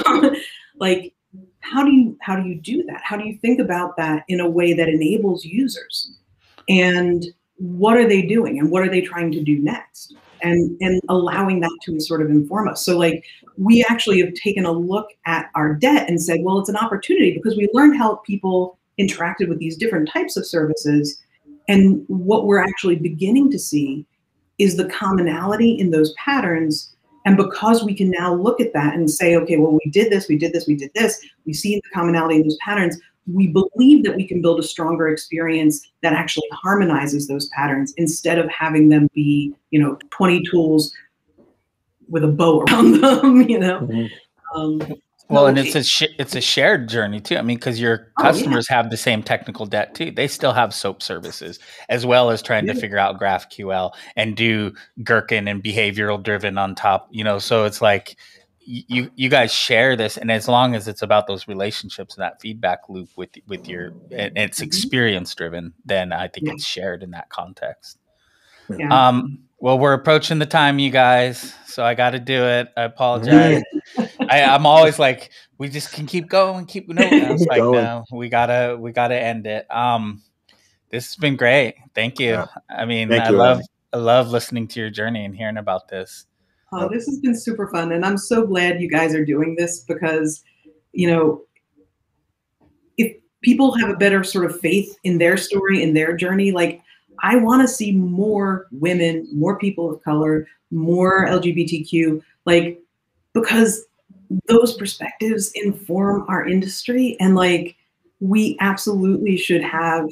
like, 0.80 1.14
how 1.72 1.84
do 1.84 1.92
you 1.92 2.18
how 2.22 2.36
do 2.36 2.48
you 2.48 2.56
do 2.56 2.84
that? 2.84 3.02
How 3.04 3.18
do 3.18 3.26
you 3.26 3.38
think 3.38 3.60
about 3.60 3.98
that 3.98 4.24
in 4.28 4.40
a 4.40 4.50
way 4.50 4.74
that 4.74 4.88
enables 4.88 5.46
users? 5.46 6.12
And 6.70 7.26
what 7.58 7.98
are 7.98 8.08
they 8.08 8.22
doing? 8.22 8.60
And 8.60 8.70
what 8.70 8.84
are 8.84 8.90
they 8.90 9.02
trying 9.02 9.32
to 9.32 9.44
do 9.44 9.60
next? 9.60 10.16
And 10.42 10.78
and 10.82 11.02
allowing 11.10 11.62
that 11.62 11.78
to 11.84 12.00
sort 12.00 12.22
of 12.22 12.30
inform 12.30 12.68
us. 12.68 12.86
So 12.86 12.98
like 12.98 13.26
we 13.58 13.84
actually 13.90 14.22
have 14.22 14.34
taken 14.34 14.66
a 14.66 14.72
look 14.72 15.08
at 15.26 15.50
our 15.56 15.74
debt 15.74 16.08
and 16.10 16.22
said 16.22 16.42
well 16.44 16.60
it's 16.60 16.70
an 16.70 16.78
opportunity 16.78 17.34
because 17.34 17.58
we 17.58 17.70
learned 17.74 17.98
how 17.98 18.18
people 18.18 18.78
interacted 19.00 19.50
with 19.50 19.60
these 19.60 19.78
different 19.78 20.10
types 20.10 20.38
of 20.38 20.46
services. 20.46 21.22
And 21.68 22.06
what 22.08 22.46
we're 22.46 22.64
actually 22.64 22.98
beginning 22.98 23.50
to 23.52 23.60
see 23.60 24.06
is 24.60 24.78
the 24.78 24.88
commonality 24.90 25.72
in 25.72 25.90
those 25.92 26.14
patterns 26.14 26.95
and 27.26 27.38
because 27.38 27.84
we 27.84 27.96
can 27.96 28.12
now 28.12 28.34
look 28.34 28.62
at 28.62 28.72
that 28.74 28.94
and 28.94 29.10
say, 29.10 29.36
okay, 29.36 29.58
well, 29.58 29.72
we 29.84 29.92
did 29.92 30.12
this, 30.12 30.28
we 30.28 30.38
did 30.38 30.54
this, 30.54 30.68
we 30.68 30.76
did 30.76 30.92
this, 30.94 31.20
we 31.46 31.54
see 31.54 31.76
the 31.76 31.90
commonality 31.94 32.36
in 32.36 32.44
those 32.44 32.58
patterns, 32.58 32.98
we 33.32 33.48
believe 33.48 34.04
that 34.04 34.16
we 34.16 34.28
can 34.28 34.42
build 34.42 34.60
a 34.60 34.64
stronger 34.64 35.10
experience 35.10 35.82
that 36.04 36.14
actually 36.14 36.48
harmonizes 36.52 37.28
those 37.28 37.48
patterns 37.50 37.94
instead 37.98 38.38
of 38.38 38.48
having 38.50 38.90
them 38.90 39.10
be, 39.16 39.54
you 39.72 39.82
know, 39.82 39.98
20 40.12 40.44
tools 40.52 40.94
with 42.08 42.24
a 42.24 42.28
bow 42.28 42.64
around 42.64 42.92
them, 43.02 43.50
you 43.50 43.60
know. 43.60 43.82
Mm-hmm. 43.82 44.60
Um, 44.60 44.82
well, 45.28 45.48
and 45.48 45.58
it's 45.58 45.76
a 45.76 45.84
sh- 45.84 46.14
it's 46.20 46.36
a 46.36 46.42
shared 46.42 46.88
journey 46.88 47.20
too. 47.20 47.38
I 47.38 47.42
mean, 47.42 47.58
because 47.58 47.80
your 47.80 48.12
customers 48.20 48.68
oh, 48.70 48.74
yeah. 48.74 48.78
have 48.78 48.90
the 48.92 48.98
same 48.98 49.24
technical 49.24 49.66
debt 49.66 49.96
too. 49.96 50.12
They 50.12 50.28
still 50.28 50.54
have 50.54 50.74
SOAP 50.74 51.02
services 51.02 51.60
as 51.90 52.06
well 52.06 52.30
as 52.30 52.42
trying 52.42 52.68
yeah. 52.68 52.74
to 52.74 52.80
figure 52.80 52.98
out 52.98 53.20
GraphQL 53.20 53.92
and 54.16 54.36
do 54.36 54.74
Gherkin 55.04 55.48
and 55.48 55.64
behavioral 55.64 56.22
driven 56.22 56.58
on 56.58 56.76
top. 56.76 57.08
You 57.12 57.24
know, 57.24 57.40
so 57.40 57.66
it's 57.66 57.82
like 57.82 58.18
you 58.66 59.10
you 59.16 59.30
guys 59.30 59.54
share 59.54 59.96
this, 59.96 60.18
and 60.18 60.32
as 60.32 60.48
long 60.48 60.76
as 60.76 60.88
it's 60.88 61.02
about 61.02 61.28
those 61.28 61.48
relationships 61.48 62.16
and 62.16 62.24
that 62.24 62.40
feedback 62.40 62.90
loop 62.90 63.10
with 63.16 63.30
with 63.48 63.68
your 63.68 63.94
and 64.12 64.38
it's 64.38 64.60
mm-hmm. 64.60 64.68
experience 64.68 65.34
driven, 65.34 65.74
then 65.86 66.14
I 66.14 66.28
think 66.28 66.48
yeah. 66.48 66.54
it's 66.54 66.66
shared 66.66 67.02
in 67.02 67.12
that 67.12 67.30
context. 67.30 67.98
Um, 68.90 69.40
well, 69.66 69.80
we're 69.80 69.94
approaching 69.94 70.38
the 70.38 70.46
time, 70.46 70.78
you 70.78 70.92
guys, 70.92 71.56
so 71.66 71.84
I 71.84 71.96
got 71.96 72.12
to 72.12 72.20
do 72.20 72.44
it. 72.44 72.72
I 72.78 72.84
apologize. 72.84 73.64
I, 74.20 74.42
am 74.42 74.68
always 74.68 75.00
like, 75.00 75.32
we 75.58 75.70
just 75.70 75.92
can 75.92 76.06
keep 76.06 76.30
going, 76.30 76.68
keep 76.68 76.88
going. 76.96 77.00
It's 77.02 77.48
like, 77.48 77.64
no, 77.64 78.04
we 78.12 78.30
gotta, 78.30 78.78
we 78.80 78.92
gotta 78.92 79.20
end 79.20 79.48
it. 79.48 79.66
Um, 79.72 80.22
this 80.92 81.08
has 81.08 81.16
been 81.16 81.36
great. 81.36 81.78
Thank 81.96 82.20
you. 82.20 82.34
Yeah. 82.34 82.46
I 82.70 82.86
mean, 82.86 83.10
Thank 83.10 83.24
I 83.24 83.32
you, 83.32 83.38
love, 83.38 83.62
I 83.92 83.98
love 83.98 84.30
listening 84.30 84.68
to 84.68 84.80
your 84.80 84.92
journey 84.92 85.26
and 85.26 85.36
hearing 85.36 85.58
about 85.58 85.88
this. 85.88 86.28
Oh, 86.72 86.88
this 86.88 87.08
has 87.08 87.18
been 87.22 87.36
super 87.36 87.68
fun, 87.70 87.92
and 87.92 88.06
I'm 88.06 88.20
so 88.20 88.46
glad 88.46 88.80
you 88.80 88.88
guys 88.88 89.16
are 89.16 89.26
doing 89.26 89.56
this 89.58 89.80
because, 89.80 90.44
you 90.92 91.10
know, 91.10 91.42
if 93.00 93.16
people 93.42 93.76
have 93.80 93.90
a 93.90 93.96
better 93.96 94.24
sort 94.24 94.46
of 94.46 94.60
faith 94.60 94.96
in 95.04 95.18
their 95.18 95.38
story, 95.38 95.82
in 95.82 95.96
their 95.96 96.16
journey, 96.16 96.52
like 96.52 96.84
I 97.24 97.38
want 97.38 97.62
to 97.62 97.68
see 97.68 97.92
more 97.92 98.68
women, 98.72 99.28
more 99.34 99.58
people 99.58 99.92
of 99.92 100.04
color, 100.04 100.48
more 100.72 101.28
LGBTQ, 101.28 102.22
like 102.46 102.82
because 103.34 103.86
those 104.48 104.76
perspectives 104.76 105.52
inform 105.56 106.26
our 106.28 106.48
industry 106.48 107.16
and 107.20 107.36
like 107.36 107.76
we 108.20 108.58
absolutely 108.60 109.38
should 109.38 109.62
have 109.62 110.10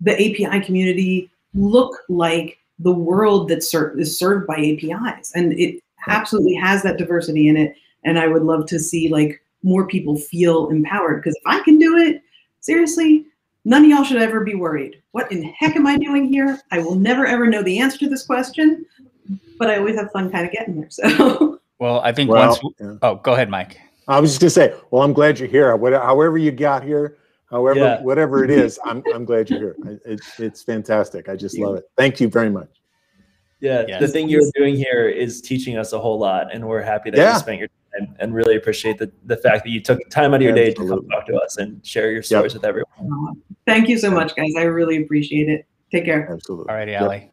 the 0.00 0.12
API 0.12 0.64
community 0.64 1.30
look 1.54 1.96
like 2.08 2.58
the 2.78 2.92
world 2.92 3.48
that 3.48 3.62
ser- 3.62 3.98
is 3.98 4.18
served 4.18 4.46
by 4.46 4.56
APIs 4.56 5.32
and 5.34 5.52
it 5.58 5.82
absolutely 6.08 6.54
has 6.54 6.82
that 6.82 6.98
diversity 6.98 7.48
in 7.48 7.56
it. 7.56 7.74
And 8.04 8.18
I 8.18 8.26
would 8.26 8.42
love 8.42 8.66
to 8.66 8.78
see 8.78 9.08
like 9.08 9.42
more 9.62 9.86
people 9.86 10.16
feel 10.16 10.68
empowered. 10.68 11.22
Because 11.22 11.34
if 11.36 11.42
I 11.46 11.60
can 11.60 11.78
do 11.78 11.96
it 11.96 12.22
seriously 12.60 13.26
none 13.66 13.84
of 13.84 13.90
y'all 13.90 14.04
should 14.04 14.22
ever 14.22 14.40
be 14.40 14.54
worried 14.54 15.02
what 15.10 15.30
in 15.30 15.42
heck 15.42 15.76
am 15.76 15.86
I 15.86 15.98
doing 15.98 16.26
here 16.26 16.60
I 16.70 16.78
will 16.78 16.94
never 16.94 17.26
ever 17.26 17.46
know 17.46 17.62
the 17.62 17.78
answer 17.78 17.98
to 17.98 18.08
this 18.08 18.24
question 18.24 18.86
but 19.58 19.70
I 19.70 19.76
always 19.76 19.96
have 19.96 20.10
fun 20.12 20.30
kind 20.30 20.46
of 20.46 20.52
getting 20.52 20.80
there 20.80 20.90
so 20.90 21.60
Well, 21.78 22.00
I 22.00 22.12
think 22.12 22.30
well, 22.30 22.48
once. 22.48 22.74
yeah. 22.80 22.94
Oh, 23.02 23.16
go 23.16 23.34
ahead, 23.34 23.50
Mike. 23.50 23.80
I 24.08 24.20
was 24.20 24.30
just 24.30 24.40
gonna 24.40 24.50
say. 24.50 24.78
Well, 24.90 25.02
I'm 25.02 25.12
glad 25.12 25.38
you're 25.38 25.48
here. 25.48 25.76
However 25.76 26.38
you 26.38 26.52
got 26.52 26.82
here, 26.82 27.18
however 27.50 27.80
yeah. 27.80 28.02
whatever 28.02 28.44
it 28.44 28.50
is, 28.64 28.78
I'm 28.84 29.02
I'm 29.14 29.24
glad 29.24 29.50
you're 29.50 29.58
here. 29.58 30.00
It, 30.04 30.20
it's 30.38 30.62
fantastic. 30.62 31.28
I 31.28 31.36
just 31.36 31.58
love 31.58 31.76
it. 31.76 31.84
Thank 31.96 32.20
you 32.20 32.28
very 32.28 32.50
much. 32.50 32.68
Yeah, 33.60 33.84
yes. 33.88 34.00
the 34.00 34.08
thing 34.08 34.28
you're 34.28 34.50
doing 34.54 34.76
here 34.76 35.08
is 35.08 35.40
teaching 35.40 35.78
us 35.78 35.92
a 35.92 35.98
whole 35.98 36.18
lot, 36.18 36.54
and 36.54 36.66
we're 36.66 36.82
happy 36.82 37.10
that 37.10 37.18
yeah. 37.18 37.32
you 37.34 37.38
spent 37.38 37.58
your 37.58 37.68
time 37.68 38.14
and 38.20 38.34
really 38.34 38.56
appreciate 38.56 38.98
the, 38.98 39.10
the 39.24 39.36
fact 39.38 39.64
that 39.64 39.70
you 39.70 39.80
took 39.80 39.98
time 40.10 40.34
out 40.34 40.36
of 40.36 40.42
your 40.42 40.54
day 40.54 40.74
to 40.74 40.86
come 40.86 41.08
talk 41.08 41.26
to 41.26 41.36
us 41.36 41.56
and 41.56 41.84
share 41.84 42.12
your 42.12 42.22
stories 42.22 42.52
yep. 42.52 42.62
with 42.62 42.68
everyone. 42.68 43.42
Thank 43.66 43.88
you 43.88 43.98
so 43.98 44.10
much, 44.10 44.34
guys. 44.36 44.52
I 44.56 44.62
really 44.62 45.02
appreciate 45.02 45.48
it. 45.48 45.66
Take 45.90 46.04
care. 46.04 46.30
Absolutely. 46.32 46.70
All 46.70 46.76
righty, 46.76 46.92
yep. 46.92 47.02
Allie. 47.02 47.30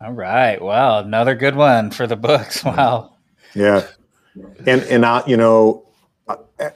All 0.00 0.12
right. 0.12 0.60
Well, 0.62 1.00
another 1.00 1.34
good 1.34 1.56
one 1.56 1.90
for 1.90 2.06
the 2.06 2.16
books. 2.16 2.64
Wow. 2.64 3.16
Yeah. 3.54 3.86
And 4.66 4.82
and 4.82 5.04
I, 5.04 5.22
you 5.26 5.36
know, 5.36 5.88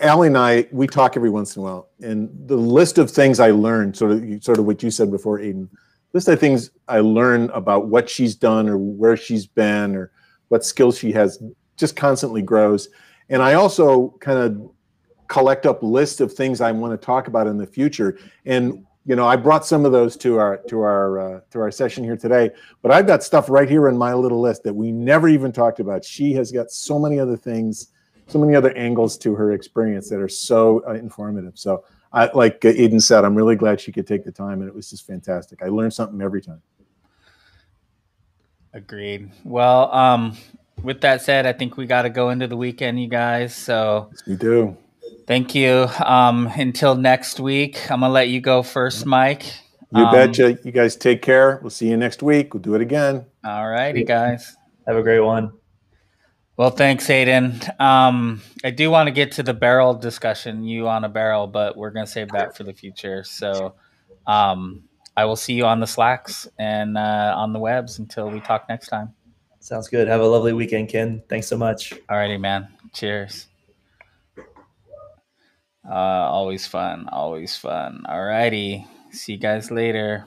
Allie 0.01 0.29
and 0.29 0.39
I, 0.39 0.67
we 0.73 0.87
talk 0.87 1.17
every 1.17 1.31
once 1.31 1.57
in 1.57 1.61
a 1.61 1.65
while, 1.65 1.89
and 2.01 2.31
the 2.49 2.57
list 2.57 2.99
of 2.99 3.11
things 3.11 3.39
I 3.39 3.51
learned, 3.51 3.97
sort 3.97 4.13
of, 4.13 4.43
sort 4.43 4.59
of 4.59 4.65
what 4.65 4.83
you 4.83 4.91
said 4.91 5.11
before, 5.11 5.39
Aiden, 5.39 5.69
list 6.13 6.29
of 6.29 6.41
things 6.41 6.71
I 6.89 7.01
learn 7.01 7.51
about 7.51 7.89
what 7.89 8.09
she's 8.09 8.35
done 8.35 8.69
or 8.69 8.79
where 8.79 9.17
she's 9.17 9.47
been 9.47 9.95
or 9.95 10.11
what 10.49 10.65
skills 10.65 10.99
she 10.99 11.13
has, 11.13 11.43
just 11.77 11.95
constantly 11.95 12.43
grows. 12.43 12.89
And 13.29 13.43
I 13.43 13.55
also 13.55 14.15
kind 14.21 14.39
of 14.39 14.71
collect 15.33 15.67
up 15.67 15.83
list 15.83 16.21
of 16.21 16.33
things 16.33 16.61
I 16.61 16.71
want 16.73 16.99
to 16.99 17.05
talk 17.05 17.27
about 17.27 17.47
in 17.47 17.57
the 17.57 17.67
future. 17.67 18.19
And 18.45 18.87
you 19.05 19.17
know, 19.17 19.27
I 19.27 19.35
brought 19.35 19.67
some 19.67 19.85
of 19.85 19.91
those 19.91 20.17
to 20.19 20.39
our 20.39 20.59
to 20.69 20.81
our 20.81 21.19
uh, 21.19 21.41
to 21.51 21.61
our 21.61 21.71
session 21.71 22.05
here 22.05 22.17
today. 22.17 22.51
But 22.83 22.93
I've 22.93 23.07
got 23.07 23.23
stuff 23.23 23.51
right 23.51 23.69
here 23.69 23.89
in 23.89 23.97
my 23.97 24.15
little 24.15 24.41
list 24.41 24.63
that 24.63 24.75
we 24.75 24.93
never 24.93 25.29
even 25.29 25.51
talked 25.51 25.81
about. 25.81 26.05
She 26.05 26.33
has 26.35 26.53
got 26.53 26.71
so 26.71 26.99
many 26.99 27.19
other 27.19 27.37
things 27.37 27.93
so 28.33 28.39
many 28.39 28.55
other 28.57 28.73
angles 28.77 29.19
to 29.19 29.35
her 29.35 29.53
experience 29.53 30.09
that 30.09 30.21
are 30.21 30.29
so 30.29 30.83
uh, 30.89 30.95
informative. 30.95 31.53
So, 31.59 31.85
I, 32.13 32.31
like 32.35 32.61
Aiden 32.61 33.01
said, 33.03 33.25
I'm 33.25 33.35
really 33.35 33.57
glad 33.57 33.81
she 33.81 33.93
could 33.93 34.07
take 34.07 34.25
the 34.25 34.33
time, 34.33 34.61
and 34.61 34.69
it 34.69 34.75
was 34.75 34.91
just 34.91 35.07
fantastic. 35.07 35.63
I 35.63 35.69
learned 35.69 35.95
something 35.95 36.21
every 36.21 36.43
time. 36.43 36.61
Agreed. 38.75 39.31
Well, 39.45 39.93
um, 39.95 40.37
with 40.83 41.01
that 41.03 41.23
said, 41.23 41.47
I 41.47 41.53
think 41.53 41.77
we 41.77 41.87
got 41.87 42.03
to 42.03 42.11
go 42.11 42.31
into 42.31 42.47
the 42.47 42.57
weekend, 42.57 43.01
you 43.01 43.09
guys. 43.09 43.55
So 43.55 44.09
yes, 44.11 44.27
we 44.27 44.37
do. 44.37 44.77
Thank 45.27 45.55
you. 45.55 45.89
Um, 46.05 46.47
until 46.57 46.95
next 46.95 47.41
week, 47.41 47.91
I'm 47.91 48.01
gonna 48.01 48.13
let 48.13 48.29
you 48.29 48.41
go 48.41 48.63
first, 48.63 49.07
Mike. 49.07 49.45
You 49.95 50.05
um, 50.05 50.13
betcha. 50.13 50.59
You 50.65 50.73
guys 50.73 50.97
take 50.97 51.23
care. 51.23 51.59
We'll 51.63 51.71
see 51.71 51.89
you 51.89 51.97
next 51.97 52.23
week. 52.23 52.55
We'll 52.55 52.63
do 52.63 52.75
it 52.75 52.81
again. 52.81 53.27
All 53.45 53.69
righty, 53.69 54.05
guys. 54.05 54.57
Have 54.87 54.97
a 54.97 55.03
great 55.03 55.21
one. 55.21 55.53
Well, 56.57 56.71
thanks, 56.71 57.07
Aiden. 57.07 57.81
Um, 57.81 58.43
I 58.63 58.71
do 58.71 58.91
want 58.91 59.07
to 59.07 59.11
get 59.11 59.33
to 59.33 59.43
the 59.43 59.55
barrel 59.55 59.95
discussion, 59.95 60.65
you 60.65 60.87
on 60.87 61.05
a 61.05 61.09
barrel, 61.09 61.47
but 61.47 61.77
we're 61.77 61.91
going 61.91 62.05
to 62.05 62.13
save 62.13 62.29
that 62.33 62.57
for 62.57 62.63
the 62.65 62.75
future. 62.75 63.25
So 63.25 63.75
um, 64.27 64.83
I 65.17 65.25
will 65.25 65.37
see 65.37 65.55
you 65.55 65.65
on 65.65 65.81
the 65.81 65.87
Slacks 65.87 66.47
and 66.59 66.99
uh, 66.99 67.35
on 67.37 67.53
the 67.53 67.59
webs 67.59 67.99
until 67.99 68.31
we 68.31 68.41
talk 68.41 68.69
next 68.69 68.89
time. 68.89 69.15
Sounds 69.61 69.89
good. 69.89 70.09
Have 70.09 70.21
a 70.21 70.27
lovely 70.27 70.53
weekend, 70.53 70.89
Kin. 70.89 71.23
Thanks 71.29 71.47
so 71.47 71.57
much. 71.57 71.95
All 72.09 72.17
righty, 72.17 72.37
man. 72.37 72.69
Cheers. 72.93 73.49
Uh, 75.89 75.93
always 76.31 76.67
fun. 76.67 77.09
Always 77.11 77.57
fun. 77.57 78.05
All 78.09 78.25
righty. 78.25 78.87
See 79.11 79.33
you 79.33 79.39
guys 79.39 79.71
later. 79.71 80.27